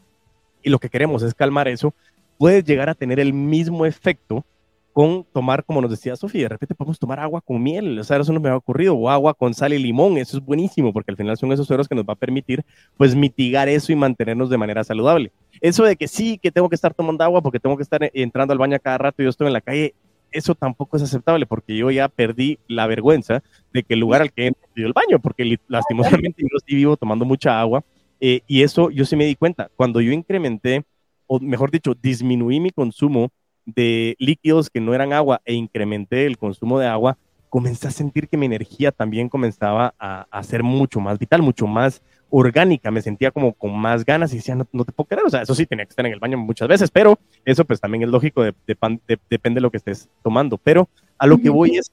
y 0.62 0.70
lo 0.70 0.78
que 0.78 0.90
queremos 0.90 1.22
es 1.22 1.34
calmar 1.34 1.68
eso, 1.68 1.94
puedes 2.38 2.64
llegar 2.64 2.88
a 2.88 2.94
tener 2.94 3.20
el 3.20 3.32
mismo 3.32 3.86
efecto 3.86 4.44
con 4.92 5.24
tomar, 5.24 5.62
como 5.62 5.82
nos 5.82 5.90
decía 5.90 6.16
Sofía, 6.16 6.44
de 6.44 6.48
repente 6.48 6.74
podemos 6.74 6.98
tomar 6.98 7.20
agua 7.20 7.42
con 7.42 7.62
miel, 7.62 7.98
o 7.98 8.02
sea, 8.02 8.16
eso 8.16 8.32
no 8.32 8.40
me 8.40 8.48
ha 8.48 8.56
ocurrido, 8.56 8.94
o 8.94 9.10
agua 9.10 9.34
con 9.34 9.52
sal 9.52 9.74
y 9.74 9.78
limón, 9.78 10.16
eso 10.16 10.38
es 10.38 10.42
buenísimo, 10.42 10.90
porque 10.90 11.10
al 11.10 11.18
final 11.18 11.36
son 11.36 11.52
esos 11.52 11.66
sueros 11.66 11.86
que 11.86 11.94
nos 11.94 12.06
va 12.06 12.14
a 12.14 12.16
permitir, 12.16 12.64
pues, 12.96 13.14
mitigar 13.14 13.68
eso 13.68 13.92
y 13.92 13.94
mantenernos 13.94 14.48
de 14.48 14.56
manera 14.56 14.84
saludable. 14.84 15.32
Eso 15.60 15.84
de 15.84 15.96
que 15.96 16.08
sí, 16.08 16.38
que 16.38 16.50
tengo 16.50 16.70
que 16.70 16.76
estar 16.76 16.94
tomando 16.94 17.24
agua 17.24 17.42
porque 17.42 17.60
tengo 17.60 17.76
que 17.76 17.82
estar 17.82 18.10
entrando 18.14 18.52
al 18.52 18.58
baño 18.58 18.78
cada 18.82 18.96
rato 18.96 19.20
y 19.20 19.24
yo 19.24 19.28
estoy 19.28 19.48
en 19.48 19.52
la 19.52 19.60
calle, 19.60 19.94
eso 20.36 20.54
tampoco 20.54 20.96
es 20.96 21.02
aceptable, 21.02 21.46
porque 21.46 21.76
yo 21.76 21.90
ya 21.90 22.08
perdí 22.08 22.58
la 22.68 22.86
vergüenza 22.86 23.42
de 23.72 23.82
que 23.82 23.94
el 23.94 24.00
lugar 24.00 24.22
al 24.22 24.32
que 24.32 24.52
ido 24.74 24.86
el 24.86 24.92
baño, 24.92 25.18
porque 25.20 25.58
lastimosamente 25.68 26.42
yo 26.42 26.58
sí 26.66 26.74
vivo 26.74 26.96
tomando 26.96 27.24
mucha 27.24 27.60
agua, 27.60 27.84
eh, 28.20 28.40
y 28.46 28.62
eso 28.62 28.90
yo 28.90 29.04
sí 29.04 29.16
me 29.16 29.26
di 29.26 29.34
cuenta, 29.34 29.70
cuando 29.76 30.00
yo 30.00 30.12
incrementé 30.12 30.84
o 31.26 31.40
mejor 31.40 31.70
dicho, 31.70 31.94
disminuí 32.00 32.60
mi 32.60 32.70
consumo 32.70 33.30
de 33.64 34.14
líquidos 34.18 34.70
que 34.70 34.80
no 34.80 34.94
eran 34.94 35.12
agua 35.12 35.40
e 35.44 35.54
incrementé 35.54 36.26
el 36.26 36.38
consumo 36.38 36.78
de 36.78 36.86
agua, 36.86 37.18
comencé 37.48 37.88
a 37.88 37.90
sentir 37.90 38.28
que 38.28 38.36
mi 38.36 38.46
energía 38.46 38.92
también 38.92 39.28
comenzaba 39.28 39.94
a, 39.98 40.26
a 40.30 40.42
ser 40.42 40.62
mucho 40.62 41.00
más 41.00 41.18
vital, 41.18 41.42
mucho 41.42 41.66
más 41.66 42.02
orgánica, 42.30 42.90
me 42.90 43.02
sentía 43.02 43.30
como 43.30 43.52
con 43.52 43.76
más 43.78 44.04
ganas 44.04 44.32
y 44.32 44.36
decía, 44.36 44.54
no, 44.54 44.64
te 44.64 44.92
puedo 44.92 45.08
creer, 45.08 45.26
o 45.26 45.30
sea, 45.30 45.42
eso 45.42 45.54
sí, 45.54 45.66
tenía 45.66 45.84
que 45.84 45.90
estar 45.90 46.06
en 46.06 46.12
el 46.12 46.20
baño 46.20 46.38
muchas 46.38 46.68
veces, 46.68 46.90
pero 46.90 47.18
eso 47.44 47.64
pues 47.64 47.80
también 47.80 48.02
es 48.02 48.08
lógico, 48.08 48.42
depende 48.42 49.54
de 49.54 49.60
lo 49.60 49.70
que 49.70 49.76
estés 49.76 50.08
tomando, 50.22 50.58
pero 50.58 50.88
a 51.18 51.26
lo 51.26 51.38
que 51.38 51.50
voy 51.50 51.76
es, 51.76 51.92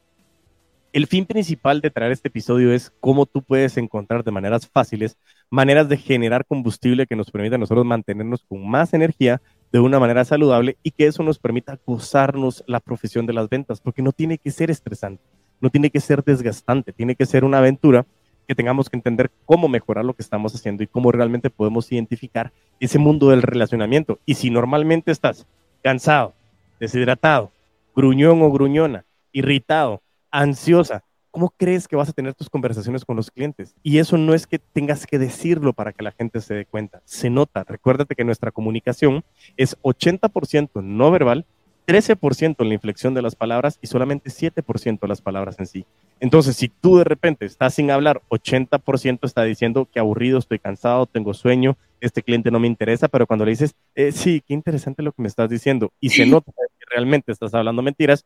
el 0.91 1.07
fin 1.07 1.25
principal 1.25 1.81
de 1.81 1.89
traer 1.89 2.11
este 2.11 2.27
episodio 2.27 2.71
es 2.71 2.91
cómo 2.99 3.25
tú 3.25 3.41
puedes 3.41 3.77
encontrar 3.77 4.23
de 4.23 4.31
maneras 4.31 4.67
fáciles 4.67 5.17
maneras 5.53 5.87
de 5.87 5.97
generar 5.97 6.47
combustible 6.47 7.05
que 7.05 7.15
nos 7.15 7.29
permita 7.29 7.57
a 7.57 7.59
nosotros 7.59 7.85
mantenernos 7.85 8.43
con 8.49 8.67
más 8.67 8.91
energía 8.95 9.39
de 9.71 9.79
una 9.79 9.99
manera 9.99 10.25
saludable 10.25 10.77
y 10.81 10.89
que 10.89 11.05
eso 11.05 11.21
nos 11.21 11.37
permita 11.37 11.79
gozarnos 11.85 12.63
la 12.65 12.79
profesión 12.79 13.27
de 13.27 13.33
las 13.33 13.49
ventas, 13.49 13.79
porque 13.79 14.01
no 14.01 14.13
tiene 14.13 14.39
que 14.39 14.49
ser 14.49 14.71
estresante, 14.71 15.21
no 15.61 15.69
tiene 15.69 15.91
que 15.91 15.99
ser 15.99 16.23
desgastante, 16.23 16.91
tiene 16.91 17.13
que 17.15 17.27
ser 17.27 17.43
una 17.43 17.59
aventura 17.59 18.07
que 18.47 18.55
tengamos 18.55 18.89
que 18.89 18.97
entender 18.97 19.31
cómo 19.45 19.67
mejorar 19.67 20.05
lo 20.05 20.13
que 20.13 20.21
estamos 20.21 20.53
haciendo 20.55 20.83
y 20.83 20.87
cómo 20.87 21.11
realmente 21.11 21.49
podemos 21.49 21.91
identificar 21.91 22.51
ese 22.79 22.99
mundo 22.99 23.29
del 23.29 23.41
relacionamiento. 23.41 24.19
Y 24.25 24.35
si 24.35 24.49
normalmente 24.49 25.11
estás 25.11 25.45
cansado, 25.81 26.33
deshidratado, 26.79 27.51
gruñón 27.95 28.41
o 28.41 28.51
gruñona, 28.51 29.05
irritado, 29.31 30.01
ansiosa, 30.31 31.03
¿cómo 31.31 31.53
crees 31.57 31.87
que 31.87 31.95
vas 31.95 32.09
a 32.09 32.13
tener 32.13 32.33
tus 32.33 32.49
conversaciones 32.49 33.05
con 33.05 33.15
los 33.15 33.31
clientes? 33.31 33.75
Y 33.83 33.97
eso 33.97 34.17
no 34.17 34.33
es 34.33 34.45
que 34.45 34.59
tengas 34.59 35.05
que 35.05 35.17
decirlo 35.17 35.73
para 35.73 35.93
que 35.93 36.03
la 36.03 36.11
gente 36.11 36.41
se 36.41 36.53
dé 36.53 36.65
cuenta, 36.65 37.01
se 37.05 37.29
nota. 37.29 37.63
Recuérdate 37.63 38.15
que 38.15 38.23
nuestra 38.23 38.51
comunicación 38.51 39.23
es 39.57 39.77
80% 39.81 40.83
no 40.83 41.11
verbal 41.11 41.45
13% 41.85 42.55
en 42.59 42.67
la 42.67 42.73
inflexión 42.73 43.13
de 43.13 43.21
las 43.21 43.35
palabras 43.35 43.77
y 43.81 43.87
solamente 43.87 44.29
7% 44.29 45.07
las 45.07 45.21
palabras 45.21 45.59
en 45.59 45.65
sí. 45.65 45.85
Entonces, 46.19 46.55
si 46.55 46.69
tú 46.69 46.97
de 46.97 47.03
repente 47.03 47.45
estás 47.45 47.73
sin 47.73 47.91
hablar, 47.91 48.21
80% 48.29 49.19
está 49.23 49.43
diciendo 49.43 49.87
que 49.91 49.99
aburrido, 49.99 50.39
estoy 50.39 50.59
cansado, 50.59 51.05
tengo 51.05 51.33
sueño, 51.33 51.77
este 51.99 52.23
cliente 52.23 52.51
no 52.51 52.59
me 52.59 52.67
interesa, 52.67 53.07
pero 53.07 53.27
cuando 53.27 53.45
le 53.45 53.51
dices, 53.51 53.75
eh, 53.95 54.11
sí, 54.11 54.41
qué 54.47 54.53
interesante 54.53 55.03
lo 55.03 55.11
que 55.11 55.21
me 55.21 55.27
estás 55.27 55.49
diciendo, 55.49 55.91
y 55.99 56.09
se 56.09 56.25
nota 56.25 56.51
que 56.51 56.85
realmente 56.89 57.31
estás 57.31 57.53
hablando 57.53 57.81
mentiras, 57.81 58.25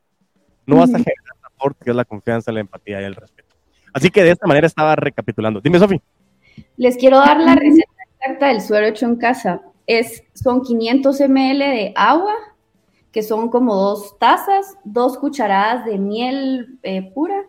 no 0.65 0.77
vas 0.77 0.89
a 0.89 0.97
generar 0.97 1.15
aporte, 1.43 1.83
que 1.83 1.89
es 1.91 1.95
la 1.95 2.05
confianza, 2.05 2.51
la 2.51 2.59
empatía 2.59 3.01
y 3.01 3.05
el 3.05 3.15
respeto. 3.15 3.55
Así 3.93 4.11
que 4.11 4.23
de 4.23 4.31
esta 4.31 4.45
manera 4.45 4.67
estaba 4.67 4.95
recapitulando. 4.95 5.59
Dime, 5.59 5.79
Sofi. 5.79 5.99
Les 6.75 6.97
quiero 6.97 7.17
dar 7.17 7.39
la 7.39 7.55
receta 7.55 7.91
exacta 8.19 8.47
del 8.47 8.61
suero 8.61 8.85
hecho 8.85 9.05
en 9.05 9.15
casa. 9.15 9.61
Es, 9.87 10.23
son 10.33 10.61
500 10.61 11.21
ml 11.21 11.59
de 11.59 11.93
agua, 11.95 12.35
que 13.17 13.23
son 13.23 13.49
como 13.49 13.73
dos 13.73 14.19
tazas, 14.19 14.77
dos 14.83 15.17
cucharadas 15.17 15.85
de 15.85 15.97
miel 15.97 16.77
eh, 16.83 17.11
pura, 17.15 17.47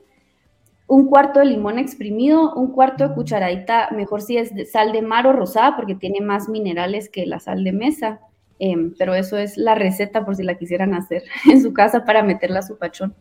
un 0.86 1.08
cuarto 1.08 1.40
de 1.40 1.44
limón 1.44 1.78
exprimido, 1.78 2.54
un 2.54 2.72
cuarto 2.72 3.06
de 3.06 3.14
cucharadita, 3.14 3.90
mejor 3.90 4.22
si 4.22 4.38
es 4.38 4.54
de 4.54 4.64
sal 4.64 4.92
de 4.92 5.02
mar 5.02 5.26
o 5.26 5.34
rosada, 5.34 5.76
porque 5.76 5.94
tiene 5.94 6.22
más 6.22 6.48
minerales 6.48 7.10
que 7.10 7.26
la 7.26 7.38
sal 7.38 7.64
de 7.64 7.72
mesa. 7.72 8.18
Em, 8.58 8.94
pero 8.98 9.14
eso 9.14 9.36
es 9.36 9.58
la 9.58 9.74
receta 9.74 10.24
por 10.24 10.36
si 10.36 10.42
la 10.42 10.56
quisieran 10.56 10.94
hacer 10.94 11.22
en 11.52 11.60
su 11.60 11.74
casa 11.74 12.06
para 12.06 12.22
meterla 12.22 12.60
a 12.60 12.62
su 12.62 12.78
pachón. 12.78 13.14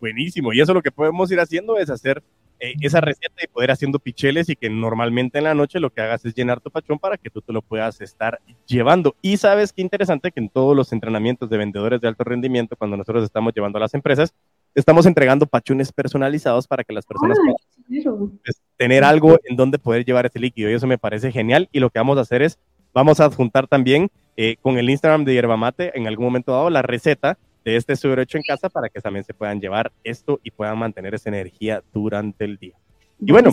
Buenísimo, 0.00 0.54
y 0.54 0.62
eso 0.62 0.72
lo 0.72 0.80
que 0.80 0.90
podemos 0.90 1.30
ir 1.30 1.38
haciendo 1.38 1.76
es 1.76 1.90
hacer 1.90 2.22
eh, 2.60 2.74
esa 2.82 3.00
receta 3.00 3.42
y 3.42 3.46
poder 3.46 3.70
haciendo 3.70 3.98
picheles 3.98 4.50
y 4.50 4.56
que 4.56 4.68
normalmente 4.68 5.38
en 5.38 5.44
la 5.44 5.54
noche 5.54 5.80
lo 5.80 5.90
que 5.90 6.02
hagas 6.02 6.24
es 6.26 6.34
llenar 6.34 6.60
tu 6.60 6.70
pachón 6.70 6.98
para 6.98 7.16
que 7.16 7.30
tú 7.30 7.40
te 7.40 7.54
lo 7.54 7.62
puedas 7.62 8.00
estar 8.02 8.38
llevando. 8.66 9.16
Y 9.22 9.38
sabes 9.38 9.72
qué 9.72 9.80
interesante 9.80 10.30
que 10.30 10.40
en 10.40 10.50
todos 10.50 10.76
los 10.76 10.92
entrenamientos 10.92 11.48
de 11.48 11.56
vendedores 11.56 12.02
de 12.02 12.08
alto 12.08 12.22
rendimiento, 12.22 12.76
cuando 12.76 12.98
nosotros 12.98 13.24
estamos 13.24 13.54
llevando 13.54 13.78
a 13.78 13.80
las 13.80 13.94
empresas, 13.94 14.34
estamos 14.74 15.06
entregando 15.06 15.46
pachones 15.46 15.90
personalizados 15.90 16.66
para 16.66 16.84
que 16.84 16.92
las 16.92 17.06
personas 17.06 17.38
puedan 17.38 18.38
pues, 18.44 18.60
tener 18.76 19.04
algo 19.04 19.38
en 19.44 19.56
donde 19.56 19.78
poder 19.78 20.04
llevar 20.04 20.26
ese 20.26 20.38
líquido. 20.38 20.70
Y 20.70 20.74
eso 20.74 20.86
me 20.86 20.98
parece 20.98 21.32
genial. 21.32 21.68
Y 21.72 21.80
lo 21.80 21.88
que 21.88 21.98
vamos 21.98 22.18
a 22.18 22.20
hacer 22.20 22.42
es, 22.42 22.58
vamos 22.92 23.20
a 23.20 23.24
adjuntar 23.24 23.68
también 23.68 24.10
eh, 24.36 24.56
con 24.60 24.78
el 24.78 24.90
Instagram 24.90 25.24
de 25.24 25.34
Yerba 25.34 25.56
Mate 25.56 25.98
en 25.98 26.06
algún 26.06 26.26
momento 26.26 26.52
dado 26.52 26.70
la 26.70 26.82
receta 26.82 27.38
de 27.64 27.76
este 27.76 27.96
suero 27.96 28.22
hecho 28.22 28.38
en 28.38 28.44
casa 28.44 28.68
para 28.68 28.88
que 28.88 29.00
también 29.00 29.24
se 29.24 29.34
puedan 29.34 29.60
llevar 29.60 29.92
esto 30.04 30.40
y 30.42 30.50
puedan 30.50 30.78
mantener 30.78 31.14
esa 31.14 31.28
energía 31.28 31.82
durante 31.92 32.44
el 32.44 32.56
día. 32.56 32.74
Y 33.20 33.32
bueno, 33.32 33.50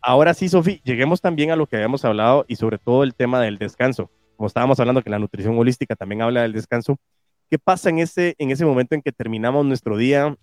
ahora 0.00 0.34
sí, 0.34 0.48
Sofi, 0.48 0.80
lleguemos 0.84 1.20
también 1.20 1.50
a 1.50 1.56
lo 1.56 1.66
que 1.66 1.76
habíamos 1.76 2.04
hablado 2.04 2.44
y 2.48 2.56
sobre 2.56 2.78
todo 2.78 3.04
el 3.04 3.14
tema 3.14 3.40
del 3.40 3.58
descanso. 3.58 4.10
Como 4.36 4.46
estábamos 4.46 4.78
hablando 4.80 5.02
que 5.02 5.10
la 5.10 5.18
nutrición 5.18 5.58
holística 5.58 5.96
también 5.96 6.22
habla 6.22 6.42
del 6.42 6.52
descanso, 6.52 6.98
¿qué 7.48 7.58
pasa 7.58 7.90
en 7.90 8.00
ese, 8.00 8.34
en 8.38 8.50
ese 8.50 8.64
momento 8.64 8.94
en 8.94 9.02
que 9.02 9.12
terminamos 9.12 9.64
nuestro 9.64 9.96
día, 9.96 10.36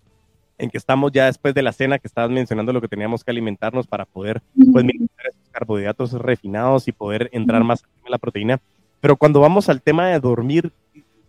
en 0.58 0.70
que 0.70 0.78
estamos 0.78 1.12
ya 1.12 1.26
después 1.26 1.54
de 1.54 1.62
la 1.62 1.72
cena, 1.72 2.00
que 2.00 2.08
estabas 2.08 2.32
mencionando 2.32 2.74
lo 2.74 2.82
que 2.82 2.88
teníamos 2.88 3.24
que 3.24 3.32
alimentarnos 3.32 3.88
para 3.88 4.06
poder 4.06 4.42
pues, 4.72 4.86
esos 4.86 5.50
carbohidratos 5.52 6.14
refinados 6.14 6.88
y 6.88 6.92
poder 6.92 7.30
entrar 7.34 7.64
más 7.64 7.84
en 8.06 8.12
la 8.12 8.18
proteína? 8.18 8.60
Pero 9.02 9.16
cuando 9.16 9.40
vamos 9.40 9.70
al 9.70 9.82
tema 9.82 10.08
de 10.08 10.20
dormir, 10.20 10.74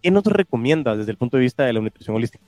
¿qué 0.02 0.10
nos 0.10 0.24
recomiendas 0.24 0.98
desde 0.98 1.12
el 1.12 1.16
punto 1.16 1.36
de 1.36 1.42
vista 1.42 1.64
de 1.64 1.72
la 1.72 1.80
nutrición 1.80 2.16
holística? 2.16 2.44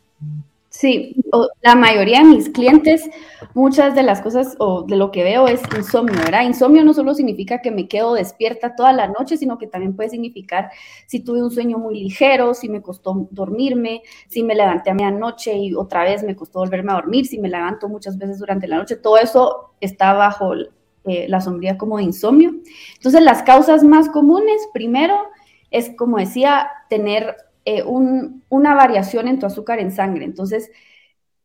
Sí, 0.72 1.14
la 1.60 1.74
mayoría 1.74 2.20
de 2.20 2.24
mis 2.24 2.48
clientes, 2.48 3.10
muchas 3.52 3.94
de 3.94 4.02
las 4.02 4.22
cosas 4.22 4.56
o 4.58 4.84
de 4.84 4.96
lo 4.96 5.10
que 5.10 5.22
veo 5.22 5.46
es 5.46 5.60
insomnio, 5.76 6.18
¿verdad? 6.18 6.44
Insomnio 6.44 6.82
no 6.82 6.94
solo 6.94 7.12
significa 7.12 7.60
que 7.60 7.70
me 7.70 7.88
quedo 7.88 8.14
despierta 8.14 8.74
toda 8.74 8.94
la 8.94 9.06
noche, 9.06 9.36
sino 9.36 9.58
que 9.58 9.66
también 9.66 9.94
puede 9.94 10.08
significar 10.08 10.70
si 11.06 11.20
tuve 11.20 11.42
un 11.42 11.50
sueño 11.50 11.76
muy 11.76 12.02
ligero, 12.02 12.54
si 12.54 12.70
me 12.70 12.80
costó 12.80 13.28
dormirme, 13.30 14.02
si 14.28 14.42
me 14.42 14.54
levanté 14.54 14.88
a 14.88 14.94
medianoche 14.94 15.54
y 15.54 15.74
otra 15.74 16.04
vez 16.04 16.22
me 16.22 16.34
costó 16.34 16.60
volverme 16.60 16.92
a 16.92 16.94
dormir, 16.94 17.26
si 17.26 17.38
me 17.38 17.50
levanto 17.50 17.90
muchas 17.90 18.16
veces 18.16 18.38
durante 18.38 18.66
la 18.66 18.78
noche, 18.78 18.96
todo 18.96 19.18
eso 19.18 19.74
está 19.78 20.14
bajo 20.14 20.54
eh, 21.04 21.26
la 21.28 21.42
sombría 21.42 21.76
como 21.76 21.98
de 21.98 22.04
insomnio. 22.04 22.54
Entonces, 22.94 23.20
las 23.20 23.42
causas 23.42 23.84
más 23.84 24.08
comunes, 24.08 24.56
primero, 24.72 25.16
es, 25.72 25.90
como 25.96 26.18
decía, 26.18 26.70
tener 26.88 27.36
eh, 27.64 27.82
una 27.84 28.74
variación 28.74 29.28
en 29.28 29.38
tu 29.38 29.46
azúcar 29.46 29.78
en 29.78 29.90
sangre. 29.90 30.24
Entonces, 30.24 30.70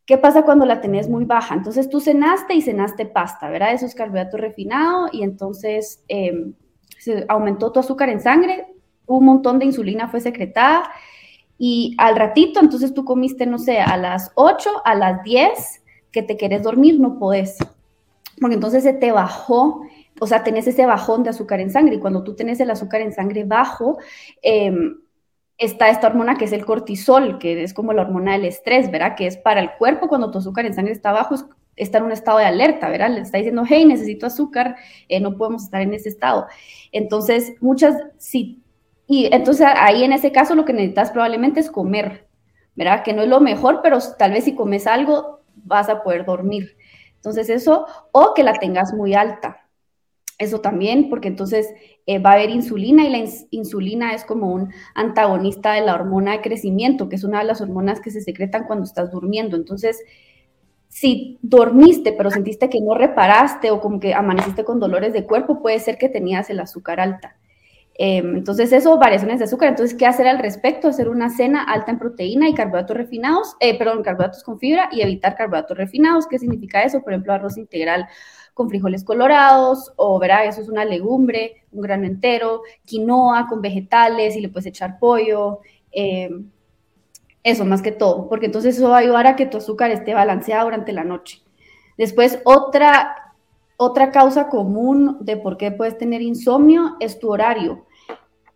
¿qué 0.06 0.18
pasa 0.18 0.44
cuando 0.44 0.66
la 0.66 0.82
tenés 0.82 1.10
muy 1.10 1.26
baja? 1.26 1.56
Entonces, 1.56 1.90
tú 1.90 2.00
cenaste 2.00 2.54
y 2.54 2.62
cenaste 2.62 3.06
pasta, 3.06 3.50
¿verdad? 3.50 3.74
Eso 3.74 3.86
es 3.86 3.96
carbohidrato 3.96 4.38
refinado 4.38 5.08
y 5.12 5.24
entonces 5.24 6.04
em, 6.08 6.54
se 6.98 7.26
aumentó 7.28 7.72
tu 7.72 7.80
azúcar 7.80 8.10
en 8.10 8.22
sangre, 8.22 8.68
un 9.06 9.26
montón 9.26 9.60
de 9.60 9.66
insulina 9.66 10.08
fue 10.08 10.20
secretada 10.20 10.84
y 11.58 11.96
al 11.98 12.16
ratito, 12.16 12.60
entonces 12.60 12.94
tú 12.94 13.04
comiste, 13.04 13.46
no 13.46 13.58
sé, 13.58 13.80
a 13.80 13.98
las 13.98 14.32
8, 14.36 14.70
a 14.86 14.96
las 14.96 15.24
10, 15.24 15.84
que 16.12 16.22
te 16.22 16.38
querés 16.38 16.64
dormir, 16.64 17.00
no 17.00 17.18
podés. 17.18 17.58
Porque 18.40 18.56
entonces 18.56 18.84
se 18.84 18.94
te 18.94 19.12
bajó 19.12 19.82
o 20.20 20.28
sea, 20.28 20.44
tenés 20.44 20.68
ese 20.68 20.86
bajón 20.86 21.24
de 21.24 21.30
azúcar 21.30 21.60
en 21.60 21.72
sangre 21.72 21.96
y 21.96 22.00
cuando 22.00 22.24
tú 22.24 22.36
tenés 22.36 22.60
el 22.60 22.72
azúcar 22.72 23.02
en 23.02 23.14
sangre 23.14 23.44
bajo, 23.44 23.98
em, 24.42 24.98
está 25.58 25.90
esta 25.90 26.08
hormona 26.08 26.38
que 26.38 26.46
es 26.46 26.52
el 26.52 26.66
cortisol, 26.66 27.40
que 27.40 27.64
es 27.64 27.74
como 27.74 27.94
la 27.94 28.04
hormona 28.04 28.34
del 28.34 28.46
estrés, 28.46 28.92
¿verdad? 28.92 29.16
Que 29.16 29.28
es 29.28 29.38
para 29.38 29.60
el 29.60 29.72
cuerpo 29.78 30.08
cuando 30.08 30.32
tu 30.32 30.38
azúcar 30.38 30.66
en 30.66 30.74
sangre 30.74 30.94
está 30.94 31.12
bajo, 31.12 31.36
está 31.76 32.00
en 32.00 32.06
un 32.06 32.12
estado 32.12 32.40
de 32.40 32.46
alerta, 32.46 32.90
¿verdad? 32.90 33.10
Le 33.10 33.22
está 33.22 33.38
diciendo, 33.38 33.64
hey, 33.68 33.86
necesito 33.86 34.26
azúcar, 34.26 34.76
eh, 35.08 35.20
no 35.20 35.38
podemos 35.38 35.64
estar 35.64 35.82
en 35.82 35.94
ese 35.94 36.10
estado. 36.10 36.48
Entonces, 36.92 37.54
muchas, 37.62 37.96
sí, 38.18 38.64
y 39.08 39.34
entonces 39.34 39.66
ahí 39.76 40.04
en 40.04 40.12
ese 40.12 40.32
caso 40.32 40.54
lo 40.54 40.66
que 40.66 40.74
necesitas 40.74 41.12
probablemente 41.12 41.62
es 41.62 41.72
comer, 41.72 42.28
¿verdad? 42.76 43.04
Que 43.04 43.14
no 43.14 43.22
es 43.24 43.30
lo 43.30 43.40
mejor, 43.40 43.80
pero 43.82 44.00
tal 44.18 44.34
vez 44.34 44.44
si 44.44 44.54
comes 44.54 44.86
algo 44.86 45.42
vas 45.56 45.90
a 45.90 46.04
poder 46.04 46.26
dormir. 46.26 46.78
Entonces 47.16 47.50
eso, 47.50 47.88
o 48.12 48.34
que 48.34 48.44
la 48.44 48.54
tengas 48.54 48.94
muy 48.94 49.14
alta, 49.14 49.67
eso 50.38 50.62
también, 50.62 51.10
porque 51.10 51.28
entonces 51.28 51.74
eh, 52.06 52.20
va 52.20 52.32
a 52.32 52.34
haber 52.34 52.52
insulina 52.52 53.04
y 53.04 53.10
la 53.10 53.28
insulina 53.52 54.14
es 54.14 54.24
como 54.24 54.54
un 54.54 54.72
antagonista 54.94 55.74
de 55.74 55.82
la 55.82 55.96
hormona 55.96 56.34
de 56.34 56.42
crecimiento, 56.42 57.10
que 57.10 57.16
es 57.16 57.24
una 57.24 57.40
de 57.40 57.46
las 57.46 57.62
hormonas 57.62 58.02
que 58.02 58.12
se 58.12 58.22
secretan 58.22 58.66
cuando 58.66 58.86
estás 58.86 59.12
durmiendo. 59.12 59.58
Entonces, 59.58 60.00
si 60.90 61.40
dormiste 61.42 62.14
pero 62.14 62.32
sentiste 62.32 62.70
que 62.70 62.80
no 62.82 62.94
reparaste 62.94 63.72
o 63.72 63.82
como 63.82 64.00
que 64.00 64.14
amaneciste 64.14 64.64
con 64.64 64.80
dolores 64.80 65.14
de 65.14 65.26
cuerpo, 65.26 65.62
puede 65.62 65.80
ser 65.80 65.98
que 65.98 66.10
tenías 66.10 66.50
el 66.50 66.60
azúcar 66.60 67.00
alta. 67.00 67.36
Em, 68.00 68.38
entonces, 68.38 68.72
eso, 68.74 68.98
variaciones 69.00 69.40
de 69.40 69.46
azúcar. 69.46 69.70
Entonces, 69.70 69.98
¿qué 69.98 70.06
hacer 70.06 70.28
al 70.28 70.38
respecto? 70.38 70.88
Hacer 70.88 71.10
una 71.10 71.30
cena 71.32 71.64
alta 71.64 71.92
en 71.92 71.98
proteína 71.98 72.48
y 72.48 72.54
carbohidratos 72.54 72.96
refinados, 72.96 73.56
eh, 73.60 73.78
perdón, 73.78 74.04
carbohidratos 74.04 74.44
con 74.44 74.60
fibra 74.60 74.88
y 74.92 75.02
evitar 75.02 75.36
carbohidratos 75.36 75.78
refinados. 75.78 76.28
¿Qué 76.28 76.38
significa 76.38 76.84
eso? 76.84 77.02
Por 77.02 77.14
ejemplo, 77.14 77.34
arroz 77.34 77.58
integral 77.58 78.08
con 78.58 78.70
frijoles 78.70 79.04
colorados, 79.04 79.94
o 79.96 80.20
verá, 80.20 80.44
eso 80.46 80.60
es 80.60 80.68
una 80.68 80.84
legumbre, 80.84 81.64
un 81.72 81.82
grano 81.82 82.08
entero, 82.08 82.64
quinoa 82.86 83.48
con 83.48 83.62
vegetales 83.62 84.36
y 84.36 84.42
le 84.42 84.50
puedes 84.50 84.66
echar 84.66 84.98
pollo. 85.00 85.60
Em, 85.92 86.50
eso 87.44 87.64
más 87.64 87.82
que 87.82 87.94
todo, 87.94 88.28
porque 88.28 88.48
entonces 88.48 88.76
eso 88.76 88.90
va 88.90 88.98
a 88.98 89.00
ayudar 89.00 89.28
a 89.28 89.36
que 89.38 89.46
tu 89.46 89.58
azúcar 89.58 89.92
esté 89.92 90.14
balanceado 90.14 90.66
durante 90.66 90.92
la 90.92 91.06
noche. 91.06 91.42
Después, 91.98 92.40
otra, 92.44 93.36
otra 93.78 94.12
causa 94.12 94.50
común 94.50 95.18
de 95.22 95.38
por 95.38 95.58
qué 95.58 95.72
puedes 95.72 95.98
tener 95.98 96.22
insomnio 96.22 96.98
es 97.00 97.20
tu 97.20 97.32
horario. 97.32 97.86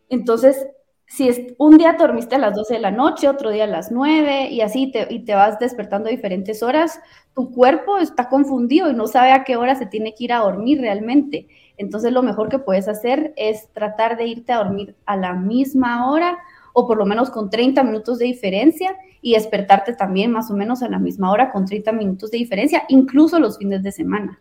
Entonces, 0.09 0.67
si 1.11 1.27
es, 1.27 1.41
un 1.57 1.77
día 1.77 1.97
dormiste 1.99 2.35
a 2.35 2.37
las 2.37 2.55
12 2.55 2.75
de 2.75 2.79
la 2.79 2.89
noche, 2.89 3.27
otro 3.27 3.49
día 3.49 3.65
a 3.65 3.67
las 3.67 3.91
9 3.91 4.49
y 4.49 4.61
así 4.61 4.91
te, 4.91 5.13
y 5.13 5.25
te 5.25 5.35
vas 5.35 5.59
despertando 5.59 6.07
a 6.07 6.11
diferentes 6.11 6.63
horas, 6.63 7.01
tu 7.35 7.51
cuerpo 7.51 7.97
está 7.97 8.29
confundido 8.29 8.89
y 8.89 8.93
no 8.93 9.07
sabe 9.07 9.33
a 9.33 9.43
qué 9.43 9.57
hora 9.57 9.75
se 9.75 9.85
tiene 9.85 10.15
que 10.15 10.23
ir 10.23 10.31
a 10.31 10.37
dormir 10.37 10.79
realmente. 10.79 11.47
Entonces 11.75 12.13
lo 12.13 12.23
mejor 12.23 12.47
que 12.47 12.59
puedes 12.59 12.87
hacer 12.87 13.33
es 13.35 13.67
tratar 13.73 14.15
de 14.15 14.27
irte 14.27 14.53
a 14.53 14.59
dormir 14.59 14.95
a 15.05 15.17
la 15.17 15.33
misma 15.33 16.09
hora 16.09 16.37
o 16.71 16.87
por 16.87 16.97
lo 16.97 17.05
menos 17.05 17.29
con 17.29 17.49
30 17.49 17.83
minutos 17.83 18.17
de 18.17 18.27
diferencia 18.27 18.95
y 19.21 19.33
despertarte 19.33 19.93
también 19.93 20.31
más 20.31 20.49
o 20.49 20.53
menos 20.53 20.81
a 20.81 20.87
la 20.87 20.97
misma 20.97 21.29
hora 21.29 21.51
con 21.51 21.65
30 21.65 21.91
minutos 21.91 22.31
de 22.31 22.37
diferencia, 22.37 22.83
incluso 22.87 23.37
los 23.37 23.57
fines 23.57 23.83
de 23.83 23.91
semana. 23.91 24.39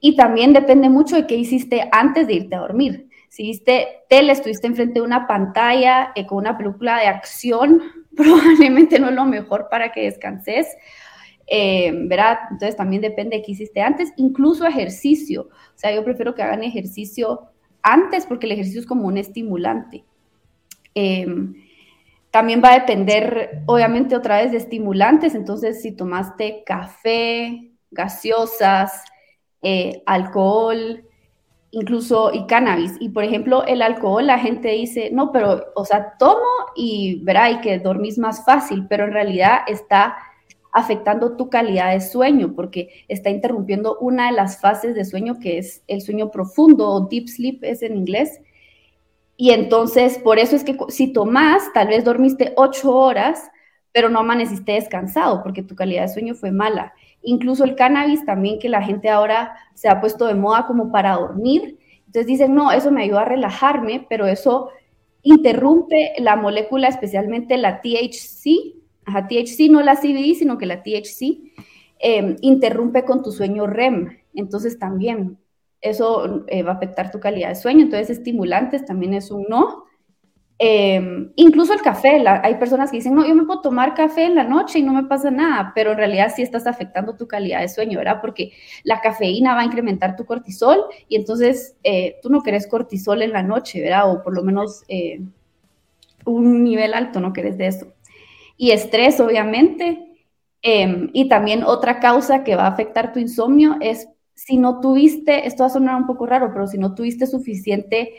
Y 0.00 0.16
también 0.16 0.52
depende 0.52 0.88
mucho 0.88 1.14
de 1.14 1.28
qué 1.28 1.36
hiciste 1.36 1.88
antes 1.92 2.26
de 2.26 2.34
irte 2.34 2.56
a 2.56 2.60
dormir 2.60 3.09
si 3.30 3.44
viste 3.44 4.02
tele, 4.08 4.32
estuviste 4.32 4.66
enfrente 4.66 4.94
de 4.94 5.06
una 5.06 5.28
pantalla 5.28 6.10
eh, 6.16 6.26
con 6.26 6.38
una 6.38 6.58
película 6.58 6.98
de 6.98 7.06
acción, 7.06 7.80
probablemente 8.16 8.98
no 8.98 9.08
es 9.08 9.14
lo 9.14 9.24
mejor 9.24 9.68
para 9.70 9.92
que 9.92 10.02
descanses. 10.02 10.66
Eh, 11.52 11.92
¿verdad? 12.06 12.38
Entonces 12.50 12.76
también 12.76 13.02
depende 13.02 13.36
de 13.36 13.42
qué 13.42 13.52
hiciste 13.52 13.80
antes, 13.80 14.12
incluso 14.16 14.66
ejercicio. 14.66 15.42
O 15.42 15.78
sea, 15.78 15.92
yo 15.92 16.04
prefiero 16.04 16.34
que 16.34 16.42
hagan 16.42 16.62
ejercicio 16.62 17.48
antes 17.82 18.26
porque 18.26 18.46
el 18.46 18.52
ejercicio 18.52 18.80
es 18.80 18.86
como 18.86 19.06
un 19.06 19.16
estimulante. 19.16 20.04
Em, 20.94 21.54
también 22.32 22.62
va 22.62 22.72
a 22.72 22.78
depender, 22.80 23.62
obviamente, 23.66 24.16
otra 24.16 24.42
vez 24.42 24.50
de 24.50 24.58
estimulantes. 24.58 25.34
Entonces, 25.34 25.82
si 25.82 25.92
tomaste 25.92 26.62
café, 26.64 27.72
gaseosas, 27.90 29.04
eh, 29.62 30.02
alcohol, 30.06 31.04
incluso 31.70 32.32
y 32.32 32.46
cannabis. 32.46 32.94
Y 33.00 33.10
por 33.10 33.24
ejemplo, 33.24 33.64
el 33.66 33.82
alcohol, 33.82 34.26
la 34.26 34.38
gente 34.38 34.68
dice, 34.70 35.10
no, 35.12 35.32
pero, 35.32 35.66
o 35.74 35.84
sea, 35.84 36.14
tomo 36.18 36.40
y 36.74 37.20
verá, 37.24 37.50
y 37.50 37.60
que 37.60 37.78
dormís 37.78 38.18
más 38.18 38.44
fácil, 38.44 38.86
pero 38.88 39.04
en 39.04 39.12
realidad 39.12 39.60
está 39.66 40.16
afectando 40.72 41.36
tu 41.36 41.50
calidad 41.50 41.92
de 41.92 42.00
sueño 42.00 42.54
porque 42.54 43.04
está 43.08 43.30
interrumpiendo 43.30 43.98
una 43.98 44.26
de 44.26 44.32
las 44.36 44.60
fases 44.60 44.94
de 44.94 45.04
sueño 45.04 45.40
que 45.40 45.58
es 45.58 45.82
el 45.88 46.00
sueño 46.00 46.30
profundo 46.30 46.88
o 46.88 47.08
deep 47.08 47.28
sleep 47.28 47.64
es 47.64 47.82
en 47.82 47.96
inglés. 47.96 48.40
Y 49.36 49.50
entonces, 49.50 50.18
por 50.18 50.38
eso 50.38 50.54
es 50.54 50.64
que 50.64 50.76
si 50.88 51.12
tomas, 51.12 51.72
tal 51.72 51.88
vez 51.88 52.04
dormiste 52.04 52.52
ocho 52.56 52.94
horas, 52.94 53.50
pero 53.92 54.08
no 54.08 54.20
amaneciste 54.20 54.72
descansado 54.72 55.42
porque 55.42 55.62
tu 55.62 55.74
calidad 55.74 56.02
de 56.02 56.08
sueño 56.08 56.34
fue 56.34 56.52
mala. 56.52 56.92
Incluso 57.22 57.64
el 57.64 57.76
cannabis 57.76 58.24
también, 58.24 58.58
que 58.58 58.68
la 58.68 58.82
gente 58.82 59.08
ahora 59.08 59.54
se 59.74 59.88
ha 59.88 60.00
puesto 60.00 60.26
de 60.26 60.34
moda 60.34 60.66
como 60.66 60.90
para 60.90 61.16
dormir. 61.16 61.78
Entonces 62.06 62.26
dicen, 62.26 62.54
no, 62.54 62.72
eso 62.72 62.90
me 62.90 63.02
ayuda 63.02 63.22
a 63.22 63.26
relajarme, 63.26 64.06
pero 64.08 64.26
eso 64.26 64.70
interrumpe 65.22 66.12
la 66.18 66.36
molécula, 66.36 66.88
especialmente 66.88 67.56
la 67.56 67.80
THC, 67.80 68.74
ajá, 69.04 69.28
THC, 69.28 69.70
no 69.70 69.82
la 69.82 69.96
CBD, 69.96 70.34
sino 70.34 70.58
que 70.58 70.66
la 70.66 70.82
THC, 70.82 71.52
em, 71.98 72.36
interrumpe 72.40 73.04
con 73.04 73.22
tu 73.22 73.32
sueño 73.32 73.66
REM. 73.66 74.18
Entonces 74.34 74.78
también 74.78 75.38
eso 75.80 76.44
eh, 76.48 76.62
va 76.62 76.72
a 76.72 76.74
afectar 76.74 77.10
tu 77.10 77.20
calidad 77.20 77.50
de 77.50 77.54
sueño. 77.54 77.82
Entonces 77.82 78.10
estimulantes 78.10 78.84
también 78.84 79.14
es 79.14 79.30
un 79.30 79.44
no. 79.48 79.84
Em, 80.62 81.32
incluso 81.36 81.72
el 81.72 81.80
café, 81.80 82.22
hay 82.42 82.56
personas 82.56 82.90
que 82.90 82.98
dicen, 82.98 83.14
no, 83.14 83.26
yo 83.26 83.34
me 83.34 83.44
puedo 83.44 83.62
tomar 83.62 83.94
café 83.94 84.24
en 84.24 84.34
la 84.34 84.44
noche 84.44 84.78
y 84.78 84.82
no 84.82 84.92
me 84.92 85.04
pasa 85.04 85.30
nada, 85.30 85.72
pero 85.74 85.92
en 85.92 85.96
realidad 85.96 86.30
sí 86.36 86.42
estás 86.42 86.66
afectando 86.66 87.16
tu 87.16 87.26
calidad 87.26 87.62
de 87.62 87.68
sueño, 87.70 87.96
¿verdad? 87.96 88.20
Porque 88.20 88.52
la 88.84 89.00
cafeína 89.00 89.54
va 89.54 89.62
a 89.62 89.64
incrementar 89.64 90.16
tu 90.16 90.26
cortisol 90.26 90.84
y 91.08 91.16
entonces 91.16 91.76
eh, 91.82 92.16
tú 92.20 92.28
no 92.28 92.42
querés 92.42 92.66
cortisol 92.66 93.22
en 93.22 93.32
la 93.32 93.42
noche, 93.42 93.80
¿verdad? 93.80 94.12
O 94.12 94.22
por 94.22 94.34
lo 94.34 94.42
menos 94.42 94.84
eh, 94.88 95.22
un 96.26 96.62
nivel 96.62 96.92
alto, 96.92 97.20
no 97.20 97.32
querés 97.32 97.56
de 97.56 97.66
eso. 97.66 97.94
Y 98.58 98.72
estrés, 98.72 99.18
obviamente. 99.18 100.06
Em, 100.60 101.08
y 101.14 101.26
también 101.30 101.64
otra 101.64 102.00
causa 102.00 102.44
que 102.44 102.54
va 102.54 102.64
a 102.64 102.68
afectar 102.68 103.14
tu 103.14 103.18
insomnio 103.18 103.76
es 103.80 104.08
si 104.34 104.58
no 104.58 104.80
tuviste, 104.80 105.46
esto 105.46 105.62
va 105.62 105.68
a 105.68 105.70
sonar 105.70 105.96
un 105.96 106.06
poco 106.06 106.26
raro, 106.26 106.50
pero 106.52 106.66
si 106.66 106.76
no 106.76 106.94
tuviste 106.94 107.26
suficiente 107.26 108.12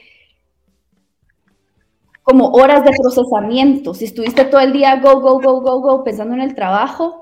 como 2.24 2.50
horas 2.52 2.84
de 2.84 2.92
procesamiento. 2.92 3.94
Si 3.94 4.06
estuviste 4.06 4.46
todo 4.46 4.62
el 4.62 4.74
día 4.74 4.98
go, 4.98 5.20
go, 5.20 5.40
go, 5.40 5.62
go, 5.62 5.82
go, 5.82 6.04
pensando 6.04 6.34
en 6.34 6.42
el 6.42 6.56
trabajo, 6.56 7.22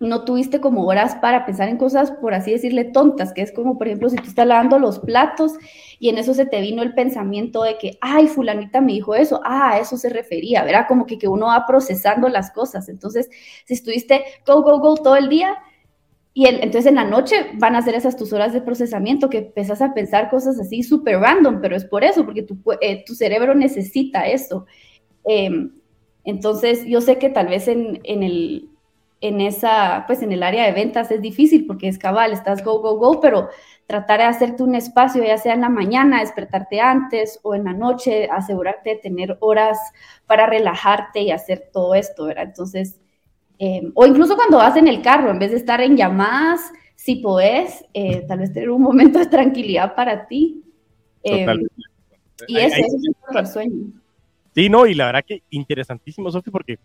no 0.00 0.24
tuviste 0.24 0.60
como 0.60 0.86
horas 0.86 1.16
para 1.16 1.44
pensar 1.44 1.68
en 1.68 1.76
cosas, 1.76 2.10
por 2.10 2.32
así 2.32 2.52
decirle, 2.52 2.84
tontas, 2.84 3.34
que 3.34 3.42
es 3.42 3.52
como, 3.52 3.76
por 3.76 3.86
ejemplo, 3.86 4.08
si 4.08 4.16
tú 4.16 4.28
estás 4.28 4.46
lavando 4.46 4.78
los 4.78 4.98
platos 4.98 5.52
y 5.98 6.08
en 6.08 6.16
eso 6.16 6.32
se 6.32 6.46
te 6.46 6.62
vino 6.62 6.82
el 6.82 6.94
pensamiento 6.94 7.62
de 7.62 7.76
que, 7.76 7.98
ay, 8.00 8.26
fulanita 8.26 8.80
me 8.80 8.92
dijo 8.92 9.14
eso, 9.14 9.42
ah, 9.44 9.72
a 9.72 9.78
eso 9.78 9.98
se 9.98 10.08
refería, 10.08 10.64
¿verdad? 10.64 10.86
Como 10.88 11.04
que, 11.04 11.18
que 11.18 11.28
uno 11.28 11.46
va 11.48 11.66
procesando 11.66 12.30
las 12.30 12.50
cosas. 12.50 12.88
Entonces, 12.88 13.28
si 13.66 13.74
estuviste 13.74 14.24
go, 14.46 14.62
go, 14.62 14.78
go 14.80 14.94
todo 14.94 15.16
el 15.16 15.28
día, 15.28 15.58
y 16.32 16.46
entonces 16.46 16.86
en 16.86 16.94
la 16.94 17.04
noche 17.04 17.50
van 17.54 17.74
a 17.74 17.82
ser 17.82 17.94
esas 17.94 18.16
tus 18.16 18.32
horas 18.32 18.52
de 18.52 18.60
procesamiento 18.60 19.28
que 19.28 19.38
empezás 19.38 19.82
a 19.82 19.94
pensar 19.94 20.30
cosas 20.30 20.60
así 20.60 20.82
súper 20.82 21.18
random, 21.18 21.60
pero 21.60 21.74
es 21.74 21.84
por 21.84 22.04
eso, 22.04 22.24
porque 22.24 22.42
tu, 22.42 22.56
eh, 22.80 23.04
tu 23.04 23.14
cerebro 23.14 23.54
necesita 23.54 24.26
eso. 24.26 24.66
Em, 25.24 25.72
entonces 26.24 26.84
yo 26.86 27.00
sé 27.00 27.18
que 27.18 27.30
tal 27.30 27.48
vez 27.48 27.66
en, 27.66 28.00
en, 28.04 28.22
el, 28.22 28.70
en, 29.20 29.40
esa, 29.40 30.04
pues 30.06 30.22
en 30.22 30.30
el 30.30 30.44
área 30.44 30.66
de 30.66 30.72
ventas 30.72 31.10
es 31.10 31.20
difícil 31.20 31.66
porque 31.66 31.88
es 31.88 31.98
cabal, 31.98 32.32
estás 32.32 32.62
go, 32.64 32.80
go, 32.80 32.96
go, 32.96 33.20
pero 33.20 33.48
tratar 33.86 34.20
de 34.20 34.26
hacerte 34.26 34.62
un 34.62 34.76
espacio, 34.76 35.24
ya 35.24 35.36
sea 35.36 35.54
en 35.54 35.62
la 35.62 35.68
mañana, 35.68 36.20
despertarte 36.20 36.80
antes 36.80 37.40
o 37.42 37.56
en 37.56 37.64
la 37.64 37.72
noche, 37.72 38.28
asegurarte 38.30 38.90
de 38.90 38.96
tener 38.96 39.36
horas 39.40 39.78
para 40.26 40.46
relajarte 40.46 41.22
y 41.22 41.32
hacer 41.32 41.70
todo 41.72 41.96
esto, 41.96 42.26
¿verdad? 42.26 42.44
Entonces 42.44 42.99
Em, 43.62 43.92
o 43.94 44.06
incluso 44.06 44.36
cuando 44.36 44.56
vas 44.56 44.74
en 44.76 44.88
el 44.88 45.02
carro, 45.02 45.30
en 45.30 45.38
vez 45.38 45.50
de 45.50 45.58
estar 45.58 45.82
en 45.82 45.94
llamadas, 45.94 46.72
si 46.94 47.16
podés, 47.16 47.84
eh, 47.92 48.24
tal 48.26 48.38
vez 48.38 48.54
tener 48.54 48.70
un 48.70 48.80
momento 48.80 49.18
de 49.18 49.26
tranquilidad 49.26 49.94
para 49.94 50.26
ti. 50.26 50.62
Em, 51.22 51.66
y 52.48 52.56
eso, 52.56 52.76
es 52.78 53.36
el 53.36 53.46
sueño. 53.46 53.92
Sí, 54.54 54.70
no, 54.70 54.86
y 54.86 54.94
la 54.94 55.04
verdad 55.06 55.24
que 55.26 55.42
interesantísimo, 55.50 56.30
Sofi, 56.30 56.50
porque 56.50 56.78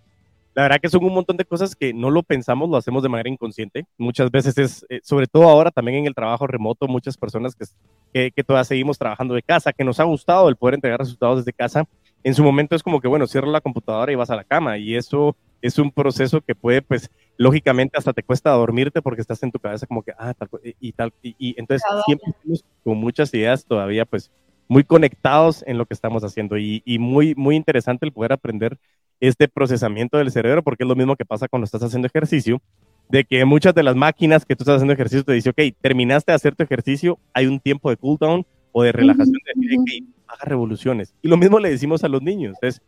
la 0.53 0.63
verdad 0.63 0.81
que 0.81 0.89
son 0.89 1.05
un 1.05 1.13
montón 1.13 1.37
de 1.37 1.45
cosas 1.45 1.77
que 1.77 1.93
no 1.93 2.09
lo 2.09 2.23
pensamos, 2.23 2.69
lo 2.69 2.75
hacemos 2.75 3.01
de 3.01 3.07
manera 3.07 3.29
inconsciente. 3.29 3.85
Muchas 3.97 4.29
veces 4.29 4.57
es, 4.57 4.85
eh, 4.89 4.99
sobre 5.01 5.27
todo 5.27 5.43
ahora 5.43 5.71
también 5.71 5.99
en 5.99 6.07
el 6.07 6.13
trabajo 6.13 6.45
remoto, 6.45 6.89
muchas 6.89 7.15
personas 7.15 7.55
que, 7.55 7.65
que, 8.13 8.31
que, 8.31 8.43
todavía 8.43 8.65
seguimos 8.65 8.97
trabajando 8.97 9.33
de 9.33 9.43
casa, 9.43 9.71
que 9.71 9.85
nos 9.85 10.01
ha 10.01 10.03
gustado 10.03 10.49
el 10.49 10.57
poder 10.57 10.75
entregar 10.75 10.99
resultados 10.99 11.37
desde 11.37 11.53
casa. 11.53 11.85
En 12.21 12.33
su 12.33 12.43
momento 12.43 12.75
es 12.75 12.83
como 12.83 12.99
que, 12.99 13.07
bueno, 13.07 13.27
cierro 13.27 13.49
la 13.49 13.61
computadora 13.61 14.11
y 14.11 14.15
vas 14.15 14.29
a 14.29 14.35
la 14.35 14.43
cama 14.43 14.77
y 14.77 14.95
eso 14.95 15.37
es 15.65 15.79
un 15.79 15.91
proceso 15.91 16.41
que 16.41 16.53
puede, 16.53 16.81
pues, 16.81 17.09
lógicamente 17.37 17.97
hasta 17.97 18.13
te 18.13 18.23
cuesta 18.23 18.51
dormirte 18.51 19.01
porque 19.01 19.21
estás 19.21 19.41
en 19.43 19.51
tu 19.51 19.59
cabeza 19.59 19.87
como 19.87 20.03
que, 20.03 20.11
ah, 20.17 20.33
tal, 20.33 20.49
y, 20.79 20.91
tal, 20.91 21.11
y, 21.23 21.55
entonces 21.57 21.87
siempre 22.05 22.31
estamos 22.31 22.65
con 22.83 22.97
muchas 22.97 23.33
ideas 23.33 23.65
todavía, 23.65 24.05
pues, 24.05 24.31
muy 24.67 24.83
conectados 24.83 25.63
en 25.67 25.77
lo 25.77 25.85
que 25.85 25.93
estamos 25.93 26.23
haciendo 26.23 26.57
y, 26.57 26.81
y, 26.85 26.99
muy, 26.99 27.33
muy 27.35 27.55
interesante 27.55 28.05
el 28.05 28.11
poder 28.11 28.33
aprender 28.33 28.77
este 29.19 29.47
procesamiento 29.47 30.17
del 30.17 30.31
cerebro 30.31 30.63
porque 30.63 30.83
es 30.83 30.87
lo 30.87 30.95
mismo 30.95 31.15
que 31.15 31.25
pasa 31.25 31.47
cuando 31.47 31.65
estás 31.65 31.81
haciendo 31.81 32.07
ejercicio, 32.07 32.61
de 33.09 33.23
que 33.23 33.43
muchas 33.45 33.73
de 33.73 33.83
las 33.83 33.95
máquinas 33.95 34.45
que 34.45 34.55
tú 34.55 34.63
estás 34.63 34.77
haciendo 34.77 34.93
ejercicio 34.93 35.23
te 35.23 35.33
dicen, 35.33 35.51
ok, 35.51 35.75
terminaste 35.81 36.31
de 36.31 36.35
hacer 36.35 36.55
tu 36.55 36.63
ejercicio, 36.63 37.19
hay 37.33 37.47
un 37.47 37.59
tiempo 37.59 37.89
de 37.89 37.97
cooldown 37.97 38.45
o 38.71 38.83
de 38.83 38.91
relajación, 38.91 39.37
de, 39.55 39.77
okay, 39.79 40.07
haga 40.27 40.45
revoluciones. 40.45 41.13
Y 41.21 41.27
lo 41.27 41.37
mismo 41.37 41.59
le 41.59 41.69
decimos 41.69 42.03
a 42.03 42.09
los 42.09 42.21
niños, 42.21 42.55
es 42.61 42.81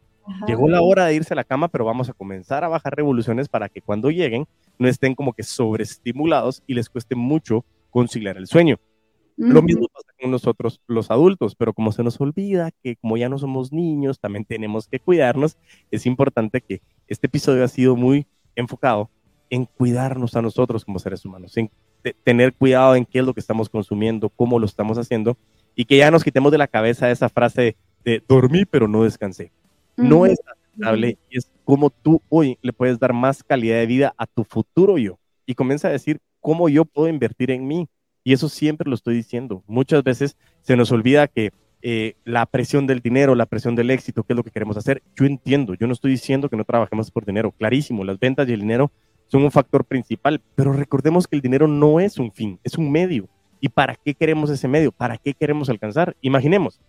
Llegó 0.45 0.67
la 0.67 0.81
hora 0.81 1.05
de 1.05 1.15
irse 1.15 1.33
a 1.33 1.35
la 1.35 1.43
cama, 1.43 1.67
pero 1.67 1.85
vamos 1.85 2.09
a 2.09 2.13
comenzar 2.13 2.63
a 2.63 2.67
bajar 2.67 2.95
revoluciones 2.95 3.47
para 3.47 3.69
que 3.69 3.81
cuando 3.81 4.09
lleguen 4.11 4.45
no 4.77 4.87
estén 4.87 5.15
como 5.15 5.33
que 5.33 5.43
sobreestimulados 5.43 6.63
y 6.67 6.73
les 6.73 6.89
cueste 6.89 7.15
mucho 7.15 7.65
conciliar 7.89 8.37
el 8.37 8.47
sueño. 8.47 8.77
Lo 9.37 9.61
mismo 9.61 9.87
pasa 9.93 10.07
con 10.19 10.31
nosotros 10.31 10.81
los 10.87 11.11
adultos, 11.11 11.55
pero 11.55 11.71
como 11.71 11.91
se 11.91 12.03
nos 12.03 12.19
olvida 12.19 12.71
que 12.83 12.95
como 12.95 13.17
ya 13.17 13.29
no 13.29 13.37
somos 13.37 13.71
niños, 13.71 14.19
también 14.19 14.45
tenemos 14.45 14.87
que 14.87 14.99
cuidarnos, 14.99 15.57
es 15.91 16.07
importante 16.07 16.61
que 16.61 16.81
este 17.07 17.27
episodio 17.27 17.63
ha 17.63 17.67
sido 17.67 17.95
muy 17.95 18.25
enfocado 18.55 19.11
en 19.51 19.65
cuidarnos 19.65 20.35
a 20.35 20.41
nosotros 20.41 20.83
como 20.83 20.97
seres 20.97 21.23
humanos, 21.23 21.55
en 21.55 21.69
tener 22.23 22.53
cuidado 22.53 22.95
en 22.95 23.05
qué 23.05 23.19
es 23.19 23.25
lo 23.25 23.33
que 23.33 23.39
estamos 23.39 23.69
consumiendo, 23.69 24.29
cómo 24.29 24.57
lo 24.59 24.65
estamos 24.65 24.97
haciendo, 24.97 25.37
y 25.75 25.85
que 25.85 25.97
ya 25.97 26.09
nos 26.09 26.23
quitemos 26.23 26.51
de 26.51 26.57
la 26.57 26.67
cabeza 26.67 27.11
esa 27.11 27.29
frase 27.29 27.77
de 28.03 28.23
dormí 28.27 28.65
pero 28.65 28.87
no 28.87 29.03
descansé 29.03 29.51
no 29.97 30.25
es 30.25 30.39
aceptable 30.45 31.17
y 31.29 31.37
es 31.37 31.51
como 31.65 31.89
tú 31.89 32.21
hoy 32.29 32.57
le 32.61 32.71
puedes 32.71 32.99
dar 32.99 33.11
más 33.11 33.43
calidad 33.43 33.77
de 33.77 33.85
vida 33.85 34.13
a 34.17 34.25
tu 34.25 34.43
futuro 34.43 34.97
yo. 34.97 35.19
Y 35.45 35.55
comienza 35.55 35.89
a 35.89 35.91
decir 35.91 36.19
cómo 36.39 36.69
yo 36.69 36.85
puedo 36.85 37.09
invertir 37.09 37.51
en 37.51 37.67
mí. 37.67 37.89
Y 38.23 38.33
eso 38.33 38.49
siempre 38.49 38.89
lo 38.89 38.95
estoy 38.95 39.15
diciendo. 39.15 39.63
Muchas 39.67 40.03
veces 40.03 40.37
se 40.61 40.75
nos 40.75 40.91
olvida 40.91 41.27
que 41.27 41.51
eh, 41.81 42.15
la 42.25 42.45
presión 42.45 42.87
del 42.87 42.99
dinero, 42.99 43.35
la 43.35 43.45
presión 43.45 43.75
del 43.75 43.91
éxito, 43.91 44.23
qué 44.23 44.33
es 44.33 44.37
lo 44.37 44.43
que 44.43 44.51
queremos 44.51 44.77
hacer. 44.77 45.03
Yo 45.15 45.25
entiendo, 45.25 45.75
yo 45.75 45.87
no 45.87 45.93
estoy 45.93 46.11
diciendo 46.11 46.49
que 46.49 46.57
no 46.57 46.65
trabajemos 46.65 47.11
por 47.11 47.25
dinero, 47.25 47.51
clarísimo, 47.51 48.03
las 48.03 48.19
ventas 48.19 48.49
y 48.49 48.53
el 48.53 48.61
dinero 48.61 48.91
son 49.27 49.43
un 49.43 49.51
factor 49.51 49.85
principal, 49.85 50.41
pero 50.55 50.73
recordemos 50.73 51.27
que 51.27 51.35
el 51.35 51.41
dinero 51.41 51.67
no 51.67 51.99
es 51.99 52.17
un 52.17 52.31
fin, 52.31 52.59
es 52.63 52.77
un 52.77 52.91
medio. 52.91 53.27
¿Y 53.59 53.69
para 53.69 53.95
qué 53.95 54.13
queremos 54.13 54.49
ese 54.49 54.67
medio? 54.67 54.91
¿Para 54.91 55.17
qué 55.17 55.33
queremos 55.33 55.69
alcanzar? 55.69 56.15
Imaginemos, 56.21 56.79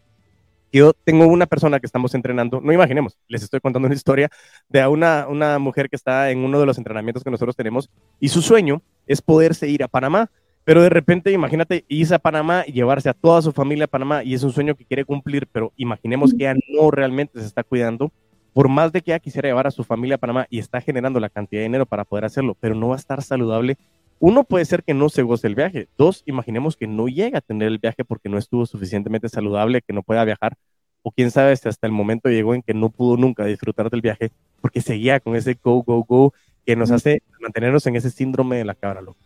Yo 0.72 0.92
tengo 1.04 1.26
una 1.26 1.46
persona 1.46 1.80
que 1.80 1.86
estamos 1.86 2.14
entrenando, 2.14 2.60
no 2.60 2.72
imaginemos, 2.72 3.16
les 3.26 3.42
estoy 3.42 3.60
contando 3.60 3.86
una 3.86 3.94
historia 3.94 4.28
de 4.68 4.86
una, 4.86 5.26
una 5.26 5.58
mujer 5.58 5.88
que 5.88 5.96
está 5.96 6.30
en 6.30 6.40
uno 6.40 6.60
de 6.60 6.66
los 6.66 6.76
entrenamientos 6.76 7.24
que 7.24 7.30
nosotros 7.30 7.56
tenemos 7.56 7.88
y 8.20 8.28
su 8.28 8.42
sueño 8.42 8.82
es 9.06 9.22
poderse 9.22 9.66
ir 9.68 9.82
a 9.82 9.88
Panamá, 9.88 10.30
pero 10.64 10.82
de 10.82 10.90
repente 10.90 11.32
imagínate 11.32 11.86
irse 11.88 12.14
a 12.14 12.18
Panamá 12.18 12.64
y 12.66 12.72
llevarse 12.72 13.08
a 13.08 13.14
toda 13.14 13.40
su 13.40 13.52
familia 13.52 13.86
a 13.86 13.88
Panamá 13.88 14.22
y 14.22 14.34
es 14.34 14.42
un 14.42 14.52
sueño 14.52 14.74
que 14.74 14.84
quiere 14.84 15.06
cumplir, 15.06 15.46
pero 15.50 15.72
imaginemos 15.76 16.34
que 16.34 16.44
ella 16.44 16.54
no 16.68 16.90
realmente 16.90 17.40
se 17.40 17.46
está 17.46 17.64
cuidando, 17.64 18.12
por 18.52 18.68
más 18.68 18.92
de 18.92 19.00
que 19.00 19.12
ella 19.12 19.20
quisiera 19.20 19.48
llevar 19.48 19.66
a 19.66 19.70
su 19.70 19.84
familia 19.84 20.16
a 20.16 20.18
Panamá 20.18 20.46
y 20.50 20.58
está 20.58 20.82
generando 20.82 21.18
la 21.18 21.30
cantidad 21.30 21.60
de 21.60 21.64
dinero 21.64 21.86
para 21.86 22.04
poder 22.04 22.26
hacerlo, 22.26 22.54
pero 22.60 22.74
no 22.74 22.88
va 22.88 22.96
a 22.96 22.98
estar 22.98 23.22
saludable 23.22 23.78
uno 24.20 24.44
puede 24.44 24.64
ser 24.64 24.82
que 24.82 24.94
no 24.94 25.08
se 25.08 25.22
goce 25.22 25.46
el 25.46 25.54
viaje. 25.54 25.88
Dos, 25.96 26.22
imaginemos 26.26 26.76
que 26.76 26.86
no 26.86 27.08
llega 27.08 27.38
a 27.38 27.42
tener 27.42 27.68
el 27.68 27.78
viaje 27.78 28.04
porque 28.04 28.28
no 28.28 28.38
estuvo 28.38 28.66
suficientemente 28.66 29.28
saludable, 29.28 29.82
que 29.82 29.92
no 29.92 30.02
pueda 30.02 30.24
viajar. 30.24 30.56
O 31.02 31.12
quién 31.12 31.30
sabe 31.30 31.56
si 31.56 31.68
hasta 31.68 31.86
el 31.86 31.92
momento 31.92 32.28
llegó 32.28 32.54
en 32.54 32.62
que 32.62 32.74
no 32.74 32.90
pudo 32.90 33.16
nunca 33.16 33.44
disfrutar 33.44 33.88
del 33.90 34.00
viaje 34.00 34.30
porque 34.60 34.80
seguía 34.80 35.20
con 35.20 35.36
ese 35.36 35.56
go, 35.62 35.82
go, 35.82 36.04
go 36.04 36.34
que 36.66 36.76
nos 36.76 36.90
hace 36.90 37.22
mantenernos 37.40 37.86
en 37.86 37.96
ese 37.96 38.10
síndrome 38.10 38.56
de 38.56 38.64
la 38.64 38.74
cabra 38.74 39.00
loca. 39.00 39.20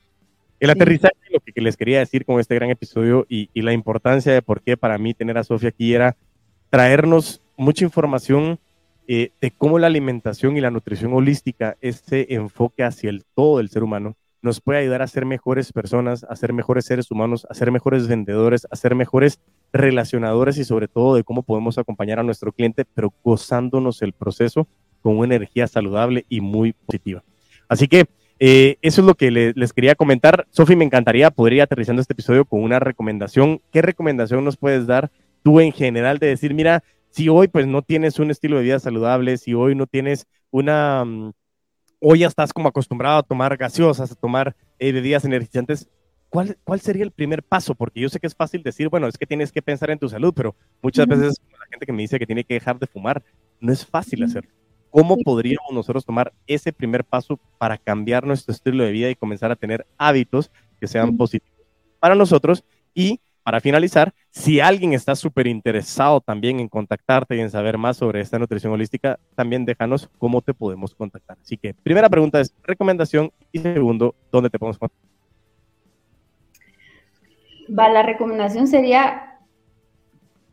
El 0.60 0.70
aterrizaje, 0.70 1.16
lo 1.30 1.40
que 1.40 1.60
les 1.60 1.76
quería 1.76 1.98
decir 1.98 2.24
con 2.24 2.38
este 2.38 2.54
gran 2.54 2.70
episodio 2.70 3.26
y, 3.28 3.48
la 3.60 3.72
importancia 3.72 4.32
de 4.32 4.42
por 4.42 4.62
qué 4.62 4.76
para 4.76 4.96
mí 4.96 5.12
tener 5.12 5.36
a 5.36 5.42
Sofía 5.42 5.70
aquí 5.70 5.92
era 5.92 6.16
traernos 6.70 7.42
mucha 7.56 7.84
información 7.84 8.60
eh, 9.08 9.32
de 9.40 9.50
cómo 9.50 9.80
la 9.80 9.88
alimentación 9.88 10.56
y 10.56 10.60
la 10.60 10.70
nutrición 10.70 11.14
holística, 11.14 11.76
ese 11.80 12.32
enfoque 12.32 12.84
hacia 12.84 13.10
el 13.10 13.24
todo 13.34 13.58
del 13.58 13.70
ser 13.70 13.82
humano, 13.82 14.14
nos 14.42 14.60
puede 14.60 14.80
ayudar 14.80 15.02
a 15.02 15.06
ser 15.06 15.24
mejores 15.24 15.72
personas, 15.72 16.24
a 16.24 16.36
ser 16.36 16.52
mejores 16.52 16.84
seres 16.84 17.10
humanos, 17.10 17.46
a 17.48 17.54
ser 17.54 17.70
mejores 17.70 18.08
vendedores, 18.08 18.66
a 18.70 18.76
ser 18.76 18.94
mejores 18.94 19.40
relacionadores 19.72 20.58
y 20.58 20.64
sobre 20.64 20.88
todo 20.88 21.14
de 21.14 21.24
cómo 21.24 21.44
podemos 21.44 21.78
acompañar 21.78 22.18
a 22.18 22.24
nuestro 22.24 22.52
cliente, 22.52 22.84
pero 22.84 23.14
gozándonos 23.24 24.02
el 24.02 24.12
proceso 24.12 24.66
con 25.00 25.16
una 25.16 25.36
energía 25.36 25.66
saludable 25.68 26.26
y 26.28 26.40
muy 26.40 26.72
positiva. 26.72 27.22
Así 27.68 27.88
que 27.88 28.06
eh, 28.40 28.76
eso 28.82 29.00
es 29.00 29.06
lo 29.06 29.14
que 29.14 29.30
les 29.30 29.72
quería 29.72 29.94
comentar. 29.94 30.46
Sofi, 30.50 30.74
me 30.74 30.84
encantaría 30.84 31.30
poder 31.30 31.54
ir 31.54 31.62
aterrizando 31.62 32.02
este 32.02 32.12
episodio 32.12 32.44
con 32.44 32.62
una 32.62 32.80
recomendación. 32.80 33.60
¿Qué 33.70 33.80
recomendación 33.82 34.44
nos 34.44 34.56
puedes 34.56 34.86
dar 34.86 35.12
tú 35.44 35.60
en 35.60 35.72
general 35.72 36.18
de 36.18 36.26
decir, 36.26 36.52
mira, 36.52 36.82
si 37.10 37.28
hoy 37.28 37.46
pues 37.46 37.66
no 37.66 37.82
tienes 37.82 38.18
un 38.18 38.30
estilo 38.30 38.56
de 38.56 38.64
vida 38.64 38.78
saludable, 38.80 39.36
si 39.36 39.54
hoy 39.54 39.74
no 39.74 39.86
tienes 39.86 40.26
una 40.50 41.04
o 42.04 42.16
ya 42.16 42.26
estás 42.26 42.52
como 42.52 42.68
acostumbrado 42.68 43.18
a 43.18 43.22
tomar 43.22 43.56
gaseosas, 43.56 44.10
a 44.10 44.14
tomar 44.16 44.56
eh, 44.80 44.90
bebidas 44.90 45.24
energizantes, 45.24 45.88
¿cuál, 46.28 46.58
¿cuál 46.64 46.80
sería 46.80 47.04
el 47.04 47.12
primer 47.12 47.44
paso? 47.44 47.76
Porque 47.76 48.00
yo 48.00 48.08
sé 48.08 48.18
que 48.18 48.26
es 48.26 48.34
fácil 48.34 48.64
decir, 48.64 48.88
bueno, 48.88 49.06
es 49.06 49.16
que 49.16 49.24
tienes 49.24 49.52
que 49.52 49.62
pensar 49.62 49.88
en 49.90 50.00
tu 50.00 50.08
salud, 50.08 50.34
pero 50.34 50.56
muchas 50.82 51.06
veces 51.06 51.40
la 51.52 51.66
gente 51.70 51.86
que 51.86 51.92
me 51.92 52.02
dice 52.02 52.18
que 52.18 52.26
tiene 52.26 52.42
que 52.42 52.54
dejar 52.54 52.76
de 52.80 52.88
fumar, 52.88 53.22
no 53.60 53.72
es 53.72 53.86
fácil 53.86 54.24
hacerlo. 54.24 54.50
¿Cómo 54.90 55.16
podríamos 55.16 55.72
nosotros 55.72 56.04
tomar 56.04 56.32
ese 56.48 56.72
primer 56.72 57.04
paso 57.04 57.38
para 57.56 57.78
cambiar 57.78 58.26
nuestro 58.26 58.52
estilo 58.52 58.82
de 58.82 58.90
vida 58.90 59.08
y 59.08 59.14
comenzar 59.14 59.52
a 59.52 59.56
tener 59.56 59.86
hábitos 59.96 60.50
que 60.80 60.88
sean 60.88 61.16
positivos 61.16 61.56
para 62.00 62.16
nosotros 62.16 62.64
y 62.94 63.20
para 63.42 63.60
finalizar, 63.60 64.12
si 64.30 64.60
alguien 64.60 64.92
está 64.92 65.16
súper 65.16 65.46
interesado 65.46 66.20
también 66.20 66.60
en 66.60 66.68
contactarte 66.68 67.36
y 67.36 67.40
en 67.40 67.50
saber 67.50 67.78
más 67.78 67.96
sobre 67.96 68.20
esta 68.20 68.38
nutrición 68.38 68.72
holística, 68.72 69.18
también 69.34 69.64
déjanos 69.64 70.08
cómo 70.18 70.40
te 70.42 70.54
podemos 70.54 70.94
contactar. 70.94 71.38
Así 71.40 71.56
que, 71.56 71.74
primera 71.74 72.08
pregunta 72.08 72.40
es 72.40 72.54
recomendación 72.62 73.32
y 73.50 73.58
segundo, 73.58 74.14
¿dónde 74.30 74.50
te 74.50 74.58
podemos 74.58 74.78
contactar? 74.78 75.10
Va, 77.78 77.88
la 77.88 78.02
recomendación 78.02 78.66
sería 78.66 79.38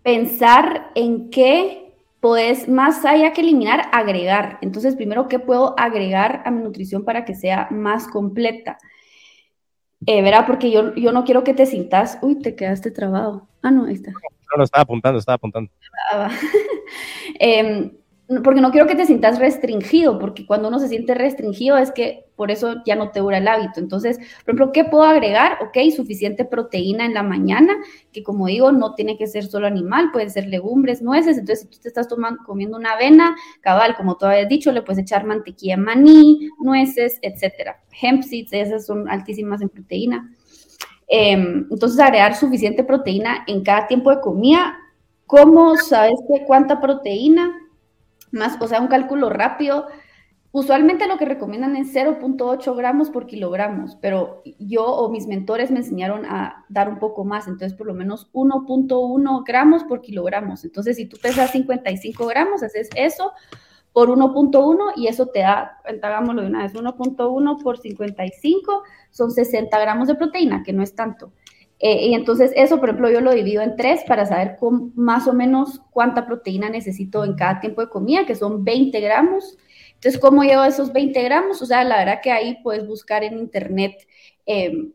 pensar 0.03 0.91
en 0.95 1.29
qué 1.29 1.93
puedes, 2.19 2.67
más 2.67 3.05
allá 3.05 3.33
que 3.33 3.41
eliminar, 3.41 3.89
agregar. 3.91 4.57
Entonces, 4.61 4.95
primero, 4.95 5.27
¿qué 5.27 5.39
puedo 5.39 5.75
agregar 5.77 6.41
a 6.45 6.51
mi 6.51 6.63
nutrición 6.63 7.05
para 7.05 7.25
que 7.25 7.35
sea 7.35 7.67
más 7.71 8.07
completa? 8.07 8.77
Eh, 10.05 10.21
¿verdad? 10.21 10.45
Porque 10.47 10.71
yo, 10.71 10.95
yo 10.95 11.11
no 11.11 11.25
quiero 11.25 11.43
que 11.43 11.53
te 11.53 11.65
sintas, 11.65 12.19
uy, 12.21 12.39
te 12.39 12.55
quedaste 12.55 12.91
trabado. 12.91 13.47
Ah, 13.61 13.71
no, 13.71 13.85
ahí 13.85 13.95
está. 13.95 14.11
No, 14.11 14.57
no, 14.57 14.63
estaba 14.63 14.83
apuntando, 14.83 15.19
estaba 15.19 15.35
apuntando. 15.35 15.71
Ah, 16.11 16.29
eh, 17.39 17.91
porque 18.43 18.61
no 18.61 18.69
quiero 18.69 18.85
que 18.85 18.95
te 18.95 19.07
sientas 19.07 19.39
restringido, 19.39 20.19
porque 20.19 20.45
cuando 20.45 20.67
uno 20.67 20.77
se 20.77 20.87
siente 20.87 21.15
restringido 21.15 21.77
es 21.77 21.91
que 21.91 22.25
por 22.35 22.51
eso 22.51 22.75
ya 22.85 22.95
no 22.95 23.09
te 23.09 23.21
dura 23.21 23.39
el 23.39 23.47
hábito. 23.47 23.79
Entonces, 23.79 24.17
por 24.17 24.53
ejemplo, 24.53 24.71
¿qué 24.71 24.83
puedo 24.83 25.03
agregar? 25.03 25.57
Ok, 25.61 25.77
suficiente 25.95 26.45
proteína 26.45 27.05
en 27.05 27.15
la 27.15 27.23
mañana, 27.23 27.73
que 28.13 28.21
como 28.21 28.45
digo, 28.45 28.71
no 28.71 28.93
tiene 28.93 29.17
que 29.17 29.25
ser 29.25 29.45
solo 29.47 29.65
animal, 29.65 30.11
pueden 30.11 30.29
ser 30.29 30.47
legumbres, 30.47 31.01
nueces. 31.01 31.39
Entonces, 31.39 31.61
si 31.61 31.75
tú 31.75 31.81
te 31.81 31.87
estás 31.87 32.07
tomando, 32.07 32.43
comiendo 32.45 32.77
una 32.77 32.93
avena, 32.93 33.35
cabal, 33.61 33.95
como 33.97 34.15
tú 34.15 34.27
habías 34.27 34.47
dicho, 34.47 34.71
le 34.71 34.83
puedes 34.83 34.99
echar 34.99 35.25
mantequilla 35.25 35.77
maní, 35.77 36.49
nueces, 36.59 37.17
etcétera. 37.23 37.81
Hemp 37.99 38.21
seeds, 38.21 38.53
esas 38.53 38.85
son 38.85 39.09
altísimas 39.09 39.61
en 39.61 39.69
proteína. 39.69 40.31
Em, 41.07 41.65
entonces, 41.71 41.99
agregar 41.99 42.35
suficiente 42.35 42.83
proteína 42.83 43.43
en 43.47 43.63
cada 43.63 43.87
tiempo 43.87 44.11
de 44.11 44.21
comida. 44.21 44.77
¿Cómo 45.25 45.75
sabes 45.77 46.19
cuánta 46.45 46.79
proteína? 46.79 47.68
Más, 48.31 48.57
o 48.61 48.67
sea, 48.67 48.81
un 48.81 48.87
cálculo 48.87 49.29
rápido. 49.29 49.87
Usualmente 50.51 51.07
lo 51.07 51.17
que 51.17 51.25
recomiendan 51.25 51.75
es 51.75 51.93
0.8 51.93 52.75
gramos 52.75 53.11
por 53.11 53.27
kilogramos, 53.27 53.95
pero 54.01 54.41
yo 54.57 54.83
o 54.83 55.09
mis 55.09 55.27
mentores 55.27 55.69
me 55.69 55.77
enseñaron 55.77 56.25
a 56.25 56.65
dar 56.69 56.89
un 56.89 56.97
poco 56.97 57.23
más, 57.23 57.47
entonces 57.47 57.77
por 57.77 57.85
lo 57.85 57.93
menos 57.93 58.31
1.1 58.33 59.43
gramos 59.45 59.83
por 59.83 60.01
kilogramos. 60.01 60.65
Entonces, 60.65 60.97
si 60.97 61.05
tú 61.05 61.17
pesas 61.21 61.51
55 61.51 62.25
gramos, 62.25 62.63
haces 62.63 62.89
eso 62.95 63.31
por 63.93 64.09
1.1 64.09 64.93
y 64.95 65.07
eso 65.07 65.27
te 65.27 65.39
da, 65.39 65.77
hagámoslo 66.01 66.41
de 66.41 66.47
una 66.47 66.63
vez, 66.63 66.73
1.1 66.73 67.63
por 67.63 67.77
55 67.77 68.83
son 69.11 69.31
60 69.31 69.79
gramos 69.79 70.07
de 70.07 70.15
proteína, 70.15 70.63
que 70.63 70.73
no 70.73 70.81
es 70.81 70.95
tanto. 70.95 71.31
Eh, 71.79 72.07
y 72.07 72.13
entonces 72.13 72.51
eso, 72.55 72.79
por 72.79 72.89
ejemplo, 72.89 73.09
yo 73.09 73.21
lo 73.21 73.33
divido 73.33 73.61
en 73.61 73.77
tres 73.77 74.03
para 74.05 74.25
saber 74.25 74.57
más 74.95 75.27
o 75.27 75.33
menos 75.33 75.81
cuánta 75.91 76.25
proteína 76.25 76.69
necesito 76.69 77.23
en 77.23 77.35
cada 77.35 77.61
tiempo 77.61 77.81
de 77.81 77.89
comida, 77.89 78.25
que 78.25 78.35
son 78.35 78.65
20 78.65 78.99
gramos. 78.99 79.57
Entonces, 79.93 80.19
¿cómo 80.19 80.43
llevo 80.43 80.63
esos 80.63 80.91
20 80.91 81.21
gramos? 81.23 81.61
O 81.61 81.65
sea, 81.65 81.83
la 81.83 81.97
verdad 81.97 82.19
que 82.21 82.31
ahí 82.31 82.57
puedes 82.63 82.85
buscar 82.85 83.23
en 83.23 83.37
internet 83.37 84.07
em, 84.45 84.93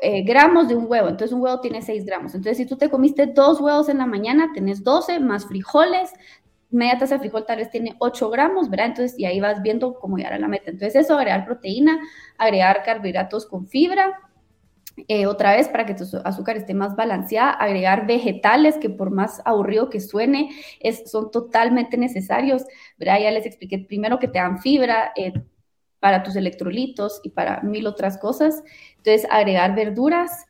eh, 0.00 0.22
gramos 0.22 0.68
de 0.68 0.76
un 0.76 0.86
huevo. 0.88 1.08
Entonces, 1.08 1.32
un 1.32 1.42
huevo 1.42 1.60
tiene 1.60 1.82
6 1.82 2.04
gramos. 2.04 2.34
Entonces, 2.34 2.58
si 2.58 2.66
tú 2.66 2.76
te 2.76 2.88
comiste 2.90 3.26
dos 3.26 3.60
huevos 3.60 3.88
en 3.88 3.98
la 3.98 4.06
mañana, 4.06 4.50
tenés 4.54 4.84
12 4.84 5.20
más 5.20 5.46
frijoles. 5.46 6.12
Media 6.70 6.98
taza 6.98 7.14
de 7.14 7.20
frijol 7.20 7.44
tal 7.46 7.58
vez 7.58 7.70
tiene 7.70 7.96
8 7.98 8.30
gramos, 8.30 8.70
¿verdad? 8.70 8.86
Entonces, 8.86 9.18
y 9.18 9.24
ahí 9.24 9.40
vas 9.40 9.62
viendo 9.62 9.94
cómo 9.94 10.16
llegar 10.16 10.34
a 10.34 10.38
la 10.38 10.48
meta. 10.48 10.70
Entonces, 10.70 11.04
eso, 11.04 11.16
agregar 11.16 11.44
proteína, 11.44 11.98
agregar 12.38 12.82
carbohidratos 12.84 13.46
con 13.46 13.66
fibra, 13.66 14.29
eh, 15.08 15.26
otra 15.26 15.56
vez 15.56 15.68
para 15.68 15.86
que 15.86 15.94
tu 15.94 16.04
azúcar 16.24 16.56
esté 16.56 16.74
más 16.74 16.96
balanceada, 16.96 17.50
agregar 17.50 18.06
vegetales 18.06 18.76
que 18.76 18.90
por 18.90 19.10
más 19.10 19.40
aburrido 19.44 19.90
que 19.90 20.00
suene, 20.00 20.50
es, 20.80 21.10
son 21.10 21.30
totalmente 21.30 21.96
necesarios. 21.96 22.64
¿verdad? 22.98 23.20
Ya 23.20 23.30
les 23.30 23.46
expliqué 23.46 23.78
primero 23.78 24.18
que 24.18 24.28
te 24.28 24.38
dan 24.38 24.58
fibra 24.58 25.12
eh, 25.16 25.32
para 26.00 26.22
tus 26.22 26.36
electrolitos 26.36 27.20
y 27.22 27.30
para 27.30 27.60
mil 27.62 27.86
otras 27.86 28.18
cosas. 28.18 28.62
Entonces, 28.96 29.26
agregar 29.30 29.74
verduras. 29.74 30.46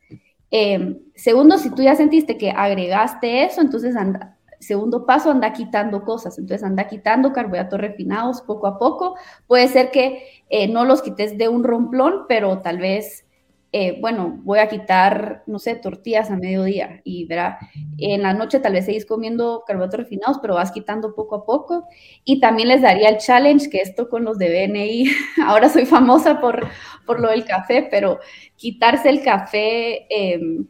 Em, 0.49 0.99
segundo, 1.15 1.57
si 1.57 1.69
tú 1.69 1.83
ya 1.83 1.95
sentiste 1.95 2.37
que 2.37 2.51
agregaste 2.51 3.43
eso, 3.43 3.61
entonces 3.61 3.95
anda, 3.95 4.37
segundo 4.59 5.05
paso, 5.05 5.31
anda 5.31 5.53
quitando 5.53 6.03
cosas. 6.03 6.37
Entonces, 6.37 6.63
anda 6.63 6.87
quitando 6.87 7.33
carbohidratos 7.33 7.79
refinados 7.79 8.41
poco 8.41 8.67
a 8.67 8.79
poco. 8.79 9.15
Puede 9.47 9.67
ser 9.67 9.91
que 9.91 10.23
eh, 10.49 10.67
no 10.67 10.85
los 10.85 11.01
quites 11.01 11.37
de 11.37 11.49
un 11.49 11.63
romplón, 11.63 12.25
pero 12.27 12.59
tal 12.61 12.79
vez 12.79 13.25
eh, 13.73 13.97
bueno, 14.01 14.39
voy 14.43 14.59
a 14.59 14.67
quitar, 14.67 15.43
no 15.47 15.57
sé, 15.57 15.75
tortillas 15.75 16.29
a 16.29 16.35
mediodía 16.35 16.99
y 17.05 17.25
verá, 17.25 17.57
en 17.97 18.21
la 18.21 18.33
noche 18.33 18.59
tal 18.59 18.73
vez 18.73 18.85
seguís 18.85 19.05
comiendo 19.05 19.63
carbohidratos 19.65 20.01
refinados, 20.01 20.39
pero 20.41 20.55
vas 20.55 20.73
quitando 20.73 21.15
poco 21.15 21.35
a 21.35 21.45
poco. 21.45 21.87
Y 22.25 22.41
también 22.41 22.67
les 22.67 22.81
daría 22.81 23.07
el 23.07 23.17
challenge, 23.17 23.69
que 23.69 23.77
esto 23.79 24.09
con 24.09 24.25
los 24.25 24.37
de 24.37 24.67
BNI, 24.67 25.05
ahora 25.45 25.69
soy 25.69 25.85
famosa 25.85 26.41
por, 26.41 26.67
por 27.05 27.21
lo 27.21 27.29
del 27.29 27.45
café, 27.45 27.87
pero 27.89 28.19
quitarse 28.57 29.09
el 29.09 29.23
café, 29.23 30.05
em, 30.09 30.67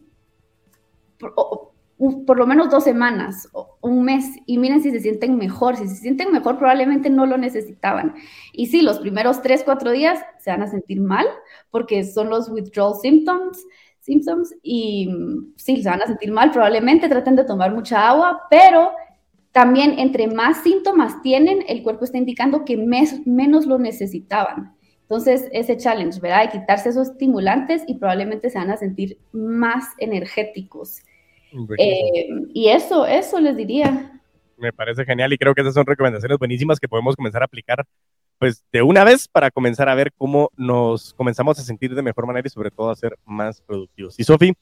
lo 2.38 2.48
menos 2.48 2.70
dos 2.70 2.84
semanas, 2.84 3.48
o 3.54 3.78
un 3.82 4.04
mes, 4.04 4.26
y 4.46 4.58
miren 4.58 4.82
si 4.82 4.92
se 4.92 5.00
sienten 5.00 5.38
mejor. 5.38 5.78
Si 5.78 5.88
se 5.88 5.96
sienten 5.96 6.32
mejor, 6.32 6.58
probablemente 6.58 7.10
no 7.10 7.26
lo 7.26 7.38
necesitaban. 7.38 8.16
Y 8.54 8.68
sí, 8.68 8.82
los 8.82 9.00
primeros 9.00 9.42
tres, 9.42 9.64
cuatro 9.64 9.92
días 9.92 10.20
se 10.40 10.52
van 10.52 10.64
a 10.64 10.68
sentir 10.68 11.02
mal, 11.02 11.26
porque 11.70 12.04
son 12.04 12.30
los 12.30 12.50
withdrawal 12.50 13.00
symptoms, 13.02 13.64
symptoms 14.00 14.56
y 14.64 15.10
sí, 15.58 15.82
se 15.82 15.90
van 15.90 16.02
a 16.02 16.08
sentir 16.08 16.32
mal, 16.32 16.52
probablemente 16.52 17.08
traten 17.08 17.36
de 17.36 17.44
tomar 17.44 17.74
mucha 17.74 18.10
agua, 18.10 18.42
pero 18.50 18.92
también 19.52 20.00
entre 20.00 20.28
más 20.28 20.64
síntomas 20.64 21.22
tienen, 21.22 21.64
el 21.68 21.84
cuerpo 21.84 22.06
está 22.06 22.18
indicando 22.18 22.66
que 22.66 22.78
menos 22.78 23.66
lo 23.66 23.78
necesitaban. 23.78 24.76
Entonces, 25.02 25.50
ese 25.52 25.76
challenge, 25.76 26.22
¿verdad? 26.22 26.46
De 26.46 26.60
quitarse 26.60 26.90
esos 26.90 27.10
estimulantes 27.10 27.84
y 27.86 27.96
probablemente 27.96 28.50
se 28.50 28.58
van 28.58 28.72
a 28.72 28.78
sentir 28.78 29.20
más 29.34 29.86
energéticos. 29.98 31.02
Eh, 31.78 32.30
y 32.54 32.70
eso, 32.70 33.06
eso 33.06 33.40
les 33.40 33.58
diría. 33.58 34.20
Me 34.58 34.72
parece 34.72 35.06
genial 35.06 35.34
y 35.34 35.38
creo 35.38 35.54
que 35.54 35.62
esas 35.62 35.74
son 35.74 35.86
recomendaciones 35.86 36.38
buenísimas 36.38 36.80
que 36.80 36.88
podemos 36.88 37.16
comenzar 37.16 37.42
a 37.42 37.46
aplicar 37.46 37.86
pues 38.42 38.66
de 38.72 38.82
una 38.82 39.04
vez 39.04 39.28
para 39.28 39.52
comenzar 39.52 39.88
a 39.88 39.94
ver 39.94 40.12
cómo 40.18 40.50
nos 40.58 41.14
comenzamos 41.14 41.60
a 41.60 41.62
sentir 41.62 41.94
de 41.94 42.02
mejor 42.02 42.26
manera 42.26 42.48
y 42.48 42.50
sobre 42.50 42.72
todo 42.72 42.90
a 42.90 42.96
ser 42.96 43.16
más 43.24 43.62
productivos. 43.62 44.20
Y 44.20 44.24
Sofi, 44.24 44.54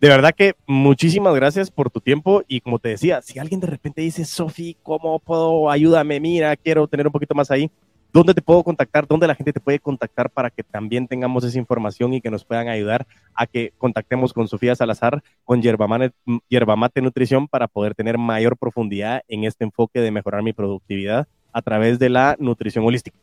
de 0.00 0.08
verdad 0.08 0.34
que 0.34 0.54
muchísimas 0.66 1.32
gracias 1.36 1.70
por 1.70 1.90
tu 1.90 2.00
tiempo 2.00 2.42
y 2.48 2.60
como 2.60 2.80
te 2.80 2.88
decía, 2.88 3.22
si 3.22 3.38
alguien 3.38 3.60
de 3.60 3.68
repente 3.68 4.02
dice, 4.02 4.24
Sofi, 4.24 4.76
¿cómo 4.82 5.20
puedo? 5.20 5.70
Ayúdame, 5.70 6.18
mira, 6.18 6.56
quiero 6.56 6.88
tener 6.88 7.06
un 7.06 7.12
poquito 7.12 7.36
más 7.36 7.52
ahí. 7.52 7.70
¿Dónde 8.12 8.34
te 8.34 8.42
puedo 8.42 8.64
contactar? 8.64 9.06
¿Dónde 9.06 9.28
la 9.28 9.36
gente 9.36 9.52
te 9.52 9.60
puede 9.60 9.78
contactar 9.78 10.30
para 10.30 10.50
que 10.50 10.64
también 10.64 11.06
tengamos 11.06 11.44
esa 11.44 11.58
información 11.58 12.12
y 12.12 12.20
que 12.20 12.30
nos 12.30 12.44
puedan 12.44 12.68
ayudar 12.68 13.06
a 13.34 13.46
que 13.46 13.72
contactemos 13.78 14.32
con 14.32 14.48
Sofía 14.48 14.74
Salazar, 14.74 15.22
con 15.44 15.62
Yerbamate, 15.62 16.12
Yerbamate 16.48 17.02
Nutrición, 17.02 17.46
para 17.46 17.68
poder 17.68 17.94
tener 17.94 18.18
mayor 18.18 18.56
profundidad 18.56 19.22
en 19.28 19.44
este 19.44 19.64
enfoque 19.64 20.00
de 20.00 20.10
mejorar 20.10 20.42
mi 20.42 20.52
productividad 20.52 21.28
a 21.52 21.62
través 21.62 21.98
de 22.00 22.08
la 22.08 22.36
nutrición 22.40 22.84
holística. 22.84 23.16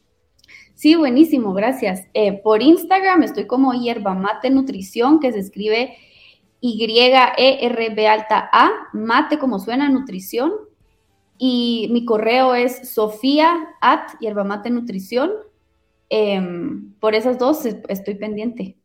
Sí, 0.74 0.96
buenísimo, 0.96 1.54
gracias. 1.54 2.08
Eh, 2.14 2.40
por 2.42 2.62
Instagram 2.62 3.24
estoy 3.24 3.46
como 3.46 3.74
Hierba 3.74 4.14
Mate 4.14 4.50
Nutrición, 4.50 5.20
que 5.20 5.34
se 5.34 5.40
escribe 5.40 5.98
Y-E-R-B 6.62 8.08
alta 8.08 8.50
A, 8.54 8.70
mate 8.94 9.38
como 9.38 9.60
suena, 9.60 9.90
nutrición. 9.90 10.52
Y 11.38 11.88
mi 11.92 12.06
correo 12.06 12.56
es 12.56 12.90
sofía 12.90 13.76
at 13.82 14.14
Mate 14.46 14.70
Nutrición. 14.70 15.32
Em, 16.10 16.94
por 17.00 17.16
esas 17.16 17.38
dos 17.38 17.66
estoy 17.66 18.16
pendiente. 18.16 18.78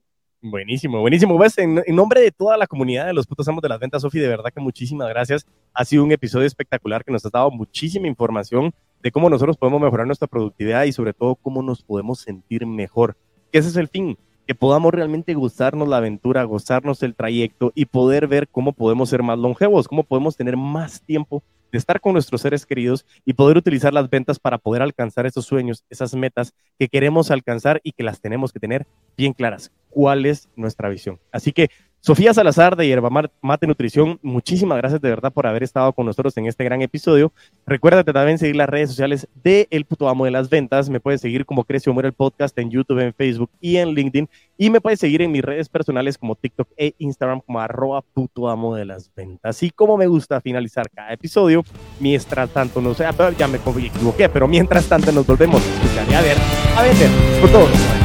Buenísimo, 0.44 1.00
buenísimo. 1.00 1.36
Pues 1.36 1.56
en, 1.56 1.80
nombre 1.88 2.20
de 2.20 2.32
toda 2.32 2.56
la 2.56 2.66
comunidad 2.66 3.06
de 3.06 3.12
los 3.14 3.28
putos 3.28 3.46
amos 3.46 3.62
de 3.62 3.68
las 3.68 3.78
ventas, 3.78 4.02
Sofi, 4.02 4.18
de 4.18 4.26
verdad 4.26 4.50
que 4.52 4.60
muchísimas 4.60 5.08
gracias. 5.08 5.46
Ha 5.72 5.84
sido 5.84 6.02
un 6.02 6.10
episodio 6.10 6.46
espectacular 6.46 7.04
que 7.04 7.12
nos 7.12 7.24
ha 7.24 7.30
dado 7.30 7.52
muchísima 7.52 8.08
información 8.08 8.74
de 9.00 9.12
cómo 9.12 9.30
nosotros 9.30 9.56
podemos 9.56 9.80
mejorar 9.80 10.06
nuestra 10.06 10.26
productividad 10.26 10.82
y 10.82 10.92
sobre 10.92 11.12
todo 11.12 11.36
cómo 11.36 11.62
nos 11.62 11.82
podemos 11.82 12.18
sentir 12.18 12.66
mejor. 12.66 13.16
Que 13.52 13.60
ese 13.60 13.68
es 13.68 13.76
el 13.76 13.86
fin, 13.86 14.18
que 14.44 14.56
podamos 14.56 14.92
realmente 14.92 15.32
gozarnos 15.34 15.86
la 15.86 15.98
aventura, 15.98 16.42
gozarnos 16.42 17.04
el 17.04 17.14
trayecto 17.14 17.70
y 17.76 17.84
poder 17.84 18.26
ver 18.26 18.48
cómo 18.48 18.72
podemos 18.72 19.10
ser 19.10 19.22
más 19.22 19.38
longevos, 19.38 19.86
cómo 19.86 20.02
podemos 20.02 20.36
tener 20.36 20.56
más 20.56 21.02
tiempo 21.02 21.44
de 21.72 21.78
estar 21.78 22.00
con 22.00 22.12
nuestros 22.12 22.42
seres 22.42 22.66
queridos 22.66 23.04
y 23.24 23.32
poder 23.32 23.56
utilizar 23.56 23.92
las 23.92 24.08
ventas 24.08 24.38
para 24.38 24.58
poder 24.58 24.82
alcanzar 24.82 25.26
esos 25.26 25.46
sueños, 25.46 25.84
esas 25.90 26.14
metas 26.14 26.54
que 26.78 26.88
queremos 26.88 27.30
alcanzar 27.30 27.80
y 27.82 27.92
que 27.92 28.04
las 28.04 28.20
tenemos 28.20 28.52
que 28.52 28.60
tener 28.60 28.86
bien 29.16 29.32
claras. 29.32 29.72
¿Cuál 29.90 30.26
es 30.26 30.48
nuestra 30.54 30.88
visión? 30.88 31.18
Así 31.32 31.52
que 31.52 31.70
Sofía 32.04 32.34
Salazar 32.34 32.74
de 32.74 32.88
Yerba 32.88 33.10
Mate 33.42 33.64
Nutrición, 33.68 34.18
muchísimas 34.22 34.76
gracias 34.76 35.00
de 35.00 35.08
verdad 35.08 35.32
por 35.32 35.46
haber 35.46 35.62
estado 35.62 35.92
con 35.92 36.04
nosotros 36.04 36.36
en 36.36 36.46
este 36.46 36.64
gran 36.64 36.82
episodio. 36.82 37.32
Recuérdate 37.64 38.12
también 38.12 38.38
seguir 38.38 38.56
las 38.56 38.68
redes 38.68 38.90
sociales 38.90 39.28
de 39.44 39.68
El 39.70 39.84
Puto 39.84 40.08
Amo 40.08 40.24
de 40.24 40.32
las 40.32 40.50
Ventas. 40.50 40.90
Me 40.90 40.98
puedes 40.98 41.20
seguir 41.20 41.46
como 41.46 41.62
Crecio 41.62 41.94
Muere 41.94 42.08
el 42.08 42.12
Podcast 42.12 42.58
en 42.58 42.72
YouTube, 42.72 42.98
en 42.98 43.14
Facebook 43.14 43.50
y 43.60 43.76
en 43.76 43.90
LinkedIn. 43.90 44.28
Y 44.58 44.70
me 44.70 44.80
puedes 44.80 44.98
seguir 44.98 45.22
en 45.22 45.30
mis 45.30 45.42
redes 45.42 45.68
personales 45.68 46.18
como 46.18 46.34
TikTok 46.34 46.70
e 46.76 46.92
Instagram 46.98 47.40
como 47.40 47.60
arroba 47.60 48.02
puto 48.02 48.48
amo 48.48 48.74
de 48.74 48.84
las 48.84 49.08
ventas. 49.14 49.62
Y 49.62 49.70
como 49.70 49.96
me 49.96 50.08
gusta 50.08 50.40
finalizar 50.40 50.90
cada 50.90 51.12
episodio, 51.12 51.64
mientras 52.00 52.50
tanto, 52.50 52.80
no 52.80 52.94
sé, 52.94 53.04
ya 53.38 53.46
me 53.46 53.58
equivoqué, 53.58 54.28
pero 54.28 54.48
mientras 54.48 54.88
tanto 54.88 55.12
nos 55.12 55.24
volvemos 55.24 55.62
a 55.64 55.74
escuchar 55.74 56.10
y 56.10 56.14
a 56.14 56.20
ver, 56.20 56.36
a 56.76 56.82
vender 56.82 57.10
por 57.40 57.50
todos. 57.52 58.01